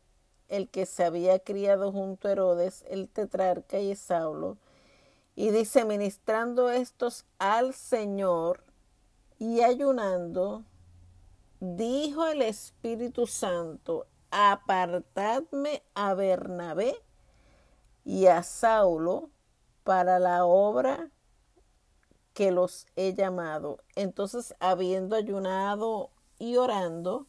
el 0.48 0.68
que 0.68 0.86
se 0.86 1.04
había 1.04 1.38
criado 1.38 1.92
junto 1.92 2.26
a 2.26 2.32
Herodes, 2.32 2.84
el 2.88 3.08
tetrarca 3.08 3.78
y 3.78 3.94
Saulo, 3.94 4.58
y 5.36 5.50
dice, 5.50 5.84
ministrando 5.84 6.68
estos 6.70 7.26
al 7.38 7.74
Señor 7.74 8.64
y 9.38 9.60
ayunando, 9.60 10.64
dijo 11.60 12.26
el 12.26 12.42
Espíritu 12.42 13.28
Santo, 13.28 14.08
apartadme 14.32 15.82
a 15.94 16.14
Bernabé 16.14 16.96
y 18.04 18.26
a 18.26 18.42
Saulo 18.42 19.30
para 19.84 20.18
la 20.18 20.44
obra 20.44 21.10
que 22.32 22.50
los 22.50 22.86
he 22.96 23.14
llamado. 23.14 23.78
Entonces, 23.94 24.54
habiendo 24.58 25.16
ayunado 25.16 26.10
y 26.38 26.56
orando, 26.56 27.26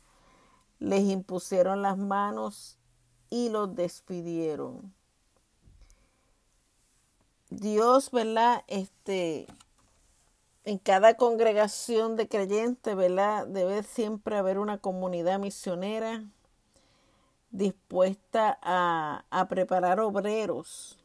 les 0.79 1.03
impusieron 1.03 1.81
las 1.81 1.97
manos 1.97 2.79
y 3.29 3.49
los 3.49 3.75
despidieron. 3.75 4.93
Dios, 7.49 8.11
¿verdad? 8.11 8.63
Este, 8.67 9.45
en 10.63 10.77
cada 10.77 11.15
congregación 11.15 12.15
de 12.15 12.27
creyentes, 12.27 12.95
¿verdad? 12.95 13.45
Debe 13.45 13.83
siempre 13.83 14.37
haber 14.37 14.57
una 14.57 14.77
comunidad 14.77 15.39
misionera 15.39 16.23
dispuesta 17.53 18.59
a, 18.61 19.25
a 19.29 19.47
preparar 19.47 19.99
obreros 20.01 20.97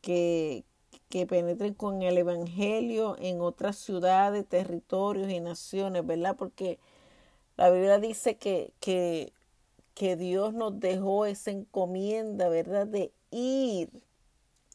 que, 0.00 0.64
que 1.08 1.26
penetren 1.26 1.74
con 1.74 2.02
el 2.02 2.18
Evangelio 2.18 3.16
en 3.20 3.40
otras 3.40 3.76
ciudades, 3.76 4.48
territorios 4.48 5.30
y 5.30 5.38
naciones, 5.38 6.04
¿verdad? 6.04 6.34
Porque 6.36 6.80
la 7.56 7.70
Biblia 7.70 7.98
dice 7.98 8.36
que, 8.38 8.72
que, 8.80 9.32
que 9.94 10.16
Dios 10.16 10.54
nos 10.54 10.80
dejó 10.80 11.26
esa 11.26 11.50
encomienda, 11.50 12.48
¿verdad? 12.48 12.86
De 12.86 13.12
ir 13.30 13.90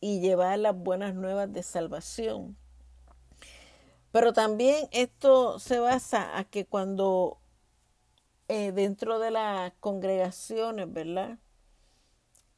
y 0.02 0.20
llevar 0.20 0.60
las 0.60 0.76
buenas 0.78 1.16
nuevas 1.16 1.52
de 1.52 1.64
salvación. 1.64 2.56
Pero 4.12 4.34
también 4.34 4.88
esto 4.92 5.58
se 5.58 5.80
basa 5.80 6.38
a 6.38 6.44
que 6.44 6.66
cuando 6.66 7.41
eh, 8.54 8.74
dentro 8.74 9.18
de 9.18 9.32
las 9.32 9.72
congregaciones, 9.80 10.92
¿verdad? 10.92 11.40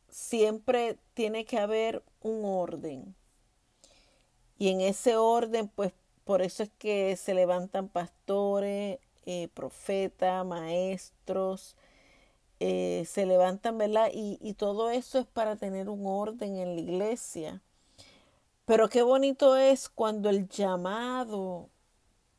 Siempre 0.09 0.97
tiene 1.13 1.45
que 1.45 1.59
haber 1.59 2.03
un 2.19 2.45
orden. 2.45 3.15
Y 4.57 4.69
en 4.69 4.81
ese 4.81 5.17
orden, 5.17 5.67
pues 5.67 5.93
por 6.23 6.41
eso 6.41 6.63
es 6.63 6.71
que 6.79 7.15
se 7.15 7.35
levantan 7.35 7.89
pastores, 7.89 8.97
eh, 9.27 9.49
profetas, 9.53 10.43
maestros, 10.43 11.77
eh, 12.59 13.03
se 13.07 13.27
levantan, 13.27 13.77
¿verdad? 13.77 14.09
Y, 14.11 14.39
y 14.41 14.55
todo 14.55 14.89
eso 14.89 15.19
es 15.19 15.27
para 15.27 15.57
tener 15.57 15.89
un 15.89 16.07
orden 16.07 16.57
en 16.57 16.75
la 16.75 16.81
iglesia. 16.81 17.61
Pero 18.65 18.89
qué 18.89 19.03
bonito 19.03 19.57
es 19.57 19.89
cuando 19.89 20.31
el 20.31 20.49
llamado 20.49 21.69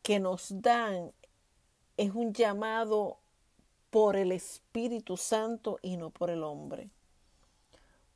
que 0.03 0.19
nos 0.19 0.61
dan 0.61 1.13
es 1.97 2.11
un 2.17 2.33
llamado 2.33 3.21
por 3.95 4.17
el 4.17 4.33
Espíritu 4.33 5.17
Santo 5.17 5.79
y 5.81 5.97
no 5.97 6.11
por 6.11 6.29
el 6.29 6.43
hombre. 6.43 6.91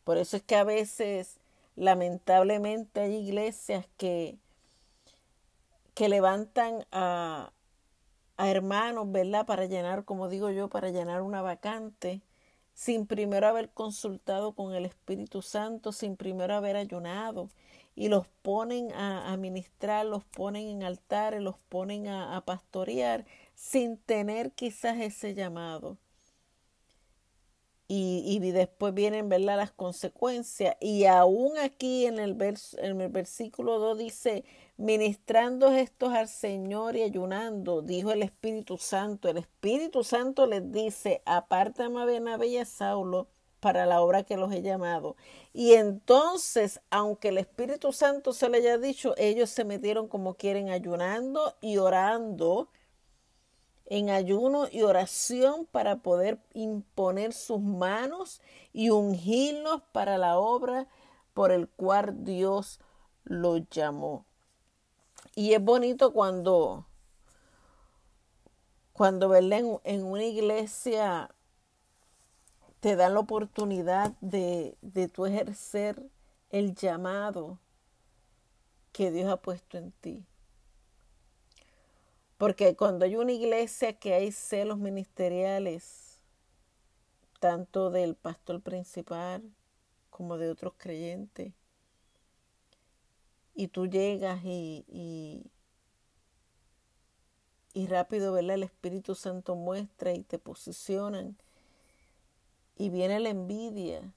Por 0.03 0.19
eso 0.19 0.37
es 0.37 0.43
que 0.43 0.57
a 0.57 0.65
veces, 0.65 1.37
lamentablemente, 1.77 2.99
hay 2.99 3.15
iglesias 3.15 3.87
que, 3.97 4.39
que 5.95 6.09
levantan 6.09 6.85
a, 6.91 7.53
a 8.37 8.51
hermanos, 8.51 9.13
¿verdad? 9.13 9.47
Para 9.47 9.67
llenar, 9.67 10.05
como 10.05 10.29
digo 10.29 10.51
yo, 10.51 10.67
para 10.67 10.91
llenar 10.91 11.23
una 11.23 11.43
vacante, 11.43 12.23
sin 12.75 13.07
primero 13.07 13.47
haber 13.47 13.71
consultado 13.71 14.57
con 14.57 14.75
el 14.75 14.85
Espíritu 14.85 15.43
Santo, 15.43 15.93
sin 15.93 16.17
primero 16.17 16.57
haber 16.57 16.75
ayunado, 16.75 17.51
y 17.95 18.09
los 18.09 18.27
ponen 18.43 18.93
a, 18.95 19.37
ministrar, 19.37 20.07
los 20.07 20.25
ponen 20.25 20.67
en 20.67 20.83
altares, 20.83 21.41
los 21.41 21.57
ponen 21.69 22.09
a, 22.09 22.37
a 22.37 22.41
pastorear, 22.41 23.27
sin 23.59 23.97
tener 23.99 24.53
quizás 24.53 24.99
ese 25.01 25.35
llamado. 25.35 25.99
Y, 27.89 28.23
y, 28.25 28.39
después 28.53 28.95
vienen 28.95 29.29
¿verdad? 29.29 29.57
las 29.57 29.73
consecuencias. 29.73 30.77
Y 30.81 31.07
aún 31.07 31.59
aquí 31.59 32.07
en 32.07 32.21
el, 32.21 32.37
en 32.77 33.01
el 33.01 33.09
versículo 33.09 33.79
2 33.79 33.99
dice, 33.99 34.45
ministrando 34.77 35.73
estos 35.73 36.13
al 36.13 36.29
Señor 36.29 36.97
y 36.97 37.03
ayunando, 37.03 37.83
dijo 37.83 38.13
el 38.13 38.23
Espíritu 38.23 38.79
Santo. 38.79 39.29
El 39.29 39.39
Espíritu 39.39 40.05
Santo 40.05 40.47
les 40.47 40.71
dice, 40.71 41.23
apártame 41.25 42.01
a 42.01 42.05
Bernabé 42.05 42.49
y 42.49 42.59
a 42.59 42.65
Saulo 42.65 43.27
para 43.59 43.87
la 43.87 44.03
obra 44.03 44.23
que 44.23 44.37
los 44.37 44.53
he 44.53 44.63
llamado. 44.63 45.17
Y 45.53 45.73
entonces, 45.73 46.81
aunque 46.91 47.31
el 47.31 47.39
Espíritu 47.39 47.93
Santo 47.93 48.33
se 48.35 48.49
le 48.51 48.59
haya 48.59 48.79
dicho, 48.79 49.15
ellos 49.17 49.51
se 49.51 49.65
metieron 49.65 50.07
como 50.07 50.35
quieren 50.35 50.69
ayunando 50.69 51.57
y 51.61 51.79
orando 51.79 52.69
en 53.91 54.11
ayuno 54.11 54.69
y 54.71 54.83
oración 54.83 55.67
para 55.67 55.97
poder 55.97 56.39
imponer 56.53 57.33
sus 57.33 57.61
manos 57.61 58.43
y 58.73 58.91
ungirnos 58.91 59.83
para 59.93 60.19
la 60.19 60.39
obra 60.39 60.87
por 61.33 61.53
el 61.53 61.69
cual 61.69 62.25
Dios 62.25 62.81
los 63.25 63.63
llamó. 63.71 64.27
Y 65.35 65.55
es 65.55 65.65
bonito 65.65 66.13
cuando, 66.13 66.87
cuando 68.93 69.35
en, 69.35 69.81
en 69.85 70.05
una 70.05 70.25
iglesia 70.25 71.31
te 72.81 72.95
dan 72.95 73.15
la 73.15 73.21
oportunidad 73.21 74.13
de, 74.21 74.77
de 74.83 75.09
tu 75.09 75.25
ejercer 75.25 76.03
el 76.51 76.75
llamado 76.75 77.59
que 78.93 79.11
Dios 79.11 79.31
ha 79.31 79.39
puesto 79.39 79.79
en 79.79 79.93
ti. 79.93 80.27
Porque 82.39 82.77
cuando 82.77 83.05
hay 83.05 83.17
una 83.17 83.33
iglesia 83.33 83.99
que 83.99 84.15
hay 84.15 84.31
celos 84.31 84.79
ministeriales, 84.79 86.21
tanto 87.41 87.91
del 87.91 88.15
pastor 88.15 88.63
principal 88.63 89.43
como 90.09 90.39
de 90.39 90.49
otros 90.49 90.75
creyentes, 90.77 91.53
y 93.55 93.67
tú 93.67 93.89
llegas 93.89 94.45
y, 94.45 94.85
y, 97.75 97.87
rápido, 97.89 98.33
¿verdad? 98.33 98.55
El 98.55 98.63
Espíritu 98.63 99.17
Santo 99.17 99.57
muestra 99.57 100.13
y 100.13 100.23
te 100.23 100.39
posicionan 100.39 101.37
y 102.77 102.91
viene 102.91 103.19
la 103.19 103.31
envidia 103.31 104.15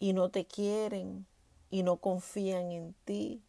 y 0.00 0.12
no 0.12 0.30
te 0.30 0.44
quieren 0.44 1.26
y 1.70 1.84
no 1.84 1.98
confían 1.98 2.72
en 2.72 2.94
ti 3.04 3.44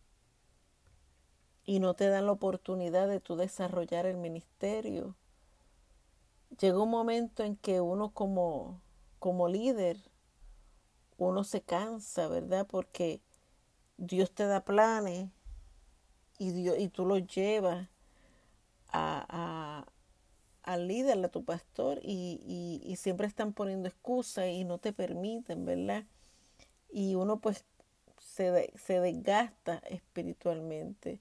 y 1.66 1.80
no 1.80 1.94
te 1.94 2.08
dan 2.08 2.26
la 2.26 2.32
oportunidad 2.32 3.08
de 3.08 3.20
tú 3.20 3.36
desarrollar 3.36 4.06
el 4.06 4.18
ministerio. 4.18 5.16
Llega 6.60 6.82
un 6.82 6.90
momento 6.90 7.44
en 7.44 7.56
que 7.56 7.82
uno 7.82 8.12
como, 8.14 8.82
como 9.20 9.48
líder, 9.48 9.98
uno 11.18 11.44
se 11.44 11.62
cansa, 11.62 12.28
¿verdad? 12.28 12.68
Porque 12.68 13.22
Dios 13.98 14.32
te 14.32 14.46
da 14.46 14.66
planes 14.66 15.30
y, 16.40 16.52
Dios, 16.52 16.78
y 16.80 16.90
tú 16.90 17.06
los 17.06 17.26
llevas 17.28 17.88
a, 18.92 19.86
al 20.64 20.88
líder, 20.88 21.24
a 21.24 21.30
tu 21.30 21.46
pastor, 21.46 22.00
y, 22.04 22.82
y, 22.84 22.96
siempre 22.96 23.28
están 23.28 23.54
poniendo 23.54 23.88
excusas 23.88 24.48
y 24.48 24.64
no 24.64 24.78
te 24.80 24.92
permiten, 24.94 25.66
¿verdad? 25.66 26.06
Y 26.92 27.16
uno 27.16 27.40
pues 27.40 27.66
se, 28.20 28.74
se 28.76 29.00
desgasta 29.00 29.78
espiritualmente. 29.90 31.20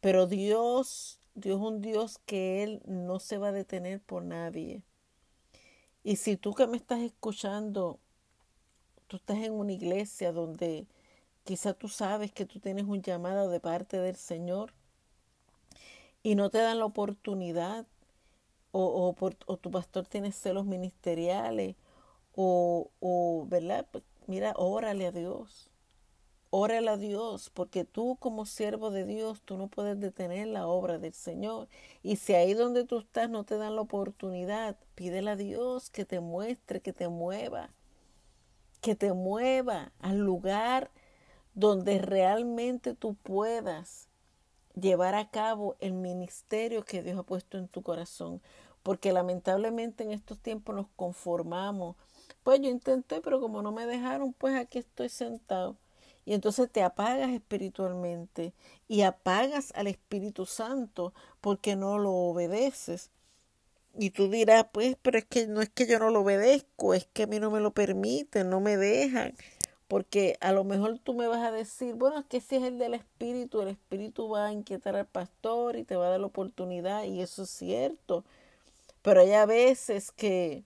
Pero 0.00 0.26
Dios, 0.26 1.20
Dios 1.34 1.60
es 1.60 1.66
un 1.66 1.80
Dios 1.80 2.18
que 2.26 2.62
Él 2.62 2.82
no 2.86 3.20
se 3.20 3.38
va 3.38 3.48
a 3.48 3.52
detener 3.52 4.00
por 4.00 4.22
nadie. 4.22 4.82
Y 6.02 6.16
si 6.16 6.36
tú 6.36 6.54
que 6.54 6.66
me 6.66 6.76
estás 6.76 7.00
escuchando, 7.00 8.00
tú 9.06 9.16
estás 9.16 9.38
en 9.38 9.52
una 9.52 9.72
iglesia 9.72 10.32
donde 10.32 10.86
Quizá 11.44 11.74
tú 11.74 11.88
sabes 11.88 12.32
que 12.32 12.46
tú 12.46 12.60
tienes 12.60 12.84
un 12.84 13.02
llamado 13.02 13.50
de 13.50 13.60
parte 13.60 13.98
del 13.98 14.16
Señor 14.16 14.72
y 16.22 16.34
no 16.34 16.50
te 16.50 16.58
dan 16.58 16.78
la 16.78 16.84
oportunidad 16.84 17.86
o, 18.72 19.16
o, 19.46 19.56
tu 19.56 19.70
pastor 19.70 20.06
tiene 20.06 20.32
celos 20.32 20.64
ministeriales 20.64 21.76
o, 22.36 22.90
o, 23.00 23.46
¿verdad? 23.48 23.86
Pues 23.90 24.04
mira, 24.26 24.52
órale 24.56 25.06
a 25.06 25.12
Dios. 25.12 25.69
Órale 26.52 26.90
a 26.90 26.96
Dios, 26.96 27.48
porque 27.50 27.84
tú 27.84 28.16
como 28.18 28.44
siervo 28.44 28.90
de 28.90 29.04
Dios, 29.04 29.40
tú 29.42 29.56
no 29.56 29.68
puedes 29.68 30.00
detener 30.00 30.48
la 30.48 30.66
obra 30.66 30.98
del 30.98 31.14
Señor. 31.14 31.68
Y 32.02 32.16
si 32.16 32.34
ahí 32.34 32.54
donde 32.54 32.84
tú 32.84 32.98
estás 32.98 33.30
no 33.30 33.44
te 33.44 33.56
dan 33.56 33.76
la 33.76 33.82
oportunidad, 33.82 34.76
pídele 34.96 35.30
a 35.30 35.36
Dios 35.36 35.90
que 35.90 36.04
te 36.04 36.18
muestre, 36.18 36.80
que 36.80 36.92
te 36.92 37.08
mueva, 37.08 37.70
que 38.80 38.96
te 38.96 39.12
mueva 39.12 39.92
al 40.00 40.18
lugar 40.18 40.90
donde 41.54 41.98
realmente 41.98 42.94
tú 42.94 43.14
puedas 43.14 44.08
llevar 44.74 45.14
a 45.14 45.30
cabo 45.30 45.76
el 45.80 45.92
ministerio 45.92 46.84
que 46.84 47.02
Dios 47.02 47.18
ha 47.18 47.22
puesto 47.22 47.58
en 47.58 47.68
tu 47.68 47.82
corazón. 47.82 48.42
Porque 48.82 49.12
lamentablemente 49.12 50.04
en 50.04 50.10
estos 50.12 50.40
tiempos 50.40 50.74
nos 50.74 50.88
conformamos. 50.96 51.96
Pues 52.42 52.60
yo 52.60 52.70
intenté, 52.70 53.20
pero 53.20 53.40
como 53.40 53.62
no 53.62 53.72
me 53.72 53.86
dejaron, 53.86 54.32
pues 54.32 54.56
aquí 54.56 54.78
estoy 54.78 55.10
sentado. 55.10 55.76
Y 56.24 56.34
entonces 56.34 56.70
te 56.70 56.82
apagas 56.82 57.30
espiritualmente 57.30 58.52
y 58.88 59.02
apagas 59.02 59.72
al 59.74 59.86
Espíritu 59.86 60.46
Santo 60.46 61.14
porque 61.40 61.76
no 61.76 61.98
lo 61.98 62.12
obedeces. 62.12 63.10
Y 63.98 64.10
tú 64.10 64.30
dirás, 64.30 64.66
pues, 64.72 64.96
pero 65.02 65.18
es 65.18 65.24
que 65.24 65.46
no 65.46 65.60
es 65.62 65.68
que 65.70 65.86
yo 65.86 65.98
no 65.98 66.10
lo 66.10 66.20
obedezco, 66.20 66.94
es 66.94 67.06
que 67.12 67.24
a 67.24 67.26
mí 67.26 67.40
no 67.40 67.50
me 67.50 67.60
lo 67.60 67.72
permiten, 67.72 68.50
no 68.50 68.60
me 68.60 68.76
dejan. 68.76 69.34
Porque 69.88 70.36
a 70.40 70.52
lo 70.52 70.62
mejor 70.62 70.98
tú 71.00 71.14
me 71.14 71.26
vas 71.26 71.40
a 71.40 71.50
decir, 71.50 71.94
bueno, 71.94 72.20
es 72.20 72.26
que 72.26 72.40
si 72.40 72.56
es 72.56 72.62
el 72.62 72.78
del 72.78 72.94
Espíritu, 72.94 73.62
el 73.62 73.68
Espíritu 73.68 74.28
va 74.28 74.46
a 74.46 74.52
inquietar 74.52 74.94
al 74.94 75.06
pastor 75.06 75.76
y 75.76 75.84
te 75.84 75.96
va 75.96 76.06
a 76.06 76.10
dar 76.10 76.20
la 76.20 76.26
oportunidad, 76.26 77.04
y 77.04 77.20
eso 77.20 77.42
es 77.42 77.50
cierto. 77.50 78.24
Pero 79.02 79.22
hay 79.22 79.32
a 79.32 79.46
veces 79.46 80.12
que, 80.12 80.62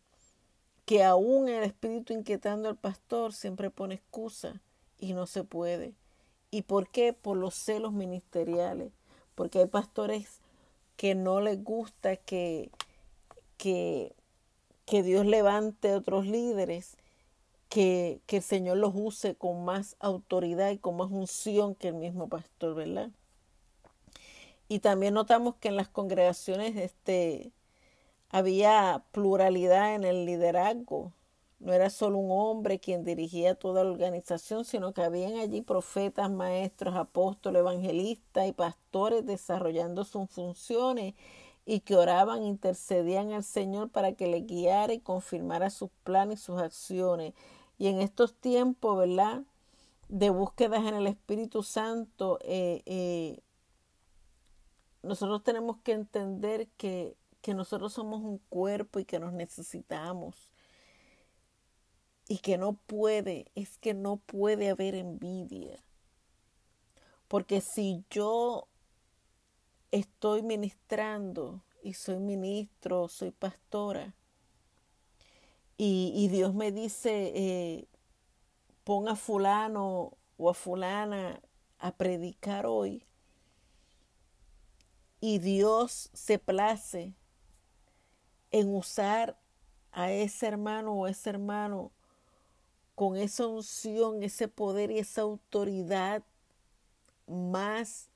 que 0.84 1.04
aún 1.04 1.48
el 1.48 1.64
Espíritu 1.64 2.12
inquietando 2.12 2.68
al 2.68 2.76
pastor 2.76 3.32
siempre 3.32 3.70
pone 3.70 3.94
excusa 3.94 4.60
y 4.98 5.12
no 5.12 5.26
se 5.26 5.44
puede. 5.44 5.94
¿Y 6.50 6.62
por 6.62 6.88
qué? 6.88 7.12
Por 7.12 7.36
los 7.36 7.54
celos 7.54 7.92
ministeriales. 7.92 8.92
Porque 9.34 9.58
hay 9.60 9.66
pastores 9.66 10.40
que 10.96 11.14
no 11.14 11.40
les 11.40 11.62
gusta 11.62 12.16
que, 12.16 12.70
que, 13.56 14.14
que 14.86 15.02
Dios 15.02 15.26
levante 15.26 15.94
otros 15.94 16.26
líderes, 16.26 16.96
que, 17.68 18.20
que 18.26 18.36
el 18.36 18.42
Señor 18.42 18.76
los 18.76 18.92
use 18.94 19.34
con 19.34 19.64
más 19.64 19.96
autoridad 19.98 20.70
y 20.70 20.78
con 20.78 20.96
más 20.96 21.10
unción 21.10 21.74
que 21.74 21.88
el 21.88 21.94
mismo 21.94 22.28
pastor, 22.28 22.74
¿verdad? 22.74 23.10
Y 24.68 24.78
también 24.78 25.14
notamos 25.14 25.56
que 25.56 25.68
en 25.68 25.76
las 25.76 25.88
congregaciones 25.88 26.76
este, 26.76 27.52
había 28.30 29.04
pluralidad 29.12 29.94
en 29.94 30.04
el 30.04 30.24
liderazgo. 30.24 31.12
No 31.64 31.72
era 31.72 31.88
solo 31.88 32.18
un 32.18 32.30
hombre 32.30 32.78
quien 32.78 33.04
dirigía 33.04 33.54
toda 33.54 33.84
la 33.84 33.90
organización, 33.90 34.66
sino 34.66 34.92
que 34.92 35.00
habían 35.02 35.38
allí 35.38 35.62
profetas, 35.62 36.30
maestros, 36.30 36.94
apóstoles, 36.94 37.60
evangelistas 37.60 38.46
y 38.46 38.52
pastores 38.52 39.24
desarrollando 39.24 40.04
sus 40.04 40.28
funciones 40.28 41.14
y 41.64 41.80
que 41.80 41.96
oraban, 41.96 42.42
intercedían 42.42 43.32
al 43.32 43.44
Señor 43.44 43.88
para 43.88 44.12
que 44.12 44.26
le 44.26 44.42
guiara 44.42 44.92
y 44.92 45.00
confirmara 45.00 45.70
sus 45.70 45.88
planes 46.02 46.40
y 46.40 46.42
sus 46.42 46.60
acciones. 46.60 47.32
Y 47.78 47.86
en 47.86 48.02
estos 48.02 48.34
tiempos, 48.34 48.98
¿verdad? 48.98 49.42
De 50.10 50.28
búsquedas 50.28 50.84
en 50.86 50.96
el 50.96 51.06
Espíritu 51.06 51.62
Santo, 51.62 52.40
eh, 52.42 52.82
eh, 52.84 53.40
nosotros 55.02 55.42
tenemos 55.42 55.78
que 55.78 55.92
entender 55.92 56.68
que, 56.76 57.16
que 57.40 57.54
nosotros 57.54 57.94
somos 57.94 58.20
un 58.20 58.36
cuerpo 58.50 58.98
y 58.98 59.06
que 59.06 59.18
nos 59.18 59.32
necesitamos. 59.32 60.53
Y 62.26 62.38
que 62.38 62.56
no 62.56 62.72
puede, 62.72 63.46
es 63.54 63.78
que 63.78 63.94
no 63.94 64.16
puede 64.16 64.70
haber 64.70 64.94
envidia. 64.94 65.78
Porque 67.28 67.60
si 67.60 68.04
yo 68.10 68.68
estoy 69.90 70.42
ministrando 70.42 71.62
y 71.82 71.94
soy 71.94 72.18
ministro, 72.18 73.08
soy 73.08 73.30
pastora, 73.30 74.14
y, 75.76 76.28
Dios 76.28 76.54
me 76.54 76.70
dice, 76.70 77.32
eh, 77.34 77.88
pon 78.84 79.08
a 79.08 79.16
fulano 79.16 80.16
o 80.36 80.48
a 80.48 80.54
fulana 80.54 81.40
a 81.78 81.96
predicar 81.96 82.64
hoy, 82.64 83.04
y 85.20 85.38
Dios 85.38 86.10
se 86.12 86.38
place 86.38 87.14
en 88.50 88.72
usar 88.72 89.36
a 89.90 90.12
ese 90.12 90.46
hermano 90.46 90.92
o 90.92 91.06
ese 91.06 91.30
hermano 91.30 91.92
con 92.94 93.16
esa 93.16 93.46
unción, 93.46 94.22
ese 94.22 94.48
poder 94.48 94.90
y 94.90 94.98
esa 94.98 95.22
autoridad 95.22 96.22
más 97.26 98.10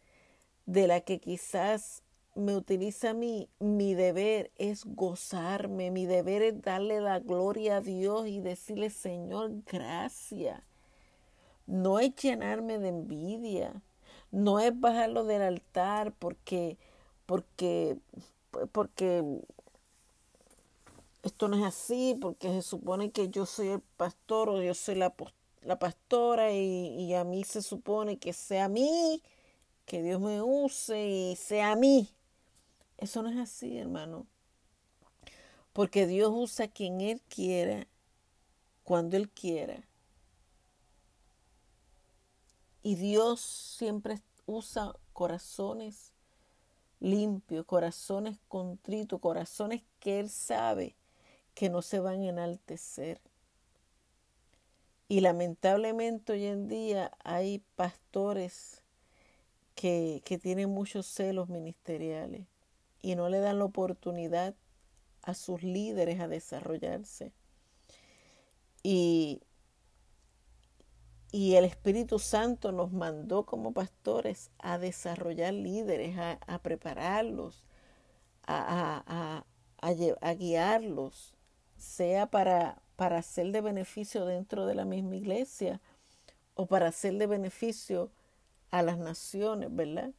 de 0.66 0.86
la 0.86 1.00
que 1.00 1.18
quizás 1.18 2.02
me 2.34 2.56
utiliza 2.56 3.10
a 3.10 3.14
mí, 3.14 3.48
mi 3.58 3.94
deber 3.94 4.52
es 4.56 4.84
gozarme, 4.84 5.90
mi 5.90 6.06
deber 6.06 6.42
es 6.42 6.62
darle 6.62 7.00
la 7.00 7.18
gloria 7.18 7.78
a 7.78 7.80
Dios 7.80 8.28
y 8.28 8.40
decirle, 8.40 8.90
Señor, 8.90 9.50
gracias. 9.66 10.62
No 11.66 11.98
es 11.98 12.14
llenarme 12.14 12.78
de 12.78 12.88
envidia, 12.88 13.82
no 14.30 14.60
es 14.60 14.78
bajarlo 14.78 15.24
del 15.24 15.42
altar 15.42 16.12
porque, 16.12 16.78
porque, 17.26 17.96
porque 18.72 19.24
esto 21.22 21.48
no 21.48 21.56
es 21.56 21.64
así, 21.64 22.16
porque 22.20 22.48
se 22.48 22.62
supone 22.62 23.10
que 23.10 23.28
yo 23.28 23.46
soy 23.46 23.68
el 23.68 23.80
pastor 23.80 24.48
o 24.48 24.62
yo 24.62 24.74
soy 24.74 24.94
la, 24.94 25.14
la 25.62 25.78
pastora 25.78 26.52
y, 26.52 26.88
y 27.00 27.14
a 27.14 27.24
mí 27.24 27.44
se 27.44 27.62
supone 27.62 28.18
que 28.18 28.32
sea 28.32 28.66
a 28.66 28.68
mí 28.68 29.22
que 29.88 30.02
Dios 30.02 30.20
me 30.20 30.42
use 30.42 31.08
y 31.08 31.36
sea 31.36 31.72
a 31.72 31.76
mí. 31.76 32.08
Eso 32.98 33.22
no 33.22 33.30
es 33.30 33.38
así, 33.38 33.78
hermano. 33.78 34.26
Porque 35.72 36.06
Dios 36.06 36.30
usa 36.32 36.68
quien 36.68 37.00
Él 37.00 37.22
quiera, 37.28 37.86
cuando 38.84 39.16
Él 39.16 39.30
quiera. 39.30 39.82
Y 42.82 42.96
Dios 42.96 43.40
siempre 43.40 44.20
usa 44.46 44.94
corazones 45.12 46.12
limpios, 47.00 47.64
corazones 47.64 48.38
contritos, 48.48 49.20
corazones 49.20 49.82
que 50.00 50.20
Él 50.20 50.28
sabe 50.28 50.97
que 51.58 51.70
no 51.70 51.82
se 51.82 51.98
van 51.98 52.20
a 52.20 52.28
enaltecer. 52.28 53.20
Y 55.08 55.22
lamentablemente 55.22 56.34
hoy 56.34 56.46
en 56.46 56.68
día 56.68 57.10
hay 57.24 57.64
pastores 57.74 58.84
que, 59.74 60.22
que 60.24 60.38
tienen 60.38 60.70
muchos 60.70 61.06
celos 61.06 61.48
ministeriales 61.48 62.46
y 63.02 63.16
no 63.16 63.28
le 63.28 63.40
dan 63.40 63.58
la 63.58 63.64
oportunidad 63.64 64.54
a 65.22 65.34
sus 65.34 65.64
líderes 65.64 66.20
a 66.20 66.28
desarrollarse. 66.28 67.32
Y, 68.84 69.42
y 71.32 71.56
el 71.56 71.64
Espíritu 71.64 72.20
Santo 72.20 72.70
nos 72.70 72.92
mandó 72.92 73.44
como 73.46 73.72
pastores 73.72 74.52
a 74.60 74.78
desarrollar 74.78 75.54
líderes, 75.54 76.16
a, 76.18 76.58
prepararlos, 76.62 77.64
a, 78.46 79.02
a, 79.08 79.44
a, 80.20 80.34
guiarlos, 80.34 81.34
sea 81.78 82.26
para, 82.26 82.82
para 82.96 83.22
ser 83.22 83.52
de 83.52 83.60
beneficio 83.60 84.26
dentro 84.26 84.66
de 84.66 84.74
la 84.74 84.84
misma 84.84 85.16
iglesia 85.16 85.80
o 86.54 86.66
para 86.66 86.92
ser 86.92 87.14
de 87.14 87.26
beneficio 87.26 88.10
a 88.70 88.82
las 88.82 88.98
naciones, 88.98 89.74
¿verdad? 89.74 90.10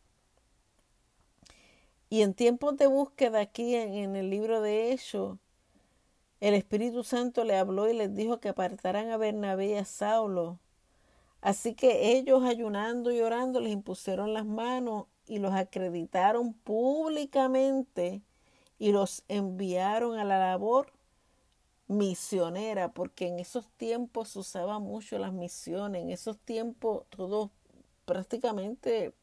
Y 2.10 2.24
en 2.24 2.34
tiempos 2.34 2.78
de 2.78 2.88
búsqueda 2.88 3.40
aquí 3.40 3.76
en, 3.76 4.16
el 4.16 4.30
libro 4.30 4.62
de 4.62 4.92
Hechos, 4.92 5.38
el 6.40 6.56
Espíritu 6.56 7.04
Santo 7.04 7.44
le 7.44 7.56
habló 7.56 7.88
y 7.90 7.94
les 7.94 8.16
dijo 8.16 8.40
que 8.40 8.50
apartaran 8.50 9.10
a 9.12 9.18
Bernabé 9.18 9.68
y 9.68 9.74
a 9.76 9.86
Saulo. 9.86 10.60
Así 11.42 11.76
que 11.76 12.18
ellos 12.18 12.44
ayunando 12.44 13.12
y 13.12 13.22
orando 13.22 13.60
les 13.60 13.74
impusieron 13.74 14.34
las 14.34 14.46
manos 14.46 15.06
y 15.28 15.40
los 15.40 15.54
acreditaron 15.54 16.54
públicamente 16.54 18.24
y 18.80 18.92
los 18.92 19.24
enviaron 19.28 20.18
a 20.18 20.24
la 20.24 20.40
labor 20.40 20.92
misionera, 21.90 22.94
porque 22.94 23.28
en 23.28 23.40
esos 23.40 23.68
tiempos 23.72 24.30
se 24.30 24.40
usaba 24.40 24.80
mucho 24.80 25.18
las 25.20 25.34
misiones, 25.34 26.04
en 26.04 26.12
esos 26.12 26.38
tiempos 26.40 27.04
todos 27.10 27.50
prácticamente 28.06 29.14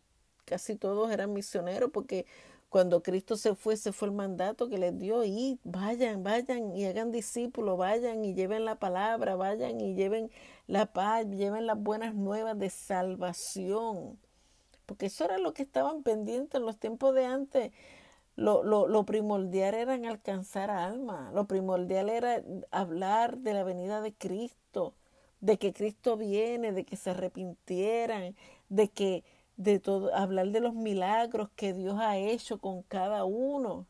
casi 0.45 0.77
todos 0.77 1.11
eran 1.11 1.33
misioneros 1.33 1.91
porque 1.93 2.27
cuando 2.69 3.03
Cristo 3.03 3.37
se 3.37 3.55
fue, 3.55 3.77
se 3.77 3.93
fue 3.93 4.09
el 4.09 4.15
mandato 4.15 4.69
que 4.69 4.79
les 4.79 4.99
dio 4.99 5.25
y 5.25 5.59
vayan, 5.65 6.25
vayan 6.25 6.75
y 6.77 6.85
hagan 6.85 7.13
discípulos, 7.13 7.79
vayan 7.79 8.25
y 8.25 8.35
lleven 8.35 8.65
la 8.65 8.75
palabra, 8.75 9.37
vayan 9.37 9.81
y 9.81 9.95
lleven 9.95 10.31
la 10.67 10.87
paz, 10.87 11.27
lleven 11.29 11.67
las 11.67 11.79
buenas 11.79 12.15
nuevas 12.15 12.59
de 12.59 12.71
salvación. 12.71 14.19
Porque 14.85 15.07
eso 15.07 15.25
era 15.25 15.39
lo 15.39 15.55
que 15.55 15.63
estaban 15.63 16.03
pendientes 16.03 16.61
en 16.61 16.67
los 16.67 16.79
tiempos 16.79 17.15
de 17.15 17.25
antes. 17.25 17.73
Lo, 18.37 18.63
lo, 18.63 18.87
lo 18.87 19.05
primordial 19.07 19.75
era 19.75 19.95
alcanzar 19.95 20.71
alma, 20.71 21.31
lo 21.35 21.47
primordial 21.47 22.11
era 22.11 22.43
hablar 22.71 23.39
de 23.39 23.55
la 23.55 23.65
venida 23.65 24.03
de 24.03 24.13
Cristo, 24.15 24.95
de 25.41 25.59
que 25.59 25.73
Cristo 25.73 26.17
viene, 26.19 26.73
de 26.73 26.85
que 26.85 26.97
se 26.97 27.11
arrepintieran, 27.11 28.37
de 28.69 28.89
que 28.89 29.25
de 29.57 29.81
todo 29.81 30.15
hablar 30.15 30.49
de 30.51 30.61
los 30.61 30.75
milagros 30.75 31.49
que 31.57 31.73
Dios 31.73 31.99
ha 31.99 32.19
hecho 32.19 32.59
con 32.59 32.83
cada 32.83 33.25
uno. 33.25 33.87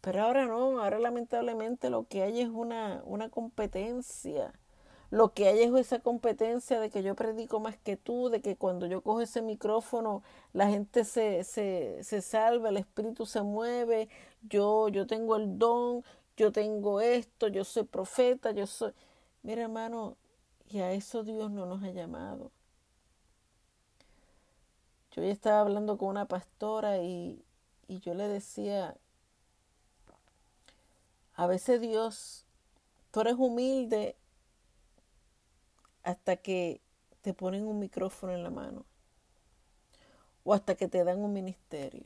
Pero 0.00 0.22
ahora 0.22 0.46
no, 0.46 0.80
ahora 0.82 0.98
lamentablemente 0.98 1.90
lo 1.90 2.06
que 2.08 2.22
hay 2.22 2.40
es 2.40 2.48
una, 2.48 3.02
una 3.04 3.28
competencia. 3.28 4.52
Lo 5.12 5.34
que 5.34 5.46
hay 5.46 5.62
es 5.62 5.74
esa 5.74 5.98
competencia 6.00 6.80
de 6.80 6.88
que 6.88 7.02
yo 7.02 7.14
predico 7.14 7.60
más 7.60 7.76
que 7.76 7.98
tú, 7.98 8.30
de 8.30 8.40
que 8.40 8.56
cuando 8.56 8.86
yo 8.86 9.02
cojo 9.02 9.20
ese 9.20 9.42
micrófono 9.42 10.22
la 10.54 10.68
gente 10.70 11.04
se, 11.04 11.44
se, 11.44 12.02
se 12.02 12.22
salva, 12.22 12.70
el 12.70 12.78
espíritu 12.78 13.26
se 13.26 13.42
mueve, 13.42 14.08
yo, 14.48 14.88
yo 14.88 15.06
tengo 15.06 15.36
el 15.36 15.58
don, 15.58 16.02
yo 16.38 16.50
tengo 16.50 17.02
esto, 17.02 17.48
yo 17.48 17.62
soy 17.64 17.84
profeta, 17.84 18.52
yo 18.52 18.66
soy... 18.66 18.92
Mira 19.42 19.64
hermano, 19.64 20.16
y 20.70 20.78
a 20.80 20.92
eso 20.92 21.22
Dios 21.22 21.50
no 21.50 21.66
nos 21.66 21.82
ha 21.82 21.90
llamado. 21.90 22.50
Yo 25.14 25.22
ya 25.22 25.28
estaba 25.30 25.60
hablando 25.60 25.98
con 25.98 26.08
una 26.08 26.26
pastora 26.26 27.02
y, 27.02 27.44
y 27.86 28.00
yo 28.00 28.14
le 28.14 28.28
decía, 28.28 28.96
a 31.34 31.46
veces 31.46 31.82
Dios, 31.82 32.46
tú 33.10 33.20
eres 33.20 33.34
humilde 33.36 34.16
hasta 36.02 36.36
que 36.36 36.80
te 37.22 37.34
ponen 37.34 37.66
un 37.66 37.78
micrófono 37.78 38.32
en 38.34 38.42
la 38.42 38.50
mano 38.50 38.84
o 40.44 40.54
hasta 40.54 40.74
que 40.76 40.88
te 40.88 41.02
dan 41.04 41.18
un 41.20 41.32
ministerio. 41.32 42.04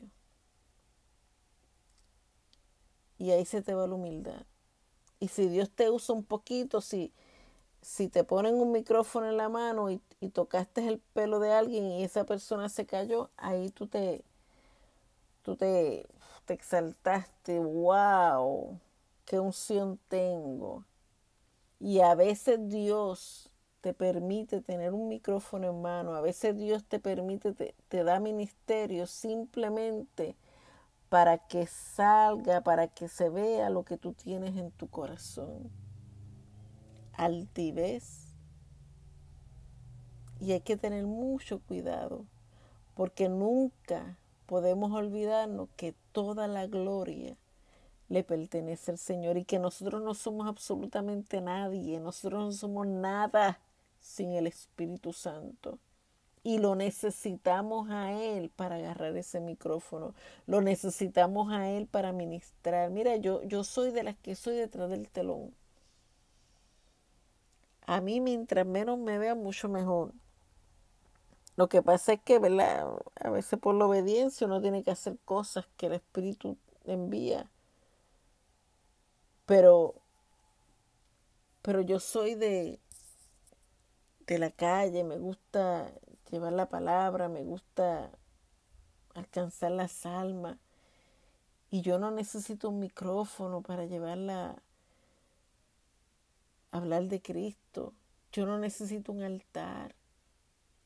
Y 3.17 3.31
ahí 3.31 3.45
se 3.45 3.61
te 3.61 3.73
va 3.73 3.87
la 3.87 3.95
humildad. 3.95 4.45
Y 5.19 5.29
si 5.29 5.49
Dios 5.49 5.71
te 5.71 5.89
usa 5.91 6.15
un 6.15 6.23
poquito, 6.25 6.81
si, 6.81 7.13
si 7.81 8.09
te 8.09 8.23
ponen 8.23 8.55
un 8.55 8.71
micrófono 8.71 9.29
en 9.29 9.37
la 9.37 9.49
mano 9.49 9.91
y, 9.91 10.01
y 10.21 10.29
tocaste 10.29 10.87
el 10.87 10.99
pelo 10.99 11.39
de 11.39 11.53
alguien 11.53 11.85
y 11.85 12.03
esa 12.03 12.25
persona 12.25 12.69
se 12.69 12.85
cayó, 12.85 13.31
ahí 13.37 13.71
tú 13.71 13.87
te, 13.87 14.23
tú 15.43 15.55
te, 15.55 16.05
te 16.45 16.53
exaltaste, 16.53 17.59
wow, 17.59 18.79
qué 19.25 19.39
unción 19.39 19.99
tengo. 20.07 20.85
Y 21.79 22.01
a 22.01 22.15
veces 22.15 22.59
Dios 22.69 23.49
te 23.81 23.93
permite 23.93 24.61
tener 24.61 24.93
un 24.93 25.07
micrófono 25.07 25.69
en 25.69 25.81
mano, 25.81 26.15
a 26.15 26.21
veces 26.21 26.57
Dios 26.57 26.83
te 26.85 26.99
permite, 26.99 27.53
te, 27.53 27.75
te 27.87 28.03
da 28.03 28.19
ministerio 28.19 29.05
simplemente 29.07 30.35
para 31.09 31.37
que 31.37 31.67
salga, 31.67 32.61
para 32.61 32.87
que 32.87 33.07
se 33.07 33.29
vea 33.29 33.69
lo 33.69 33.83
que 33.83 33.97
tú 33.97 34.13
tienes 34.13 34.57
en 34.57 34.71
tu 34.71 34.87
corazón. 34.89 35.69
Altivez. 37.13 38.35
Y 40.39 40.51
hay 40.51 40.61
que 40.61 40.77
tener 40.77 41.05
mucho 41.05 41.59
cuidado, 41.59 42.25
porque 42.93 43.29
nunca 43.29 44.17
podemos 44.45 44.91
olvidarnos 44.91 45.69
que 45.75 45.95
toda 46.11 46.47
la 46.47 46.67
gloria 46.67 47.35
le 48.09 48.23
pertenece 48.23 48.91
al 48.91 48.97
Señor 48.97 49.37
y 49.37 49.45
que 49.45 49.59
nosotros 49.59 50.01
no 50.01 50.13
somos 50.13 50.47
absolutamente 50.47 51.41
nadie, 51.41 51.99
nosotros 51.99 52.45
no 52.45 52.51
somos 52.51 52.87
nada 52.87 53.59
sin 54.07 54.33
el 54.33 54.47
Espíritu 54.47 55.13
Santo. 55.13 55.79
Y 56.43 56.59
lo 56.59 56.75
necesitamos 56.75 57.89
a 57.89 58.13
Él 58.13 58.49
para 58.49 58.75
agarrar 58.75 59.15
ese 59.17 59.41
micrófono. 59.41 60.15
Lo 60.45 60.61
necesitamos 60.61 61.51
a 61.51 61.69
Él 61.69 61.87
para 61.87 62.13
ministrar. 62.13 62.89
Mira, 62.89 63.17
yo, 63.17 63.43
yo 63.43 63.63
soy 63.65 63.91
de 63.91 64.03
las 64.03 64.17
que 64.17 64.35
soy 64.35 64.55
detrás 64.55 64.89
del 64.89 65.09
telón. 65.09 65.53
A 67.85 67.99
mí 68.01 68.21
mientras 68.21 68.65
menos 68.65 68.97
me 68.97 69.17
vea, 69.17 69.35
mucho 69.35 69.67
mejor. 69.67 70.13
Lo 71.57 71.67
que 71.67 71.81
pasa 71.81 72.13
es 72.13 72.21
que, 72.21 72.39
¿verdad? 72.39 72.87
A 73.15 73.29
veces 73.29 73.59
por 73.59 73.75
la 73.75 73.85
obediencia 73.85 74.47
uno 74.47 74.61
tiene 74.61 74.83
que 74.83 74.91
hacer 74.91 75.17
cosas 75.25 75.65
que 75.75 75.87
el 75.87 75.93
Espíritu 75.93 76.57
envía. 76.85 77.49
Pero, 79.45 79.95
pero 81.61 81.81
yo 81.81 81.99
soy 81.99 82.35
de, 82.35 82.79
de 84.27 84.39
la 84.39 84.51
calle, 84.51 85.03
me 85.03 85.17
gusta 85.17 85.91
llevar 86.29 86.53
la 86.53 86.67
palabra, 86.69 87.29
me 87.29 87.43
gusta 87.43 88.11
alcanzar 89.15 89.71
las 89.71 90.05
almas. 90.05 90.57
Y 91.71 91.81
yo 91.81 91.97
no 91.97 92.11
necesito 92.11 92.69
un 92.69 92.79
micrófono 92.79 93.61
para 93.61 93.85
llevarla 93.85 94.61
a 96.71 96.77
hablar 96.77 97.05
de 97.05 97.21
Cristo. 97.21 97.93
Yo 98.31 98.45
no 98.45 98.59
necesito 98.59 99.11
un 99.11 99.23
altar. 99.23 99.95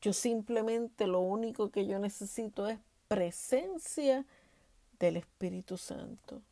Yo 0.00 0.12
simplemente 0.12 1.06
lo 1.06 1.20
único 1.20 1.70
que 1.70 1.86
yo 1.86 1.98
necesito 1.98 2.68
es 2.68 2.78
presencia 3.08 4.24
del 4.98 5.16
Espíritu 5.16 5.76
Santo. 5.76 6.42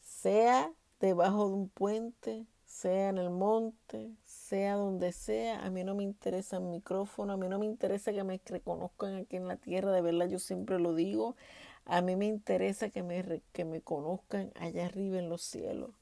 Sea 0.00 0.72
debajo 1.00 1.48
de 1.48 1.54
un 1.54 1.68
puente, 1.68 2.46
sea 2.64 3.08
en 3.08 3.18
el 3.18 3.30
monte, 3.30 4.12
sea 4.52 4.74
donde 4.74 5.12
sea, 5.12 5.64
a 5.64 5.70
mí 5.70 5.82
no 5.82 5.94
me 5.94 6.02
interesa 6.04 6.58
el 6.58 6.64
micrófono, 6.64 7.32
a 7.32 7.36
mí 7.38 7.48
no 7.48 7.58
me 7.58 7.64
interesa 7.64 8.12
que 8.12 8.22
me 8.22 8.38
reconozcan 8.44 9.14
aquí 9.16 9.36
en 9.36 9.48
la 9.48 9.56
tierra, 9.56 9.92
de 9.92 10.02
verdad 10.02 10.28
yo 10.28 10.38
siempre 10.38 10.78
lo 10.78 10.94
digo, 10.94 11.36
a 11.86 12.02
mí 12.02 12.16
me 12.16 12.26
interesa 12.26 12.90
que 12.90 13.02
me, 13.02 13.40
que 13.54 13.64
me 13.64 13.80
conozcan 13.80 14.52
allá 14.56 14.84
arriba 14.84 15.18
en 15.18 15.30
los 15.30 15.40
cielos, 15.40 15.92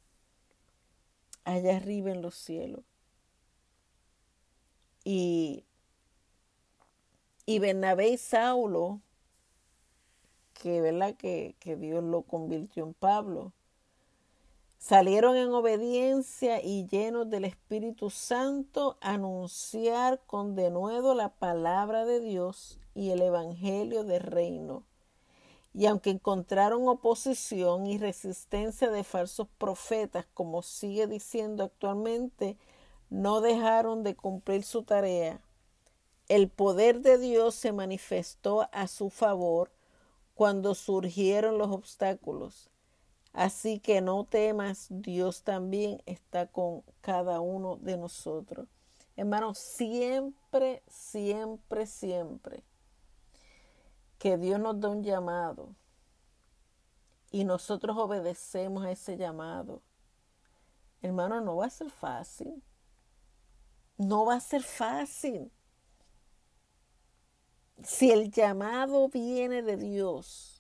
allá 1.45 1.77
arriba 1.77 2.11
en 2.11 2.23
los 2.23 2.35
cielos. 2.35 2.83
Y 5.05 5.65
y 7.47 7.61
Bernabé 7.61 8.09
y 8.09 8.19
Saulo, 8.19 9.01
que, 10.55 10.81
¿verdad? 10.81 11.15
Que, 11.17 11.55
que 11.61 11.77
Dios 11.77 12.03
lo 12.03 12.23
convirtió 12.23 12.85
en 12.85 12.95
Pablo, 12.95 13.53
salieron 14.81 15.37
en 15.37 15.53
obediencia 15.55 16.61
y 16.61 16.89
llenos 16.89 17.31
del 17.31 17.45
Espíritu 17.45 18.11
Santo 18.11 18.99
a 19.01 19.13
anunciar 19.13 20.21
con 20.27 20.57
denuedo 20.57 21.15
la 21.15 21.29
palabra 21.29 22.05
de 22.05 22.19
Dios 22.19 22.81
y 22.97 23.11
el 23.11 23.23
Evangelio 23.23 24.03
del 24.03 24.23
reino. 24.23 24.83
Y 25.73 25.87
aunque 25.87 26.11
encontraron 26.11 26.89
oposición 26.89 27.87
y 27.87 27.99
resistencia 27.99 28.91
de 28.91 29.05
falsos 29.05 29.47
profetas, 29.57 30.27
como 30.35 30.63
sigue 30.63 31.07
diciendo 31.07 31.63
actualmente, 31.63 32.57
no 33.09 33.41
dejaron 33.41 34.03
de 34.03 34.17
cumplir 34.17 34.65
su 34.65 34.83
tarea 34.83 35.41
el 36.31 36.49
poder 36.49 37.01
de 37.01 37.19
Dios 37.19 37.57
se 37.57 37.73
manifestó 37.73 38.69
a 38.71 38.87
su 38.87 39.11
favor 39.11 39.73
cuando 40.37 40.77
surgieron 40.77 41.59
los 41.59 41.73
obstáculos. 41.73 42.71
Así 43.33 43.79
que 43.79 44.01
no 44.01 44.25
temas, 44.25 44.87
Dios 44.91 45.43
también 45.43 46.03
está 46.07 46.47
con 46.47 46.83
cada 47.01 47.41
uno 47.41 47.77
de 47.77 47.97
nosotros. 47.97 48.67
Hermanos, 49.17 49.59
siempre, 49.59 50.83
siempre, 50.89 51.87
siempre 51.87 52.65
que 54.19 54.37
Dios 54.37 54.61
nos 54.61 54.81
da 54.81 54.89
un 54.89 55.03
llamado 55.03 55.75
y 57.31 57.45
nosotros 57.45 57.97
obedecemos 57.97 58.85
a 58.85 58.91
ese 58.91 59.17
llamado, 59.17 59.83
hermano, 61.01 61.41
no 61.41 61.57
va 61.57 61.67
a 61.67 61.71
ser 61.71 61.91
fácil. 61.91 62.63
No 63.97 64.25
va 64.25 64.37
a 64.37 64.41
ser 64.41 64.63
fácil 64.63 65.53
si 67.83 68.11
el 68.11 68.31
llamado 68.31 69.09
viene 69.09 69.63
de 69.63 69.77
Dios, 69.77 70.60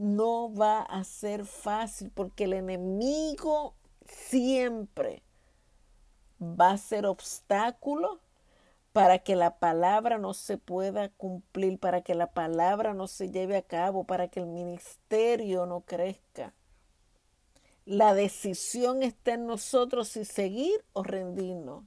no 0.00 0.50
va 0.54 0.80
a 0.80 1.04
ser 1.04 1.44
fácil 1.44 2.10
porque 2.10 2.44
el 2.44 2.54
enemigo 2.54 3.74
siempre 4.06 5.22
va 6.40 6.70
a 6.70 6.78
ser 6.78 7.04
obstáculo 7.04 8.22
para 8.92 9.18
que 9.18 9.36
la 9.36 9.58
palabra 9.58 10.16
no 10.16 10.32
se 10.32 10.56
pueda 10.56 11.10
cumplir, 11.10 11.78
para 11.78 12.00
que 12.00 12.14
la 12.14 12.32
palabra 12.32 12.94
no 12.94 13.08
se 13.08 13.30
lleve 13.30 13.58
a 13.58 13.62
cabo, 13.62 14.04
para 14.04 14.28
que 14.28 14.40
el 14.40 14.46
ministerio 14.46 15.66
no 15.66 15.82
crezca. 15.82 16.54
La 17.84 18.14
decisión 18.14 19.02
está 19.02 19.34
en 19.34 19.46
nosotros 19.46 20.08
si 20.08 20.24
seguir 20.24 20.82
o 20.94 21.02
rendirnos. 21.02 21.84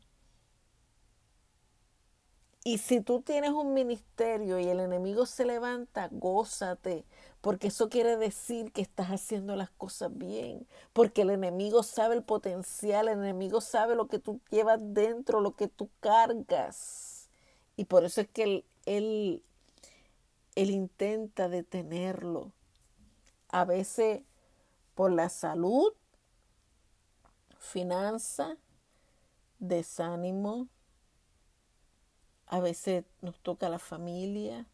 Y 2.65 2.77
si 2.77 3.01
tú 3.01 3.21
tienes 3.21 3.51
un 3.51 3.73
ministerio 3.73 4.57
y 4.57 4.69
el 4.69 4.79
enemigo 4.79 5.25
se 5.25 5.45
levanta, 5.45 6.07
gózate, 6.11 7.03
porque 7.41 7.67
eso 7.67 7.89
quiere 7.89 8.15
decir 8.15 8.71
que 8.71 8.81
estás 8.81 9.07
haciendo 9.09 9.57
las 9.57 9.69
cosas 9.69 10.17
bien, 10.17 10.65
porque 10.93 11.23
el 11.23 11.31
enemigo 11.31 11.83
sabe 11.83 12.15
el 12.15 12.23
potencial, 12.23 13.09
el 13.09 13.19
enemigo 13.19 13.59
sabe 13.59 13.95
lo 13.95 14.07
que 14.07 14.19
tú 14.19 14.39
llevas 14.49 14.79
dentro, 14.81 15.41
lo 15.41 15.57
que 15.57 15.67
tú 15.67 15.89
cargas. 15.99 17.29
Y 17.75 17.85
por 17.85 18.05
eso 18.05 18.21
es 18.21 18.29
que 18.29 18.43
él, 18.43 18.65
él, 18.85 19.43
él 20.55 20.69
intenta 20.69 21.49
detenerlo. 21.49 22.53
A 23.49 23.65
veces 23.65 24.21
por 24.95 25.11
la 25.11 25.27
salud, 25.27 25.93
finanza, 27.59 28.55
desánimo, 29.59 30.69
a 32.53 32.59
veces 32.59 33.03
nos 33.21 33.39
toca 33.39 33.67
la 33.67 33.79
familia, 33.79 34.67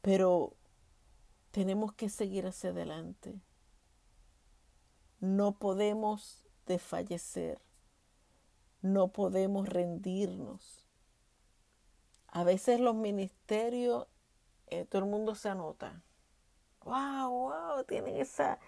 pero 0.00 0.56
tenemos 1.52 1.92
que 1.92 2.08
seguir 2.08 2.48
hacia 2.48 2.70
adelante. 2.70 3.40
No 5.20 5.52
podemos 5.52 6.44
desfallecer, 6.66 7.62
no 8.80 9.12
podemos 9.12 9.68
rendirnos. 9.68 10.88
A 12.26 12.42
veces 12.42 12.80
los 12.80 12.96
ministerios, 12.96 14.08
eh, 14.66 14.84
todo 14.84 15.02
el 15.04 15.08
mundo 15.08 15.36
se 15.36 15.48
anota. 15.48 16.02
¡Wow, 16.80 17.30
wow! 17.30 17.84
Tienen 17.84 18.16
esa, 18.16 18.58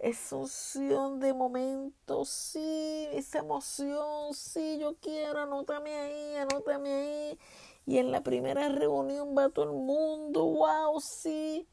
esa 0.00 0.36
unción 0.36 1.20
de 1.20 1.34
momento, 1.34 2.24
sí, 2.24 3.06
esa 3.12 3.40
emoción, 3.40 4.32
sí, 4.32 4.78
yo 4.78 4.96
quiero, 4.96 5.40
anótame 5.40 5.94
ahí, 5.94 6.36
anótame 6.36 6.92
ahí. 6.92 7.38
Y 7.86 7.98
en 7.98 8.10
la 8.10 8.22
primera 8.22 8.68
reunión 8.70 9.36
va 9.36 9.50
todo 9.50 9.66
el 9.66 9.76
mundo, 9.76 10.44
wow, 10.46 10.98
sí. 11.00 11.68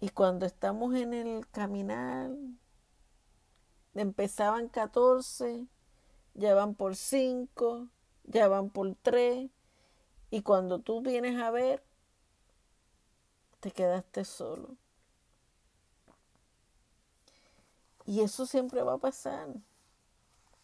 Y 0.00 0.08
cuando 0.08 0.46
estamos 0.46 0.94
en 0.94 1.12
el 1.12 1.46
caminar, 1.48 2.30
empezaban 3.94 4.68
14, 4.68 5.66
ya 6.34 6.54
van 6.54 6.74
por 6.74 6.96
5, 6.96 7.88
ya 8.24 8.48
van 8.48 8.70
por 8.70 8.94
3, 8.94 9.50
y 10.30 10.42
cuando 10.42 10.78
tú 10.78 11.02
vienes 11.02 11.38
a 11.38 11.50
ver, 11.50 11.82
te 13.60 13.72
quedaste 13.72 14.24
solo. 14.24 14.76
Y 18.08 18.22
eso 18.22 18.46
siempre 18.46 18.82
va 18.82 18.94
a 18.94 18.98
pasar, 18.98 19.48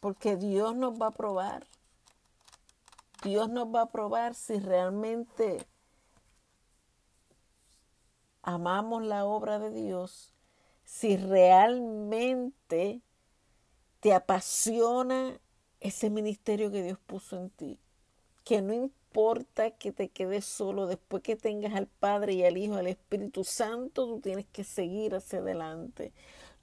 porque 0.01 0.35
Dios 0.35 0.75
nos 0.75 0.99
va 0.99 1.09
a 1.09 1.11
probar. 1.11 1.67
Dios 3.23 3.51
nos 3.51 3.67
va 3.67 3.83
a 3.83 3.91
probar 3.91 4.35
si 4.35 4.59
realmente 4.59 5.67
amamos 8.41 9.03
la 9.05 9.27
obra 9.27 9.59
de 9.59 9.71
Dios, 9.73 10.33
si 10.87 11.19
realmente 11.19 13.03
te 14.01 14.15
apasiona 14.15 15.39
ese 15.81 16.09
ministerio 16.09 16.71
que 16.71 16.83
Dios 16.83 16.99
puso 17.07 17.37
en 17.37 17.51
ti, 17.51 17.79
que 18.45 18.63
no 18.63 18.73
importa 18.73 19.71
que 19.73 19.93
te 19.93 20.09
quedes 20.09 20.47
solo, 20.47 20.87
después 20.87 21.23
que 21.23 21.37
tengas 21.37 21.75
al 21.75 21.89
Padre 21.89 22.33
y 22.33 22.45
al 22.47 22.57
Hijo, 22.57 22.77
al 22.77 22.87
Espíritu 22.87 23.45
Santo, 23.45 24.07
tú 24.07 24.21
tienes 24.21 24.47
que 24.47 24.65
seguir 24.65 25.15
hacia 25.15 25.41
adelante. 25.41 26.15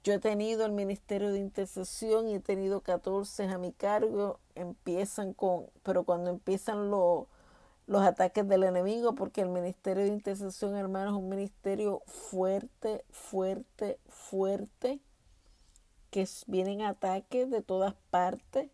Yo 0.04 0.14
he 0.14 0.18
tenido 0.18 0.66
el 0.66 0.72
ministerio 0.72 1.32
de 1.32 1.38
intercesión 1.38 2.28
y 2.28 2.34
he 2.34 2.40
tenido 2.40 2.80
14 2.80 3.44
a 3.44 3.58
mi 3.58 3.72
cargo. 3.72 4.40
Empiezan 4.56 5.32
con, 5.32 5.66
pero 5.84 6.04
cuando 6.04 6.30
empiezan 6.30 6.90
los, 6.90 7.26
los 7.86 8.02
ataques 8.02 8.48
del 8.48 8.64
enemigo, 8.64 9.14
porque 9.14 9.42
el 9.42 9.48
ministerio 9.48 10.02
de 10.02 10.10
intercesión, 10.10 10.74
hermano, 10.74 11.10
es 11.10 11.16
un 11.16 11.28
ministerio 11.28 12.02
fuerte, 12.06 13.04
fuerte, 13.10 14.00
fuerte, 14.08 15.00
que 16.10 16.26
vienen 16.48 16.82
ataques 16.82 17.48
de 17.48 17.62
todas 17.62 17.94
partes. 18.10 18.70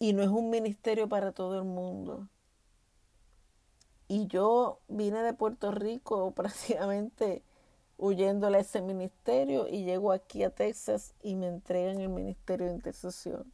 Y 0.00 0.12
no 0.12 0.22
es 0.22 0.28
un 0.28 0.50
ministerio 0.50 1.08
para 1.08 1.32
todo 1.32 1.56
el 1.56 1.64
mundo. 1.64 2.28
Y 4.06 4.26
yo 4.26 4.80
vine 4.88 5.22
de 5.22 5.32
Puerto 5.32 5.70
Rico 5.70 6.30
prácticamente 6.34 7.42
huyéndole 8.02 8.58
a 8.58 8.62
ese 8.62 8.82
ministerio 8.82 9.68
y 9.68 9.84
llego 9.84 10.10
aquí 10.10 10.42
a 10.42 10.50
Texas 10.50 11.14
y 11.22 11.36
me 11.36 11.46
entregan 11.46 12.00
el 12.00 12.08
ministerio 12.08 12.66
de 12.66 12.72
intercesión. 12.72 13.52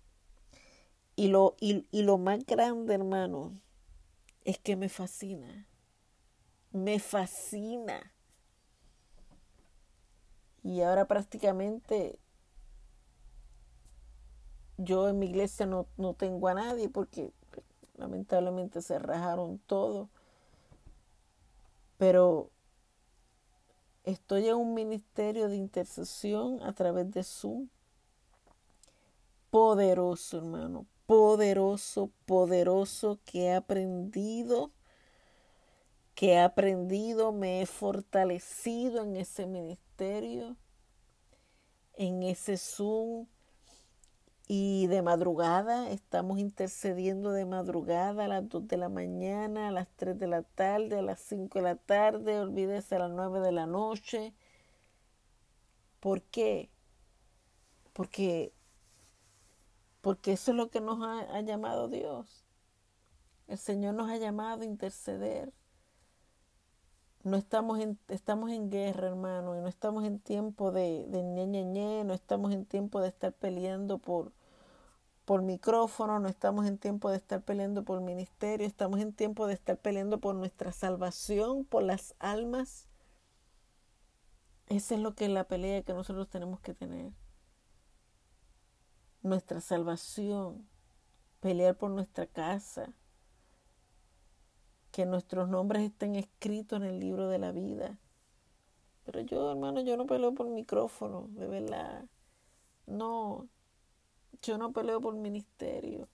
Y 1.16 1.28
lo, 1.28 1.54
y, 1.60 1.86
y 1.90 2.02
lo 2.02 2.16
más 2.16 2.46
grande, 2.46 2.94
hermano, 2.94 3.52
es 4.44 4.58
que 4.58 4.74
me 4.74 4.88
fascina. 4.88 5.66
Me 6.72 6.98
fascina. 6.98 8.14
Y 10.62 10.80
ahora 10.80 11.06
prácticamente 11.06 12.18
yo 14.78 15.10
en 15.10 15.18
mi 15.18 15.26
iglesia 15.26 15.66
no, 15.66 15.86
no 15.98 16.14
tengo 16.14 16.48
a 16.48 16.54
nadie 16.54 16.88
porque 16.88 17.32
lamentablemente 17.98 18.80
se 18.80 18.98
rajaron 18.98 19.58
todo. 19.58 20.08
Pero 21.98 22.50
Estoy 24.08 24.48
en 24.48 24.56
un 24.56 24.72
ministerio 24.72 25.50
de 25.50 25.56
intercesión 25.56 26.62
a 26.62 26.72
través 26.72 27.10
de 27.10 27.22
Zoom. 27.22 27.68
Poderoso, 29.50 30.38
hermano. 30.38 30.86
Poderoso, 31.04 32.10
poderoso 32.24 33.20
que 33.26 33.42
he 33.42 33.54
aprendido, 33.54 34.72
que 36.14 36.32
he 36.32 36.40
aprendido, 36.40 37.32
me 37.32 37.60
he 37.60 37.66
fortalecido 37.66 39.04
en 39.04 39.16
ese 39.16 39.44
ministerio, 39.44 40.56
en 41.92 42.22
ese 42.22 42.56
Zoom 42.56 43.26
y 44.50 44.86
de 44.86 45.02
madrugada, 45.02 45.90
estamos 45.90 46.38
intercediendo 46.38 47.32
de 47.32 47.44
madrugada 47.44 48.24
a 48.24 48.28
las 48.28 48.48
2 48.48 48.66
de 48.66 48.78
la 48.78 48.88
mañana, 48.88 49.68
a 49.68 49.70
las 49.72 49.88
3 49.96 50.18
de 50.18 50.26
la 50.26 50.42
tarde, 50.42 50.98
a 50.98 51.02
las 51.02 51.20
5 51.20 51.58
de 51.58 51.62
la 51.62 51.76
tarde, 51.76 52.40
olvídese 52.40 52.96
a 52.96 53.00
las 53.00 53.10
9 53.10 53.40
de 53.40 53.52
la 53.52 53.66
noche. 53.66 54.32
¿Por 56.00 56.22
qué? 56.22 56.70
Porque, 57.92 58.54
porque 60.00 60.32
eso 60.32 60.52
es 60.52 60.56
lo 60.56 60.70
que 60.70 60.80
nos 60.80 60.98
ha, 61.02 61.40
llamado 61.42 61.88
Dios. 61.88 62.46
El 63.48 63.58
Señor 63.58 63.94
nos 63.94 64.10
ha 64.10 64.16
llamado 64.16 64.62
a 64.62 64.66
interceder. 64.66 65.52
No 67.22 67.36
estamos 67.36 67.80
en, 67.80 67.98
estamos 68.08 68.50
en 68.50 68.70
guerra, 68.70 69.08
hermano, 69.08 69.58
y 69.58 69.60
no 69.60 69.68
estamos 69.68 70.04
en 70.04 70.20
tiempo 70.20 70.72
de, 70.72 71.06
de 71.08 71.22
ñe, 71.22 72.04
no 72.04 72.14
estamos 72.14 72.54
en 72.54 72.64
tiempo 72.64 73.00
de 73.00 73.08
estar 73.08 73.34
peleando 73.34 73.98
por, 73.98 74.32
por 75.28 75.42
micrófono, 75.42 76.18
no 76.20 76.26
estamos 76.26 76.66
en 76.66 76.78
tiempo 76.78 77.10
de 77.10 77.18
estar 77.18 77.42
peleando 77.42 77.84
por 77.84 78.00
ministerio, 78.00 78.66
estamos 78.66 78.98
en 78.98 79.12
tiempo 79.12 79.46
de 79.46 79.52
estar 79.52 79.76
peleando 79.76 80.20
por 80.20 80.34
nuestra 80.34 80.72
salvación, 80.72 81.66
por 81.66 81.82
las 81.82 82.14
almas. 82.18 82.88
Esa 84.68 84.94
es 84.94 85.02
lo 85.02 85.14
que 85.14 85.26
es 85.26 85.30
la 85.30 85.44
pelea 85.44 85.82
que 85.82 85.92
nosotros 85.92 86.30
tenemos 86.30 86.60
que 86.60 86.72
tener. 86.72 87.12
Nuestra 89.20 89.60
salvación, 89.60 90.66
pelear 91.40 91.76
por 91.76 91.90
nuestra 91.90 92.24
casa, 92.24 92.94
que 94.92 95.04
nuestros 95.04 95.50
nombres 95.50 95.82
estén 95.82 96.14
escritos 96.14 96.80
en 96.80 96.86
el 96.86 97.00
libro 97.00 97.28
de 97.28 97.38
la 97.38 97.52
vida. 97.52 97.98
Pero 99.04 99.20
yo, 99.20 99.50
hermano, 99.50 99.82
yo 99.82 99.98
no 99.98 100.06
peleo 100.06 100.32
por 100.32 100.48
micrófono, 100.48 101.28
de 101.32 101.46
verdad. 101.48 102.06
No, 102.86 103.46
yo 104.42 104.58
no 104.58 104.72
peleo 104.72 105.00
por 105.00 105.14
ministerio. 105.14 106.08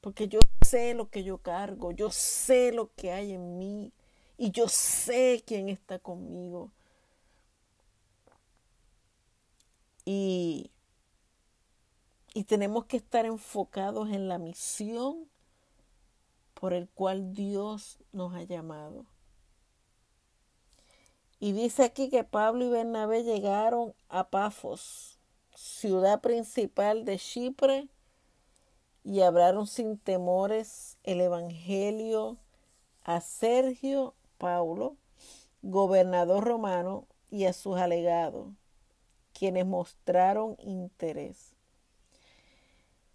Porque 0.00 0.28
yo 0.28 0.40
sé 0.62 0.94
lo 0.94 1.10
que 1.10 1.24
yo 1.24 1.38
cargo, 1.38 1.90
yo 1.92 2.10
sé 2.10 2.72
lo 2.72 2.92
que 2.94 3.12
hay 3.12 3.32
en 3.32 3.58
mí 3.58 3.92
y 4.38 4.50
yo 4.50 4.68
sé 4.68 5.42
quién 5.46 5.68
está 5.68 5.98
conmigo. 5.98 6.70
Y, 10.04 10.70
y 12.34 12.44
tenemos 12.44 12.84
que 12.84 12.98
estar 12.98 13.26
enfocados 13.26 14.10
en 14.10 14.28
la 14.28 14.38
misión 14.38 15.28
por 16.54 16.72
el 16.72 16.88
cual 16.88 17.34
Dios 17.34 17.98
nos 18.12 18.32
ha 18.34 18.42
llamado. 18.44 19.04
Y 21.38 21.52
dice 21.52 21.84
aquí 21.84 22.08
que 22.08 22.24
Pablo 22.24 22.64
y 22.64 22.68
Bernabé 22.68 23.24
llegaron 23.24 23.94
a 24.08 24.28
Pafos 24.30 25.15
ciudad 25.56 26.20
principal 26.20 27.04
de 27.04 27.18
Chipre, 27.18 27.88
y 29.02 29.22
hablaron 29.22 29.66
sin 29.66 29.98
temores 29.98 30.98
el 31.04 31.20
Evangelio 31.20 32.38
a 33.04 33.20
Sergio 33.20 34.14
Paulo, 34.38 34.96
gobernador 35.62 36.44
romano, 36.44 37.06
y 37.30 37.44
a 37.46 37.52
sus 37.52 37.76
alegados, 37.76 38.48
quienes 39.32 39.66
mostraron 39.66 40.56
interés. 40.60 41.52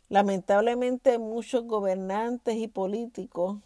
Lamentablemente 0.09 1.17
muchos 1.17 1.65
gobernantes 1.65 2.57
y 2.57 2.67
políticos, 2.67 3.59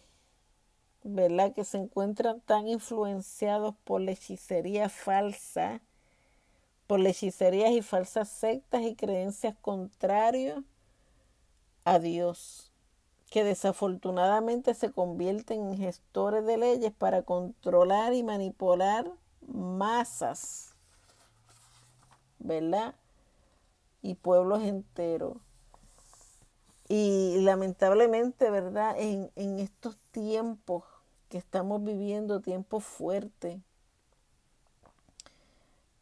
¿verdad?, 1.03 1.53
que 1.53 1.63
se 1.63 1.77
encuentran 1.77 2.41
tan 2.41 2.67
influenciados 2.67 3.73
por 3.83 4.01
la 4.01 4.11
hechicería 4.11 4.89
falsa, 4.89 5.81
por 6.87 7.05
hechicerías 7.05 7.71
y 7.71 7.81
falsas 7.81 8.29
sectas 8.29 8.81
y 8.81 8.95
creencias 8.95 9.55
contrarias 9.61 10.59
a 11.83 11.99
Dios, 11.99 12.71
que 13.29 13.43
desafortunadamente 13.43 14.73
se 14.73 14.91
convierten 14.91 15.71
en 15.71 15.77
gestores 15.77 16.45
de 16.45 16.57
leyes 16.57 16.91
para 16.91 17.23
controlar 17.23 18.13
y 18.13 18.23
manipular 18.23 19.11
masas, 19.47 20.75
¿verdad? 22.39 22.95
Y 24.01 24.15
pueblos 24.15 24.63
enteros. 24.63 25.37
Y 26.87 27.39
lamentablemente, 27.41 28.51
¿verdad? 28.51 28.95
En, 28.99 29.31
en 29.35 29.59
estos 29.59 29.97
tiempos 30.11 30.83
que 31.29 31.39
estamos 31.39 31.83
viviendo, 31.83 32.41
tiempos 32.41 32.83
fuertes, 32.83 33.59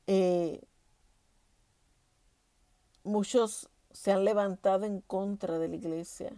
eh, 0.08 0.62
muchos 3.04 3.70
se 3.92 4.12
han 4.12 4.26
levantado 4.26 4.86
en 4.86 5.02
contra 5.02 5.60
de 5.60 5.68
la 5.68 5.76
iglesia. 5.76 6.34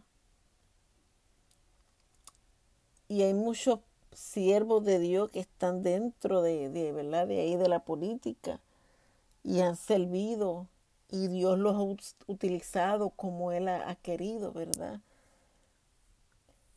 Y 3.07 3.21
hay 3.21 3.33
muchos 3.33 3.79
siervos 4.11 4.83
de 4.83 4.99
Dios 4.99 5.29
que 5.31 5.39
están 5.39 5.83
dentro 5.83 6.41
de, 6.41 6.69
de, 6.69 6.91
¿verdad? 6.91 7.27
de 7.27 7.39
ahí 7.39 7.55
de 7.55 7.69
la 7.69 7.85
política 7.85 8.61
y 9.43 9.61
han 9.61 9.75
servido 9.75 10.67
y 11.09 11.27
Dios 11.27 11.59
los 11.59 11.75
ha 11.75 12.13
utilizado 12.27 13.11
como 13.11 13.51
Él 13.51 13.67
ha, 13.69 13.95
querido, 13.95 14.51
¿verdad? 14.51 15.01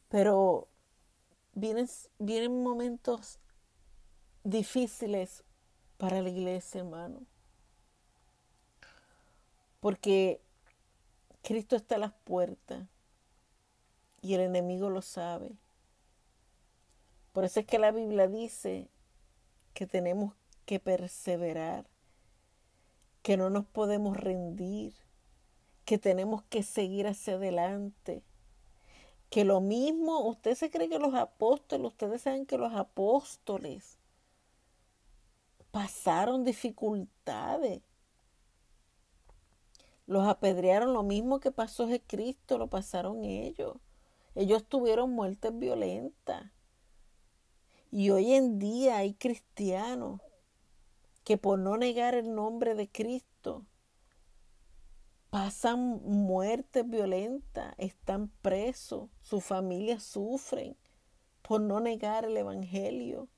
Pero 0.09 0.68
vienen, 1.55 1.89
vienen 2.18 2.62
momentos 2.62 3.39
difíciles 4.45 5.45
para 5.97 6.20
la 6.20 6.28
iglesia, 6.28 6.80
hermano 6.80 7.22
Porque 9.81 10.41
Cristo 11.43 11.76
está 11.76 11.97
a 11.97 11.99
las 11.99 12.12
puertas 12.24 12.87
y 14.20 14.35
el 14.35 14.41
enemigo 14.41 14.91
lo 14.91 15.03
sabe. 15.03 15.57
Por 17.33 17.45
eso 17.45 17.61
es 17.61 17.66
que 17.66 17.79
la 17.79 17.93
Biblia 17.93 18.26
dice 18.26 18.89
que 19.74 19.87
tenemos 19.87 20.35
que 20.66 20.81
perseverar, 20.81 21.89
que 23.22 23.37
no 23.37 23.49
nos 23.49 23.64
podemos 23.64 24.16
rendir, 24.16 24.95
que 25.85 25.99
tenemos 25.99 26.43
que 26.43 26.62
seguir 26.62 27.07
hacia 27.07 27.35
adelante. 27.35 28.22
Que 29.31 29.45
lo 29.45 29.61
mismo, 29.61 30.20
usted 30.26 30.55
se 30.55 30.70
cree 30.70 30.89
que 30.89 30.99
los 30.99 31.14
apóstoles, 31.14 31.87
ustedes 31.87 32.22
saben 32.22 32.45
que 32.45 32.59
los 32.59 32.74
apóstoles 32.74 33.99
pasaron 35.70 36.45
dificultades. 36.45 37.83
Los 40.09 40.26
apedrearon 40.26 40.94
lo 40.94 41.02
mismo 41.02 41.38
que 41.38 41.52
pasó 41.52 41.86
Cristo, 42.06 42.56
lo 42.56 42.68
pasaron 42.68 43.24
ellos. 43.24 43.76
Ellos 44.34 44.64
tuvieron 44.66 45.12
muertes 45.12 45.56
violentas. 45.59 46.50
Y 47.90 48.09
hoy 48.09 48.32
en 48.32 48.59
día 48.59 48.96
hay 48.96 49.12
cristianos 49.12 50.22
que 51.24 51.36
por 51.36 51.59
no 51.59 51.76
negar 51.76 52.14
el 52.14 52.34
nombre 52.34 52.74
de 52.74 52.90
Cristo 52.90 53.66
pasan 55.28 56.00
muertes 56.02 56.88
violentas, 56.88 57.74
están 57.76 58.28
presos, 58.40 59.11
sus 59.20 59.44
familias 59.44 60.04
sufren 60.04 60.74
por 61.42 61.61
no 61.61 61.80
negar 61.80 62.24
el 62.24 62.34
Evangelio. 62.34 63.28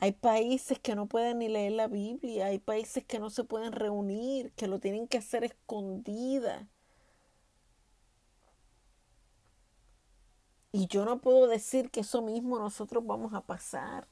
Hay 0.00 0.12
países 0.12 0.78
que 0.78 0.94
no 0.94 1.06
pueden 1.06 1.38
ni 1.38 1.48
leer 1.48 1.72
la 1.72 1.88
Biblia, 1.88 2.46
hay 2.46 2.58
países 2.58 3.04
que 3.04 3.18
no 3.18 3.30
se 3.30 3.44
pueden 3.44 3.72
reunir, 3.72 4.52
que 4.52 4.66
lo 4.66 4.80
tienen 4.80 5.08
que 5.08 5.18
hacer 5.18 5.44
escondida. 5.44 6.68
Y 10.72 10.88
yo 10.88 11.04
no 11.04 11.20
puedo 11.20 11.46
decir 11.46 11.90
que 11.90 12.00
eso 12.00 12.20
mismo 12.20 12.58
nosotros 12.58 13.06
vamos 13.06 13.32
a 13.32 13.42
pasar. 13.42 14.08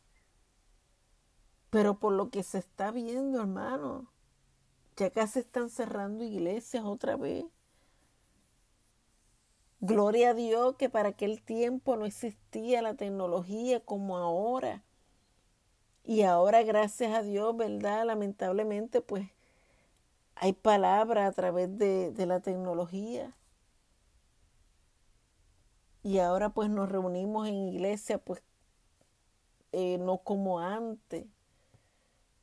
Pero 1.70 1.99
por 1.99 2.12
lo 2.12 2.30
que 2.30 2.43
se 2.43 2.59
está 2.59 2.93
viendo, 2.93 3.41
hermano, 3.41 4.12
ya 4.97 5.26
se 5.26 5.41
están 5.41 5.70
cerrando 5.70 6.22
iglesias 6.22 6.85
otra 6.85 7.16
vez. 7.16 7.47
Gloria 9.80 10.30
a 10.30 10.35
Dios 10.35 10.76
que 10.76 10.89
para 10.89 11.09
aquel 11.09 11.43
tiempo 11.43 11.97
no 11.97 12.07
existía 12.07 12.83
la 12.83 12.95
tecnología 12.95 13.85
como 13.85 14.16
ahora. 14.16 14.85
Y 16.05 16.23
ahora, 16.23 16.63
gracias 16.63 17.13
a 17.15 17.23
Dios, 17.23 17.57
¿verdad? 17.57 18.05
Lamentablemente, 18.07 19.01
pues 19.01 19.29
hay 20.35 20.53
palabra 20.53 21.27
a 21.27 21.33
través 21.33 21.79
de, 21.79 22.11
de 22.13 22.27
la 22.27 22.41
tecnología. 22.41 23.35
Y 26.03 26.19
ahora 26.19 26.51
pues 26.51 26.69
nos 26.69 26.89
reunimos 26.89 27.49
en 27.49 27.55
iglesia 27.55 28.19
pues 28.19 28.43
eh, 29.73 29.99
no 29.99 30.19
como 30.19 30.61
antes. 30.61 31.27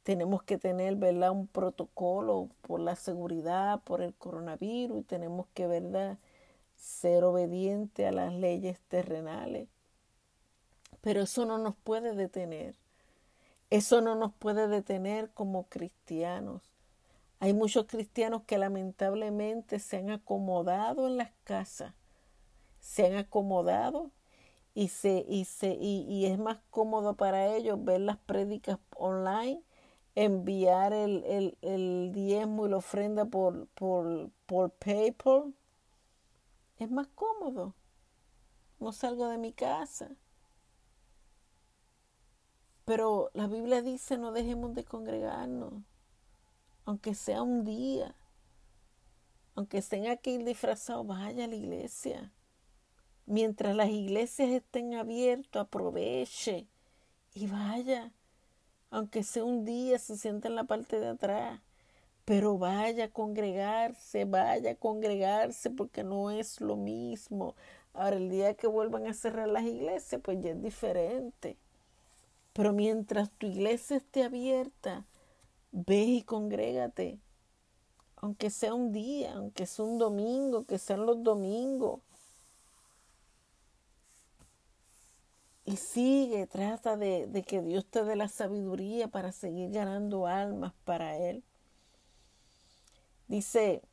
Tenemos 0.03 0.43
que 0.43 0.57
tener, 0.57 0.95
¿verdad? 0.95 1.32
Un 1.32 1.47
protocolo 1.47 2.49
por 2.62 2.80
la 2.80 2.95
seguridad, 2.95 3.82
por 3.84 4.01
el 4.01 4.16
coronavirus 4.16 4.99
y 4.99 5.03
tenemos 5.03 5.47
que, 5.53 5.68
¿verdad? 5.68 6.18
Ser 6.76 7.24
obediente 7.24 8.07
a 8.07 8.12
las 8.12 8.34
leyes 8.34 8.80
terrenales. 8.88 9.68
Pero 11.01 11.22
eso 11.22 11.45
no 11.45 11.57
nos 11.57 11.76
puede 11.76 12.14
detener. 12.16 12.76
Eso 13.70 14.01
no 14.01 14.15
nos 14.15 14.34
puede 14.34 14.67
detener 14.67 15.32
como 15.34 15.67
cristianos. 15.70 16.63
Hay 17.39 17.53
muchos 17.53 17.86
cristianos 17.88 18.43
que 18.45 18.57
lamentablemente 18.57 19.80
se 19.80 19.97
han 19.97 20.09
acomodado 20.09 21.07
en 21.07 21.17
las 21.17 21.32
casas 21.43 21.93
se 22.80 23.05
han 23.05 23.15
acomodado 23.15 24.11
y, 24.74 24.89
se, 24.89 25.26
y, 25.28 25.45
se, 25.45 25.78
y, 25.80 26.26
es 26.26 26.39
más 26.39 26.59
cómodo 26.70 27.15
para 27.15 27.55
ellos 27.55 27.84
ver 27.84 28.01
las 28.01 28.17
prédicas 28.17 28.80
online, 28.95 29.61
enviar 30.15 30.93
el, 30.93 31.24
el, 31.26 31.57
el 31.61 32.11
diezmo 32.13 32.67
y 32.67 32.70
la 32.70 32.78
ofrenda 32.78 33.26
por, 33.26 33.67
por, 33.70 34.32
por 34.45 34.72
PayPal. 34.72 35.53
Es 36.78 36.89
más 36.89 37.07
cómodo. 37.07 37.76
No 38.80 38.93
salgo 38.93 39.28
de 39.28 39.38
mi 39.38 39.51
casa. 39.51 40.11
Pero 42.89 43.29
la 43.35 43.45
Biblia 43.45 43.83
dice 43.83 44.17
no 44.17 44.31
dejemos 44.31 44.73
de 44.73 44.83
congregarnos, 44.83 45.73
aunque 46.85 47.13
sea 47.13 47.43
un 47.43 47.63
día, 47.63 48.15
aunque 49.53 49.79
tenga 49.83 50.17
que 50.17 50.31
ir 50.31 50.43
disfrazado, 50.43 51.03
vaya 51.03 51.45
a 51.45 51.47
la 51.47 51.55
iglesia. 51.55 52.33
Mientras 53.27 53.75
las 53.75 53.89
iglesias 53.89 54.49
estén 54.49 54.95
abiertas, 54.95 55.67
aproveche 55.67 56.67
y 57.35 57.45
vaya. 57.45 58.11
Aunque 58.89 59.21
sea 59.21 59.43
un 59.43 59.65
día, 59.65 59.99
se 59.99 60.17
sienta 60.17 60.47
en 60.47 60.55
la 60.55 60.63
parte 60.63 60.99
de 60.99 61.09
atrás. 61.09 61.61
Pero 62.25 62.57
vaya 62.57 63.05
a 63.05 63.11
congregarse, 63.11 64.25
vaya 64.25 64.71
a 64.71 64.75
congregarse 64.75 65.69
porque 65.69 66.03
no 66.03 66.31
es 66.31 66.59
lo 66.59 66.75
mismo. 66.75 67.55
Ahora, 67.93 68.15
el 68.15 68.31
día 68.31 68.55
que 68.55 68.65
vuelvan 68.65 69.05
a 69.05 69.13
cerrar 69.13 69.47
las 69.47 69.65
iglesias, 69.65 70.21
pues 70.23 70.39
ya 70.41 70.49
es 70.49 70.63
diferente. 70.63 71.59
Pero 72.53 72.73
mientras 72.73 73.31
tu 73.31 73.47
iglesia 73.47 73.97
esté 73.97 74.23
abierta, 74.23 75.05
ve 75.71 76.03
y 76.03 76.23
congrégate. 76.23 77.19
Aunque 78.17 78.49
sea 78.49 78.73
un 78.73 78.91
día, 78.91 79.35
aunque 79.35 79.65
sea 79.65 79.85
un 79.85 79.97
domingo, 79.97 80.65
que 80.65 80.77
sean 80.77 81.05
los 81.05 81.23
domingos. 81.23 82.01
Y 85.65 85.77
sigue, 85.77 86.47
trata 86.47 86.97
de, 86.97 87.27
de, 87.27 87.43
que 87.43 87.61
Dios 87.61 87.85
te 87.85 88.03
dé 88.03 88.15
la 88.15 88.27
sabiduría 88.27 89.07
para 89.07 89.31
seguir 89.31 89.69
ganando 89.71 90.25
almas 90.25 90.73
para 90.83 91.15
Él. 91.17 91.43
Dice, 93.27 93.83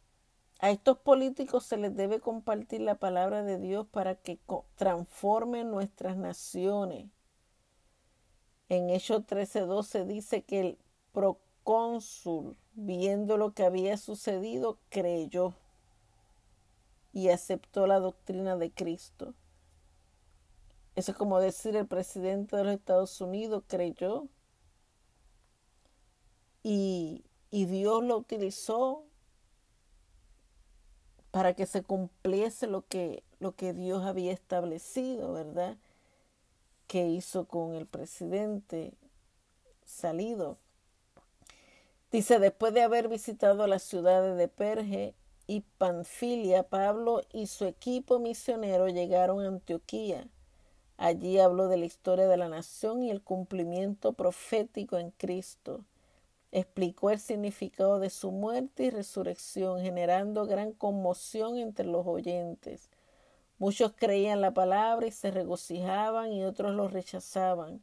a 0.59 0.71
estos 0.71 0.97
políticos 0.99 1.67
se 1.67 1.77
les 1.77 1.95
debe 1.95 2.19
compartir 2.19 2.81
la 2.81 2.95
palabra 2.95 3.43
de 3.43 3.59
Dios 3.59 3.87
para 3.87 4.15
que 4.15 4.39
transformen 4.77 5.71
nuestras 5.71 6.17
naciones. 6.17 7.11
En 8.69 8.91
Hechos 8.91 9.25
13:12 9.27 10.05
dice 10.07 10.43
que 10.43 10.61
el 10.61 10.79
procónsul, 11.13 12.57
viendo 12.75 13.37
lo 13.37 13.53
que 13.53 13.65
había 13.65 13.97
sucedido, 13.97 14.79
creyó 14.89 15.55
y 17.13 17.29
aceptó 17.29 17.87
la 17.87 18.01
doctrina 18.01 18.57
de 18.57 18.71
Cristo. 18.71 19.35
Eso 20.97 21.13
es 21.13 21.19
como 21.19 21.41
decir 21.41 21.77
el 21.77 21.87
presidente 21.87 22.57
de 22.57 22.65
los 22.65 22.75
Estados 22.75 23.21
Unidos 23.21 23.63
creyó 23.67 24.29
y, 26.63 27.25
y 27.51 27.67
Dios 27.67 28.03
lo 28.03 28.17
utilizó 28.17 29.05
para 31.31 31.55
que 31.55 31.67
se 31.67 31.83
cumpliese 31.83 32.67
lo 32.67 32.87
que, 32.87 33.23
lo 33.41 33.55
que 33.55 33.75
Dios 33.75 34.05
había 34.05 34.33
establecido, 34.33 35.35
¿verdad? 35.35 35.77
Que 36.87 37.07
hizo 37.09 37.47
con 37.47 37.75
el 37.75 37.87
presidente 37.87 38.95
salido. 39.85 40.59
Dice, 42.13 42.39
después 42.39 42.73
de 42.73 42.83
haber 42.83 43.09
visitado 43.09 43.67
las 43.67 43.83
ciudades 43.83 44.37
de 44.37 44.49
Perge 44.49 45.15
y 45.47 45.61
Panfilia, 45.79 46.63
Pablo 46.63 47.23
y 47.33 47.47
su 47.47 47.65
equipo 47.65 48.19
misionero 48.19 48.89
llegaron 48.89 49.45
a 49.45 49.49
Antioquía. 49.49 50.29
Allí 50.97 51.39
habló 51.39 51.69
de 51.69 51.77
la 51.77 51.85
historia 51.85 52.27
de 52.27 52.37
la 52.37 52.49
nación 52.49 53.03
y 53.03 53.11
el 53.11 53.23
cumplimiento 53.23 54.15
profético 54.15 54.99
en 54.99 55.11
Cristo. 55.11 55.85
Explicó 56.53 57.11
el 57.11 57.19
significado 57.19 57.99
de 57.99 58.09
su 58.09 58.31
muerte 58.31 58.85
y 58.85 58.91
resurrección, 58.91 59.81
generando 59.83 60.47
gran 60.47 60.73
conmoción 60.73 61.59
entre 61.59 61.87
los 61.87 62.07
oyentes. 62.07 62.89
Muchos 63.59 63.93
creían 63.97 64.41
la 64.41 64.53
palabra 64.53 65.07
y 65.07 65.13
se 65.13 65.31
regocijaban 65.31 66.33
y 66.33 66.45
otros 66.45 66.75
lo 66.75 66.89
rechazaban. 66.89 67.83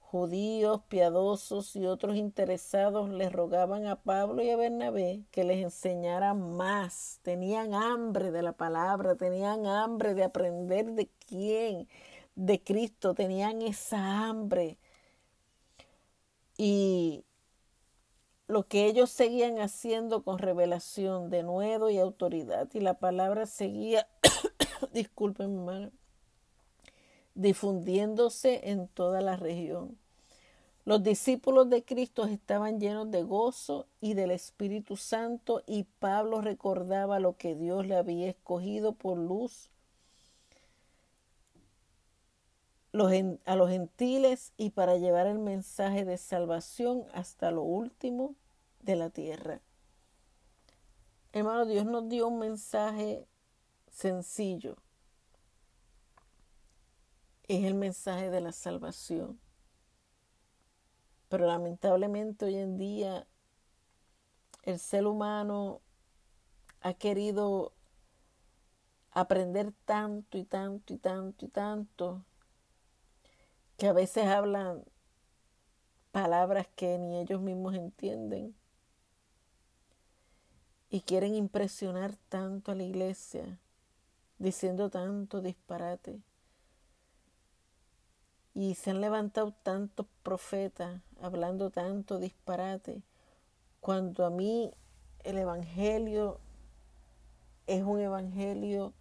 Judíos, 0.00 0.82
piadosos 0.88 1.74
y 1.74 1.86
otros 1.86 2.16
interesados 2.16 3.08
les 3.08 3.32
rogaban 3.32 3.86
a 3.86 3.96
Pablo 3.96 4.42
y 4.42 4.50
a 4.50 4.56
Bernabé 4.56 5.22
que 5.30 5.44
les 5.44 5.62
enseñaran 5.62 6.56
más. 6.56 7.20
Tenían 7.22 7.72
hambre 7.72 8.30
de 8.30 8.42
la 8.42 8.52
palabra, 8.52 9.16
tenían 9.16 9.66
hambre 9.66 10.14
de 10.14 10.24
aprender 10.24 10.92
de 10.92 11.08
quién, 11.26 11.88
de 12.34 12.62
Cristo, 12.62 13.14
tenían 13.14 13.62
esa 13.62 14.28
hambre. 14.28 14.76
Y 16.58 17.24
lo 18.48 18.68
que 18.68 18.86
ellos 18.86 19.10
seguían 19.10 19.58
haciendo 19.60 20.22
con 20.22 20.38
revelación 20.38 21.30
de 21.30 21.42
nuevo 21.42 21.88
y 21.88 21.98
autoridad. 21.98 22.68
Y 22.74 22.80
la 22.80 22.98
palabra 22.98 23.46
seguía, 23.46 24.06
disculpen 24.92 25.64
mi 25.64 25.90
difundiéndose 27.34 28.70
en 28.70 28.88
toda 28.88 29.20
la 29.22 29.36
región. 29.36 29.96
Los 30.84 31.02
discípulos 31.02 31.70
de 31.70 31.84
Cristo 31.84 32.24
estaban 32.24 32.80
llenos 32.80 33.10
de 33.10 33.22
gozo 33.22 33.86
y 34.00 34.14
del 34.14 34.32
Espíritu 34.32 34.96
Santo 34.96 35.62
y 35.66 35.84
Pablo 36.00 36.40
recordaba 36.40 37.20
lo 37.20 37.36
que 37.36 37.54
Dios 37.54 37.86
le 37.86 37.96
había 37.96 38.28
escogido 38.28 38.92
por 38.92 39.16
luz 39.16 39.70
a 43.46 43.56
los 43.56 43.70
gentiles 43.70 44.52
y 44.58 44.70
para 44.70 44.96
llevar 44.96 45.26
el 45.26 45.38
mensaje 45.38 46.04
de 46.04 46.18
salvación 46.18 47.04
hasta 47.14 47.50
lo 47.50 47.62
último 47.62 48.34
de 48.82 48.96
la 48.96 49.08
tierra. 49.08 49.60
Hermano, 51.32 51.64
Dios 51.64 51.86
nos 51.86 52.08
dio 52.10 52.28
un 52.28 52.38
mensaje 52.38 53.24
sencillo. 53.92 54.76
Es 57.46 57.64
el 57.64 57.74
mensaje 57.74 58.30
de 58.30 58.40
la 58.40 58.52
salvación. 58.52 59.38
Pero 61.28 61.46
lamentablemente 61.46 62.46
hoy 62.46 62.56
en 62.56 62.76
día 62.76 63.26
el 64.64 64.78
ser 64.78 65.06
humano 65.06 65.80
ha 66.80 66.94
querido 66.94 67.72
aprender 69.12 69.72
tanto 69.84 70.38
y 70.38 70.44
tanto 70.44 70.94
y 70.94 70.98
tanto 70.98 71.44
y 71.44 71.48
tanto 71.48 72.24
que 73.76 73.88
a 73.88 73.92
veces 73.92 74.26
hablan 74.26 74.84
palabras 76.12 76.66
que 76.76 76.98
ni 76.98 77.18
ellos 77.18 77.40
mismos 77.40 77.74
entienden 77.74 78.54
y 80.90 81.00
quieren 81.00 81.34
impresionar 81.34 82.16
tanto 82.28 82.70
a 82.70 82.74
la 82.74 82.82
iglesia, 82.82 83.58
diciendo 84.42 84.90
tanto 84.90 85.40
disparate. 85.40 86.20
Y 88.54 88.74
se 88.74 88.90
han 88.90 89.00
levantado 89.00 89.52
tantos 89.62 90.06
profetas 90.24 91.00
hablando 91.20 91.70
tanto 91.70 92.18
disparate, 92.18 93.02
cuando 93.80 94.26
a 94.26 94.30
mí 94.30 94.72
el 95.20 95.38
Evangelio 95.38 96.40
es 97.68 97.84
un 97.84 98.00
Evangelio 98.00 98.92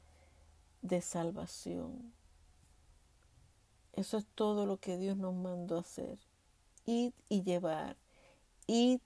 de 0.84 1.02
salvación. 1.02 2.14
Eso 3.94 4.18
es 4.18 4.26
todo 4.36 4.68
lo 4.68 4.78
que 4.78 4.98
Dios 4.98 5.18
nos 5.18 5.34
mandó 5.34 5.80
hacer. 5.80 6.20
Ir 6.86 7.14
y 7.30 7.42
llevar. 7.42 7.98
Ir 8.68 9.02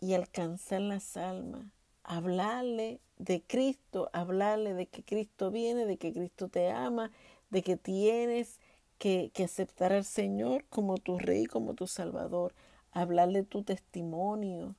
y 0.00 0.14
alcanzar 0.14 0.80
las 0.80 1.16
almas. 1.16 1.66
Hablarle 2.02 3.00
de 3.18 3.42
Cristo, 3.42 4.10
hablarle 4.12 4.74
de 4.74 4.86
que 4.86 5.04
Cristo 5.04 5.50
viene, 5.50 5.86
de 5.86 5.96
que 5.98 6.12
Cristo 6.12 6.48
te 6.48 6.70
ama, 6.70 7.10
de 7.50 7.62
que 7.62 7.76
tienes 7.76 8.60
que, 8.98 9.30
que 9.34 9.44
aceptar 9.44 9.92
al 9.92 10.04
Señor 10.04 10.64
como 10.68 10.98
tu 10.98 11.18
Rey, 11.18 11.46
como 11.46 11.74
tu 11.74 11.86
Salvador. 11.86 12.54
Hablarle 12.92 13.42
tu 13.42 13.62
testimonio. 13.62 14.74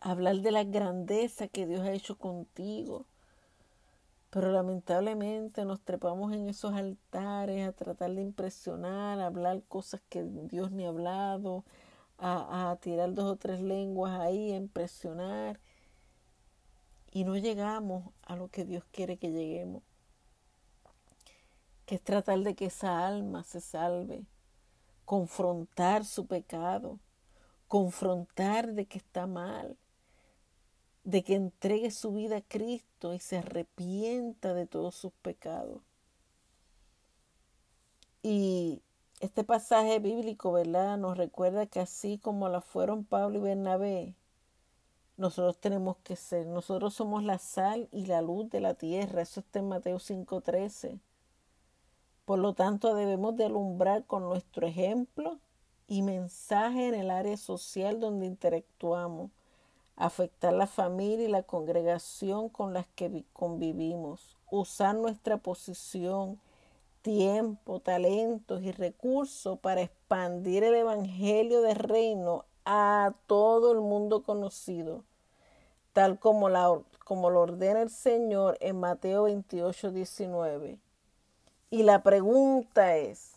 Hablar 0.00 0.36
de 0.40 0.50
la 0.50 0.64
grandeza 0.64 1.48
que 1.48 1.66
Dios 1.66 1.82
ha 1.82 1.92
hecho 1.92 2.16
contigo 2.18 3.06
pero 4.30 4.52
lamentablemente 4.52 5.64
nos 5.64 5.80
trepamos 5.80 6.32
en 6.32 6.48
esos 6.48 6.72
altares 6.72 7.68
a 7.68 7.72
tratar 7.72 8.12
de 8.14 8.22
impresionar, 8.22 9.20
a 9.20 9.26
hablar 9.26 9.62
cosas 9.68 10.00
que 10.08 10.22
Dios 10.22 10.70
ni 10.70 10.84
ha 10.86 10.88
hablado, 10.88 11.64
a, 12.18 12.70
a 12.70 12.76
tirar 12.76 13.12
dos 13.14 13.24
o 13.26 13.36
tres 13.36 13.60
lenguas 13.60 14.20
ahí, 14.20 14.52
a 14.52 14.56
impresionar. 14.56 15.60
Y 17.10 17.24
no 17.24 17.36
llegamos 17.36 18.12
a 18.22 18.36
lo 18.36 18.48
que 18.48 18.64
Dios 18.64 18.84
quiere 18.92 19.16
que 19.16 19.30
lleguemos, 19.30 19.82
que 21.86 21.96
es 21.96 22.02
tratar 22.02 22.38
de 22.40 22.54
que 22.54 22.66
esa 22.66 23.06
alma 23.06 23.42
se 23.42 23.60
salve, 23.60 24.24
confrontar 25.04 26.04
su 26.04 26.26
pecado, 26.26 27.00
confrontar 27.66 28.74
de 28.74 28.86
que 28.86 28.98
está 28.98 29.26
mal, 29.26 29.76
de 31.04 31.24
que 31.24 31.34
entregue 31.34 31.90
su 31.90 32.12
vida 32.12 32.36
a 32.38 32.42
Cristo 32.42 33.14
y 33.14 33.18
se 33.18 33.38
arrepienta 33.38 34.54
de 34.54 34.66
todos 34.66 34.94
sus 34.94 35.12
pecados. 35.14 35.82
Y 38.22 38.82
este 39.20 39.44
pasaje 39.44 39.98
bíblico, 39.98 40.52
¿verdad? 40.52 40.98
Nos 40.98 41.16
recuerda 41.16 41.66
que 41.66 41.80
así 41.80 42.18
como 42.18 42.48
la 42.48 42.60
fueron 42.60 43.04
Pablo 43.04 43.38
y 43.38 43.42
Bernabé, 43.42 44.14
nosotros 45.20 45.58
tenemos 45.58 45.98
que 45.98 46.16
ser. 46.16 46.46
Nosotros 46.46 46.94
somos 46.94 47.22
la 47.22 47.38
sal 47.38 47.88
y 47.92 48.06
la 48.06 48.22
luz 48.22 48.48
de 48.48 48.60
la 48.60 48.72
tierra. 48.72 49.20
Eso 49.20 49.40
está 49.40 49.58
en 49.58 49.68
Mateo 49.68 49.98
5:13. 49.98 50.98
Por 52.24 52.38
lo 52.38 52.54
tanto, 52.54 52.94
debemos 52.94 53.36
de 53.36 53.44
alumbrar 53.44 54.06
con 54.06 54.22
nuestro 54.22 54.66
ejemplo 54.66 55.38
y 55.86 56.00
mensaje 56.00 56.88
en 56.88 56.94
el 56.94 57.10
área 57.10 57.36
social 57.36 58.00
donde 58.00 58.24
interactuamos 58.24 59.30
afectar 59.96 60.54
la 60.54 60.66
familia 60.66 61.26
y 61.26 61.30
la 61.30 61.42
congregación 61.42 62.48
con 62.48 62.72
las 62.72 62.86
que 62.94 63.24
convivimos, 63.34 64.38
usar 64.50 64.94
nuestra 64.94 65.36
posición, 65.36 66.40
tiempo, 67.02 67.80
talentos 67.80 68.62
y 68.62 68.72
recursos 68.72 69.58
para 69.58 69.82
expandir 69.82 70.64
el 70.64 70.76
Evangelio 70.76 71.60
del 71.60 71.76
Reino 71.76 72.46
a 72.64 73.12
todo 73.26 73.72
el 73.72 73.80
mundo 73.80 74.22
conocido, 74.22 75.04
tal 75.92 76.18
como, 76.18 76.48
la, 76.48 76.80
como 77.04 77.30
lo 77.30 77.40
ordena 77.40 77.82
el 77.82 77.90
Señor 77.90 78.56
en 78.60 78.80
Mateo 78.80 79.24
28, 79.24 79.90
19. 79.90 80.78
Y 81.70 81.82
la 81.82 82.02
pregunta 82.02 82.96
es, 82.96 83.36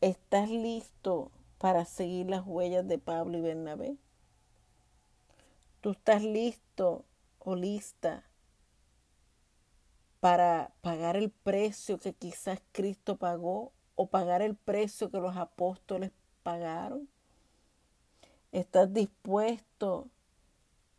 ¿estás 0.00 0.48
listo 0.48 1.30
para 1.58 1.84
seguir 1.84 2.30
las 2.30 2.46
huellas 2.46 2.86
de 2.86 2.98
Pablo 2.98 3.38
y 3.38 3.40
Bernabé? 3.40 3.96
tú 5.80 5.92
estás 5.92 6.22
listo 6.22 7.04
o 7.38 7.54
lista 7.54 8.24
para 10.20 10.72
pagar 10.82 11.16
el 11.16 11.30
precio 11.30 11.98
que 11.98 12.12
quizás 12.12 12.60
Cristo 12.72 13.16
pagó 13.16 13.72
o 13.94 14.06
pagar 14.06 14.42
el 14.42 14.54
precio 14.54 15.10
que 15.10 15.18
los 15.18 15.36
apóstoles 15.36 16.12
pagaron? 16.42 17.08
¿Estás 18.52 18.92
dispuesto 18.92 20.08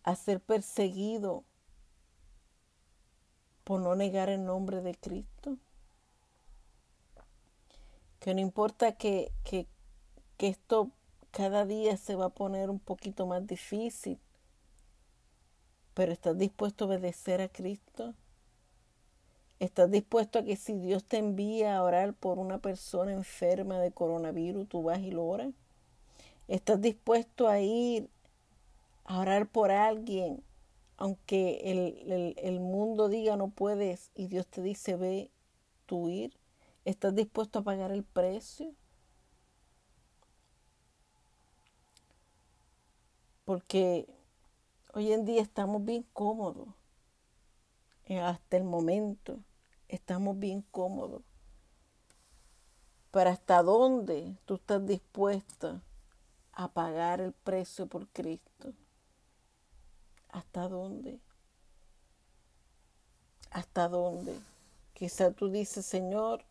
a 0.04 0.16
ser 0.16 0.40
perseguido 0.40 1.44
por 3.64 3.82
no 3.82 3.96
negar 3.96 4.30
el 4.30 4.46
nombre 4.46 4.82
de 4.82 4.96
Cristo? 4.96 5.58
Que 8.20 8.34
no 8.34 8.40
importa 8.40 8.94
que, 8.94 9.32
que, 9.44 9.68
que 10.38 10.48
esto 10.48 10.92
cada 11.32 11.66
día 11.66 11.98
se 11.98 12.16
va 12.16 12.26
a 12.26 12.30
poner 12.30 12.70
un 12.70 12.80
poquito 12.80 13.26
más 13.26 13.46
difícil 13.48 14.20
pero 15.94 16.12
¿estás 16.12 16.38
dispuesto 16.38 16.86
a 16.86 16.88
obedecer 16.88 17.42
a 17.42 17.50
Cristo? 17.50 18.14
¿Estás 19.60 19.92
dispuesto 19.92 20.40
a 20.40 20.44
que 20.44 20.56
si 20.56 20.74
Dios 20.74 21.04
te 21.04 21.18
envía 21.18 21.78
a 21.78 21.84
orar 21.84 22.14
por 22.14 22.40
una 22.40 22.58
persona 22.58 23.12
enferma 23.12 23.78
de 23.80 23.92
coronavirus, 23.92 24.68
tú 24.68 24.84
vas 24.84 25.00
y 25.00 25.12
lo 25.12 25.26
oras? 25.26 25.50
¿Estás 26.48 26.82
dispuesto 26.82 27.48
a 27.48 27.60
ir 27.60 28.10
a 29.06 29.20
orar 29.20 29.48
por 29.48 29.72
alguien, 29.72 30.44
aunque 30.98 31.62
el, 31.72 32.36
el 32.38 32.60
mundo 32.60 33.10
diga 33.10 33.38
no 33.38 33.50
puedes 33.50 34.12
y 34.16 34.28
Dios 34.28 34.48
te 34.48 34.62
dice 34.62 34.96
ve 34.96 35.32
tú 35.86 36.10
ir? 36.10 36.38
¿Estás 36.86 37.16
dispuesto 37.16 37.60
a 37.60 37.64
pagar 37.64 37.92
el 37.92 38.04
precio? 38.04 38.74
Porque 43.46 44.08
Hoy 44.94 45.14
en 45.14 45.24
día 45.24 45.42
estamos 45.42 45.86
bien 45.86 46.06
cómodos. 46.12 46.68
Eh, 48.06 48.20
hasta 48.20 48.58
el 48.58 48.66
momento 48.66 49.40
estamos 49.88 50.38
bien 50.38 50.64
cómodos. 50.70 51.22
Pero 53.12 53.30
hasta 53.30 53.64
dónde 53.64 54.36
tú 54.46 54.56
estás 54.56 54.86
dispuesta 54.86 55.82
a 56.52 56.68
pagar 56.68 57.22
el 57.22 57.32
precio 57.32 57.88
por 57.88 58.10
Cristo? 58.10 58.74
¿Hasta 60.32 60.68
dónde? 60.68 61.20
¿Hasta 63.52 63.90
dónde? 63.90 64.40
Quizá 64.94 65.32
tú 65.32 65.50
dices, 65.50 65.86
Señor, 65.86 66.44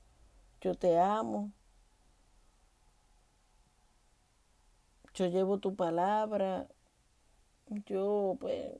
yo 0.60 0.74
te 0.74 0.98
amo. 0.98 1.50
Yo 5.14 5.26
llevo 5.26 5.58
tu 5.58 5.74
palabra, 5.74 6.68
yo, 7.86 8.36
pues, 8.40 8.72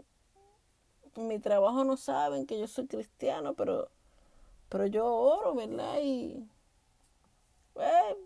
mi 1.17 1.39
trabajo 1.39 1.85
no 1.85 1.97
saben 1.97 2.47
que 2.47 2.59
yo 2.59 2.67
soy 2.67 2.87
cristiano, 2.87 3.55
pero, 3.55 3.91
pero 4.69 4.87
yo 4.87 5.07
oro, 5.07 5.55
¿verdad? 5.55 5.99
Y, 6.03 6.49
pues, 7.75 8.17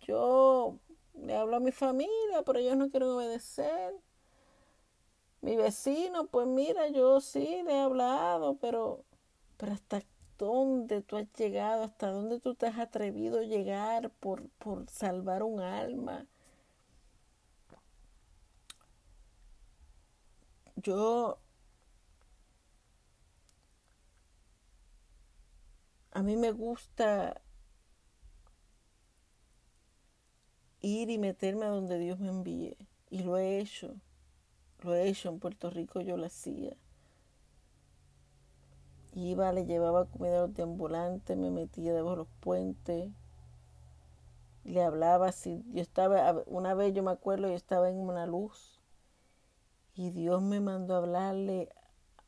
yo 0.00 0.78
le 1.14 1.36
hablo 1.36 1.56
a 1.56 1.60
mi 1.60 1.72
familia, 1.72 2.42
pero 2.44 2.58
ellos 2.58 2.76
no 2.76 2.90
quieren 2.90 3.10
obedecer. 3.10 3.94
Mi 5.40 5.56
vecino, 5.56 6.26
pues 6.26 6.46
mira, 6.46 6.88
yo 6.88 7.20
sí 7.20 7.62
le 7.64 7.72
he 7.74 7.80
hablado, 7.80 8.56
pero, 8.60 9.04
pero 9.56 9.72
hasta 9.72 10.02
dónde 10.38 11.02
tú 11.02 11.16
has 11.16 11.32
llegado, 11.34 11.84
hasta 11.84 12.10
dónde 12.10 12.40
tú 12.40 12.54
te 12.54 12.66
has 12.66 12.78
atrevido 12.78 13.40
a 13.40 13.44
llegar 13.44 14.10
por, 14.20 14.48
por 14.58 14.88
salvar 14.90 15.42
un 15.42 15.60
alma. 15.60 16.26
Yo 20.76 21.38
a 26.12 26.22
mí 26.22 26.36
me 26.36 26.52
gusta 26.52 27.40
ir 30.80 31.10
y 31.10 31.18
meterme 31.18 31.66
a 31.66 31.68
donde 31.68 31.98
Dios 31.98 32.18
me 32.18 32.28
envíe. 32.28 32.76
Y 33.10 33.22
lo 33.22 33.36
he 33.38 33.58
hecho. 33.60 33.94
Lo 34.82 34.94
he 34.94 35.08
hecho. 35.08 35.28
En 35.28 35.38
Puerto 35.38 35.70
Rico 35.70 36.00
yo 36.00 36.16
lo 36.16 36.26
hacía. 36.26 36.76
Iba, 39.14 39.52
le 39.52 39.66
llevaba 39.66 40.06
comida 40.06 40.38
a 40.38 40.46
los 40.46 40.54
deambulantes, 40.54 41.36
me 41.36 41.50
metía 41.50 41.92
debajo 41.92 42.10
de 42.12 42.16
los 42.18 42.28
puentes. 42.40 43.10
Le 44.64 44.82
hablaba 44.82 45.32
si 45.32 45.64
yo 45.72 45.80
estaba, 45.82 46.42
una 46.46 46.74
vez 46.74 46.94
yo 46.94 47.02
me 47.02 47.10
acuerdo, 47.10 47.48
yo 47.48 47.54
estaba 47.54 47.88
en 47.88 47.96
una 47.96 48.26
luz. 48.26 48.80
Y 49.94 50.10
Dios 50.10 50.42
me 50.42 50.60
mandó 50.60 50.94
a 50.94 50.98
hablarle 50.98 51.68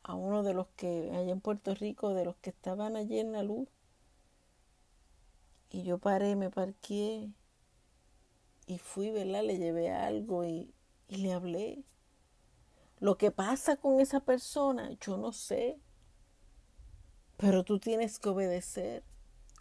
a 0.02 0.14
uno 0.14 0.43
de 0.43 0.55
los 0.55 0.66
que, 0.68 1.10
allá 1.12 1.31
en 1.31 1.40
Puerto 1.40 1.74
Rico, 1.74 2.14
de 2.14 2.24
los 2.24 2.36
que 2.36 2.51
estaban 2.51 2.97
allí 2.97 3.20
en 3.20 3.32
la 3.32 3.43
luz. 3.43 3.68
Y 5.70 5.85
yo 5.85 5.98
paré, 5.98 6.35
me 6.35 6.51
parqué 6.51 7.31
y 8.66 8.78
fui, 8.78 9.10
¿verdad? 9.10 9.44
Le 9.44 9.59
llevé 9.59 9.93
algo 9.93 10.44
y 10.44 10.74
le 11.09 11.32
hablé. 11.32 11.85
Lo 13.01 13.16
que 13.16 13.31
pasa 13.31 13.77
con 13.77 13.98
esa 13.98 14.20
persona, 14.20 14.90
yo 15.01 15.16
no 15.16 15.32
sé. 15.32 15.81
Pero 17.39 17.64
tú 17.64 17.78
tienes 17.78 18.18
que 18.18 18.28
obedecer. 18.28 19.02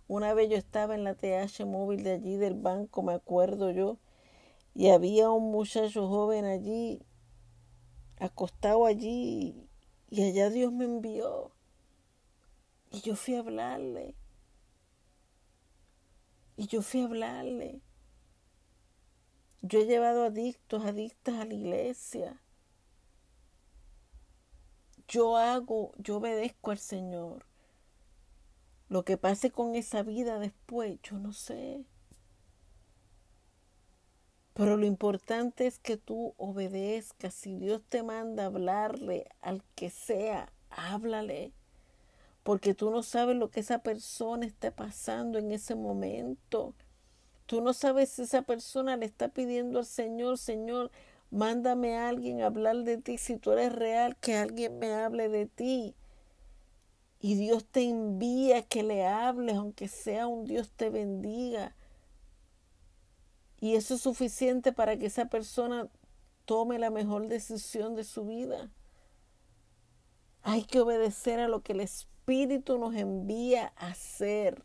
Una 0.10 0.34
vez 0.34 0.50
yo 0.50 0.58
estaba 0.58 0.94
en 0.94 1.06
la 1.06 1.16
TH 1.16 1.66
móvil 1.66 2.04
de 2.04 2.12
allí 2.12 2.36
del 2.36 2.56
banco, 2.56 3.02
me 3.02 3.14
acuerdo 3.14 3.72
yo, 3.72 3.98
y 4.76 4.90
había 4.90 5.30
un 5.30 5.52
muchacho 5.52 6.10
joven 6.10 6.44
allí, 6.46 7.02
acostado 8.20 8.86
allí, 8.86 9.70
y 10.10 10.24
allá 10.24 10.50
Dios 10.50 10.74
me 10.74 10.86
envió. 10.86 11.52
Y 12.92 13.02
yo 13.02 13.16
fui 13.16 13.36
a 13.36 13.40
hablarle. 13.40 14.16
Y 16.58 16.68
yo 16.68 16.82
fui 16.82 17.02
a 17.02 17.06
hablarle. 17.06 17.82
Yo 19.62 19.80
he 19.80 19.86
llevado 19.86 20.24
adictos, 20.24 20.84
adictas 20.84 21.36
a 21.36 21.46
la 21.46 21.54
iglesia. 21.54 22.42
Yo 25.10 25.38
hago, 25.38 25.92
yo 25.98 26.18
obedezco 26.18 26.70
al 26.70 26.78
Señor. 26.78 27.46
Lo 28.90 29.04
que 29.04 29.18
pase 29.18 29.50
con 29.50 29.74
esa 29.76 30.04
vida 30.04 30.38
después, 30.38 31.00
yo 31.02 31.18
no 31.18 31.34
sé. 31.34 31.84
Pero 34.54 34.78
lo 34.78 34.86
importante 34.86 35.66
es 35.66 35.80
que 35.80 35.98
tú 35.98 36.36
obedezcas. 36.38 37.34
Si 37.34 37.56
Dios 37.56 37.82
te 37.90 38.04
manda 38.04 38.46
hablarle 38.46 39.28
al 39.42 39.64
que 39.74 39.90
sea, 39.90 40.52
háblale. 40.70 41.54
Porque 42.44 42.76
tú 42.76 42.92
no 42.92 43.02
sabes 43.02 43.36
lo 43.36 43.50
que 43.50 43.62
esa 43.62 43.80
persona 43.80 44.46
está 44.46 44.70
pasando 44.72 45.40
en 45.40 45.52
ese 45.52 45.74
momento. 45.74 46.76
Tú 47.48 47.62
no 47.62 47.74
sabes 47.74 48.10
si 48.10 48.22
esa 48.24 48.44
persona 48.44 48.96
le 48.96 49.08
está 49.08 49.30
pidiendo 49.30 49.80
al 49.80 49.86
Señor, 49.86 50.38
Señor, 50.38 50.92
mándame 51.32 51.98
a 51.98 52.10
alguien 52.10 52.42
a 52.42 52.48
hablar 52.48 52.84
de 52.84 52.98
ti. 52.98 53.18
Si 53.18 53.38
tú 53.38 53.52
eres 53.52 53.74
real, 53.74 54.18
que 54.18 54.36
alguien 54.36 54.80
me 54.80 54.94
hable 54.94 55.30
de 55.30 55.46
ti. 55.46 55.96
Y 57.20 57.36
Dios 57.36 57.66
te 57.66 57.84
envía 57.84 58.62
que 58.64 58.84
le 58.84 59.06
hables, 59.06 59.56
aunque 59.56 59.88
sea 59.88 60.28
un 60.28 60.46
Dios 60.46 60.72
te 60.72 60.90
bendiga. 60.90 61.76
Y 63.60 63.76
eso 63.76 63.96
es 63.96 64.02
suficiente 64.02 64.72
para 64.72 64.98
que 64.98 65.08
esa 65.08 65.26
persona 65.26 65.90
tome 66.46 66.80
la 66.80 66.90
mejor 66.90 67.28
decisión 67.28 67.96
de 67.96 68.06
su 68.06 68.26
vida. 68.26 68.72
Hay 70.42 70.64
que 70.64 70.80
obedecer 70.80 71.40
a 71.40 71.50
lo 71.50 71.62
que 71.62 71.74
el 71.74 71.82
Espíritu 71.82 72.78
nos 72.78 72.96
envía 72.96 73.74
a 73.76 73.88
hacer. 73.88 74.64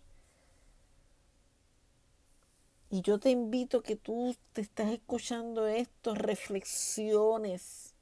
Y 2.90 3.02
yo 3.02 3.18
te 3.18 3.30
invito 3.30 3.82
que 3.82 3.96
tú 3.96 4.36
te 4.52 4.60
estás 4.60 4.90
escuchando 4.92 5.66
esto, 5.66 6.14
reflexiones. 6.14 7.94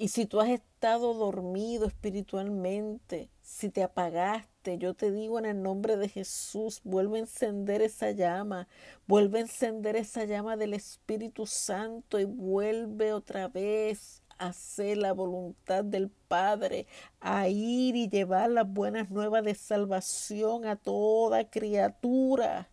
Y 0.00 0.08
si 0.08 0.26
tú 0.26 0.40
has 0.40 0.48
estado 0.48 1.12
dormido 1.12 1.86
espiritualmente, 1.86 3.30
si 3.42 3.68
te 3.68 3.82
apagaste, 3.82 4.78
yo 4.78 4.94
te 4.94 5.10
digo 5.10 5.40
en 5.40 5.46
el 5.46 5.60
nombre 5.60 5.96
de 5.96 6.08
Jesús, 6.08 6.80
vuelve 6.84 7.18
a 7.18 7.22
encender 7.22 7.82
esa 7.82 8.12
llama, 8.12 8.68
vuelve 9.08 9.38
a 9.38 9.42
encender 9.42 9.96
esa 9.96 10.24
llama 10.24 10.56
del 10.56 10.74
Espíritu 10.74 11.46
Santo 11.46 12.20
y 12.20 12.26
vuelve 12.26 13.12
otra 13.12 13.48
vez 13.48 14.22
a 14.38 14.48
hacer 14.48 14.98
la 14.98 15.12
voluntad 15.12 15.82
del 15.82 16.10
Padre, 16.10 16.86
a 17.20 17.48
ir 17.48 17.96
y 17.96 18.08
llevar 18.08 18.50
las 18.50 18.72
buenas 18.72 19.10
nuevas 19.10 19.42
de 19.42 19.56
salvación 19.56 20.64
a 20.64 20.76
toda 20.76 21.50
criatura. 21.50 22.68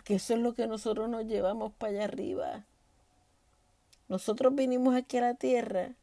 Porque 0.00 0.14
eso 0.14 0.32
es 0.32 0.40
lo 0.40 0.54
que 0.54 0.66
nosotros 0.66 1.10
nos 1.10 1.26
llevamos 1.26 1.74
para 1.74 1.92
allá 1.92 2.04
arriba. 2.04 2.64
Nosotros 4.08 4.54
vinimos 4.54 4.94
aquí 4.94 5.18
a 5.18 5.20
la 5.20 5.34
tierra, 5.34 5.94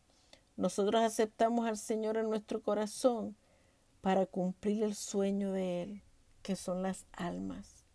nosotros 0.56 1.02
aceptamos 1.02 1.65
al 1.65 1.78
Señor 1.78 2.18
en 2.18 2.30
nuestro 2.30 2.61
corazón 2.61 3.36
para 4.02 4.28
cumplir 4.28 4.84
el 4.84 4.94
sueño 4.94 5.52
de 5.52 5.82
Él, 5.82 6.02
que 6.44 6.56
son 6.56 6.84
las 6.84 7.07
almas. 7.11 7.86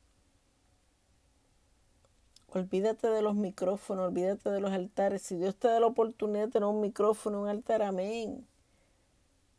Olvídate 2.49 3.07
de 3.07 3.23
los 3.23 3.37
micrófonos, 3.37 4.09
olvídate 4.09 4.51
de 4.51 4.59
los 4.59 4.73
altares. 4.73 5.23
Si 5.23 5.37
Dios 5.37 5.55
te 5.55 5.69
da 5.69 5.79
la 5.79 5.87
oportunidad 5.87 6.47
de 6.47 6.51
tener 6.51 6.69
un 6.69 6.81
micrófono, 6.81 7.43
un 7.43 7.49
altar, 7.49 7.81
amén. 7.83 8.45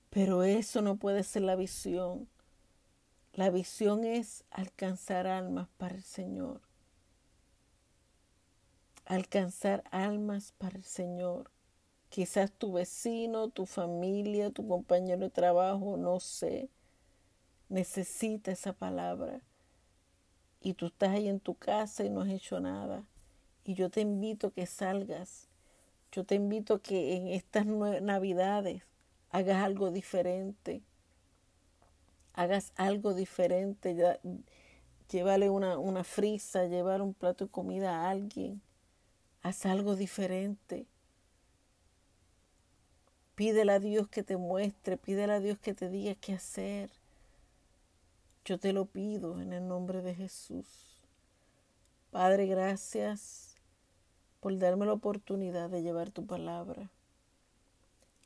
Pero 0.10 0.44
eso 0.44 0.82
no 0.82 0.98
puede 0.98 1.24
ser 1.24 1.44
la 1.44 1.56
visión. 1.56 2.28
La 3.36 3.50
visión 3.50 4.04
es 4.04 4.44
alcanzar 4.52 5.26
almas 5.26 5.68
para 5.78 5.96
el 5.96 6.04
Señor. 6.04 6.62
Alcanzar 9.06 9.84
almas 9.90 10.54
para 10.60 10.78
el 10.78 10.84
Señor. 10.84 11.50
Quizás 12.10 12.52
tu 12.52 12.74
vecino, 12.74 13.50
tu 13.50 13.66
familia, 13.66 14.52
tu 14.52 14.68
compañero 14.68 15.22
de 15.22 15.30
trabajo, 15.32 15.98
no 15.98 16.20
sé, 16.20 16.70
necesita 17.70 18.52
esa 18.52 18.72
palabra. 18.72 19.42
Y 20.62 20.76
tú 20.76 20.86
estás 20.86 21.10
ahí 21.10 21.28
en 21.28 21.40
tu 21.40 21.56
casa 21.56 22.04
y 22.04 22.12
no 22.12 22.22
has 22.22 22.30
hecho 22.30 22.60
nada. 22.60 23.04
Y 23.66 23.74
yo 23.74 23.90
te 23.90 24.02
invito 24.02 24.48
a 24.48 24.52
que 24.52 24.68
salgas. 24.68 25.50
Yo 26.12 26.24
te 26.24 26.36
invito 26.36 26.76
a 26.76 26.82
que 26.84 27.16
en 27.16 27.30
estas 27.30 27.66
navidades 27.66 28.84
hagas 29.32 29.64
algo 29.64 29.90
diferente 29.90 30.84
hagas 32.34 32.74
algo 32.76 33.14
diferente, 33.14 33.96
ya, 33.96 34.20
llévale 35.10 35.50
una, 35.50 35.78
una 35.78 36.04
frisa, 36.04 36.66
llevar 36.66 37.02
un 37.02 37.14
plato 37.14 37.46
de 37.46 37.52
comida 37.52 38.02
a 38.02 38.10
alguien, 38.10 38.62
haz 39.42 39.66
algo 39.66 39.96
diferente. 39.96 40.88
Pídele 43.36 43.72
a 43.72 43.80
Dios 43.80 44.08
que 44.08 44.24
te 44.24 44.38
muestre, 44.38 44.98
pídele 44.98 45.34
a 45.34 45.40
Dios 45.40 45.58
que 45.60 45.74
te 45.74 45.90
diga 45.90 46.16
qué 46.16 46.34
hacer. 46.34 46.92
Yo 48.46 48.60
te 48.60 48.74
lo 48.74 48.86
pido 48.86 49.40
en 49.40 49.54
el 49.54 49.68
nombre 49.68 50.02
de 50.02 50.14
Jesús. 50.14 51.02
Padre, 52.12 52.46
gracias 52.46 53.56
por 54.40 54.58
darme 54.58 54.86
la 54.86 54.94
oportunidad 54.94 55.70
de 55.70 55.82
llevar 55.82 56.12
tu 56.12 56.26
palabra. 56.26 56.92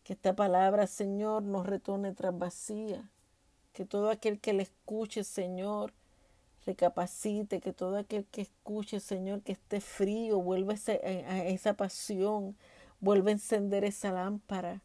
Que 0.04 0.14
esta 0.14 0.36
palabra, 0.36 0.88
Señor, 0.88 1.44
nos 1.44 1.66
retorne 1.66 2.14
tras 2.14 2.38
vacía 2.38 3.10
que 3.78 3.86
todo 3.86 4.10
aquel 4.10 4.40
que 4.40 4.54
le 4.54 4.64
escuche, 4.64 5.24
Señor, 5.24 5.94
recapacite, 6.66 7.62
que 7.62 7.74
todo 7.74 7.98
aquel 7.98 8.26
que 8.26 8.42
escuche, 8.42 9.00
Señor, 9.00 9.44
que 9.44 9.52
esté 9.52 9.82
frío, 9.82 10.42
vuelva 10.42 10.74
a 10.74 11.38
esa 11.46 11.76
pasión, 11.76 12.58
vuelva 13.00 13.30
a 13.30 13.34
encender 13.34 13.84
esa 13.84 14.12
lámpara, 14.12 14.82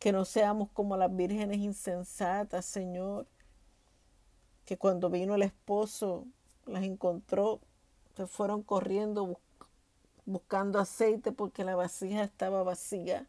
que 0.00 0.10
no 0.10 0.24
seamos 0.24 0.70
como 0.72 0.96
las 0.96 1.14
vírgenes 1.14 1.58
insensatas, 1.58 2.64
Señor, 2.66 3.28
que 4.64 4.76
cuando 4.76 5.08
vino 5.08 5.36
el 5.36 5.42
esposo 5.42 6.26
las 6.66 6.82
encontró, 6.82 7.60
se 8.16 8.26
fueron 8.26 8.64
corriendo 8.64 9.38
buscando 10.24 10.80
aceite 10.80 11.30
porque 11.30 11.62
la 11.62 11.76
vasija 11.76 12.24
estaba 12.24 12.64
vacía. 12.64 13.28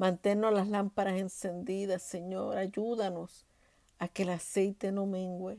Manténnos 0.00 0.50
las 0.54 0.66
lámparas 0.66 1.20
encendidas, 1.20 2.00
Señor. 2.00 2.56
Ayúdanos 2.56 3.44
a 3.98 4.08
que 4.08 4.22
el 4.22 4.30
aceite 4.30 4.92
no 4.92 5.04
mengue. 5.04 5.58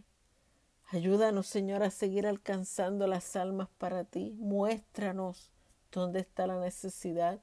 Ayúdanos, 0.89 1.45
Señor, 1.45 1.84
a 1.84 1.91
seguir 1.91 2.26
alcanzando 2.26 3.05
las 3.05 3.35
almas 3.35 3.69
para 3.77 4.03
ti. 4.03 4.35
Muéstranos 4.39 5.51
dónde 5.91 6.22
está 6.22 6.47
la 6.47 6.59
necesidad. 6.59 7.39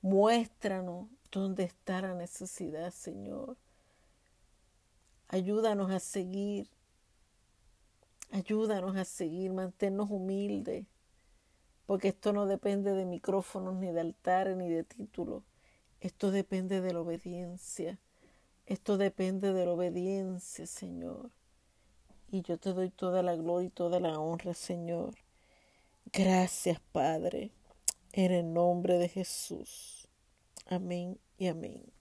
Muéstranos 0.00 1.08
¿Dónde 1.30 1.64
está 1.64 2.00
la 2.00 2.14
necesidad, 2.14 2.90
Señor? 2.92 3.58
Ayúdanos 5.28 5.90
a 5.90 6.00
seguir. 6.00 6.68
Ayúdanos 8.30 8.96
a 8.96 9.04
seguir, 9.04 9.52
mantenernos 9.52 10.10
humildes. 10.10 10.86
Porque 11.84 12.08
esto 12.08 12.32
no 12.32 12.46
depende 12.46 12.94
de 12.94 13.04
micrófonos, 13.04 13.76
ni 13.76 13.92
de 13.92 14.00
altares, 14.00 14.56
ni 14.56 14.70
de 14.70 14.84
títulos. 14.84 15.42
Esto 16.02 16.32
depende 16.32 16.80
de 16.80 16.92
la 16.92 17.00
obediencia. 17.00 17.96
Esto 18.66 18.98
depende 18.98 19.52
de 19.52 19.66
la 19.66 19.70
obediencia, 19.70 20.66
Señor. 20.66 21.30
Y 22.28 22.42
yo 22.42 22.58
te 22.58 22.72
doy 22.72 22.90
toda 22.90 23.22
la 23.22 23.36
gloria 23.36 23.68
y 23.68 23.70
toda 23.70 24.00
la 24.00 24.18
honra, 24.18 24.52
Señor. 24.52 25.14
Gracias, 26.12 26.80
Padre, 26.90 27.52
en 28.10 28.32
el 28.32 28.52
nombre 28.52 28.98
de 28.98 29.08
Jesús. 29.08 30.08
Amén 30.66 31.20
y 31.38 31.46
amén. 31.46 31.91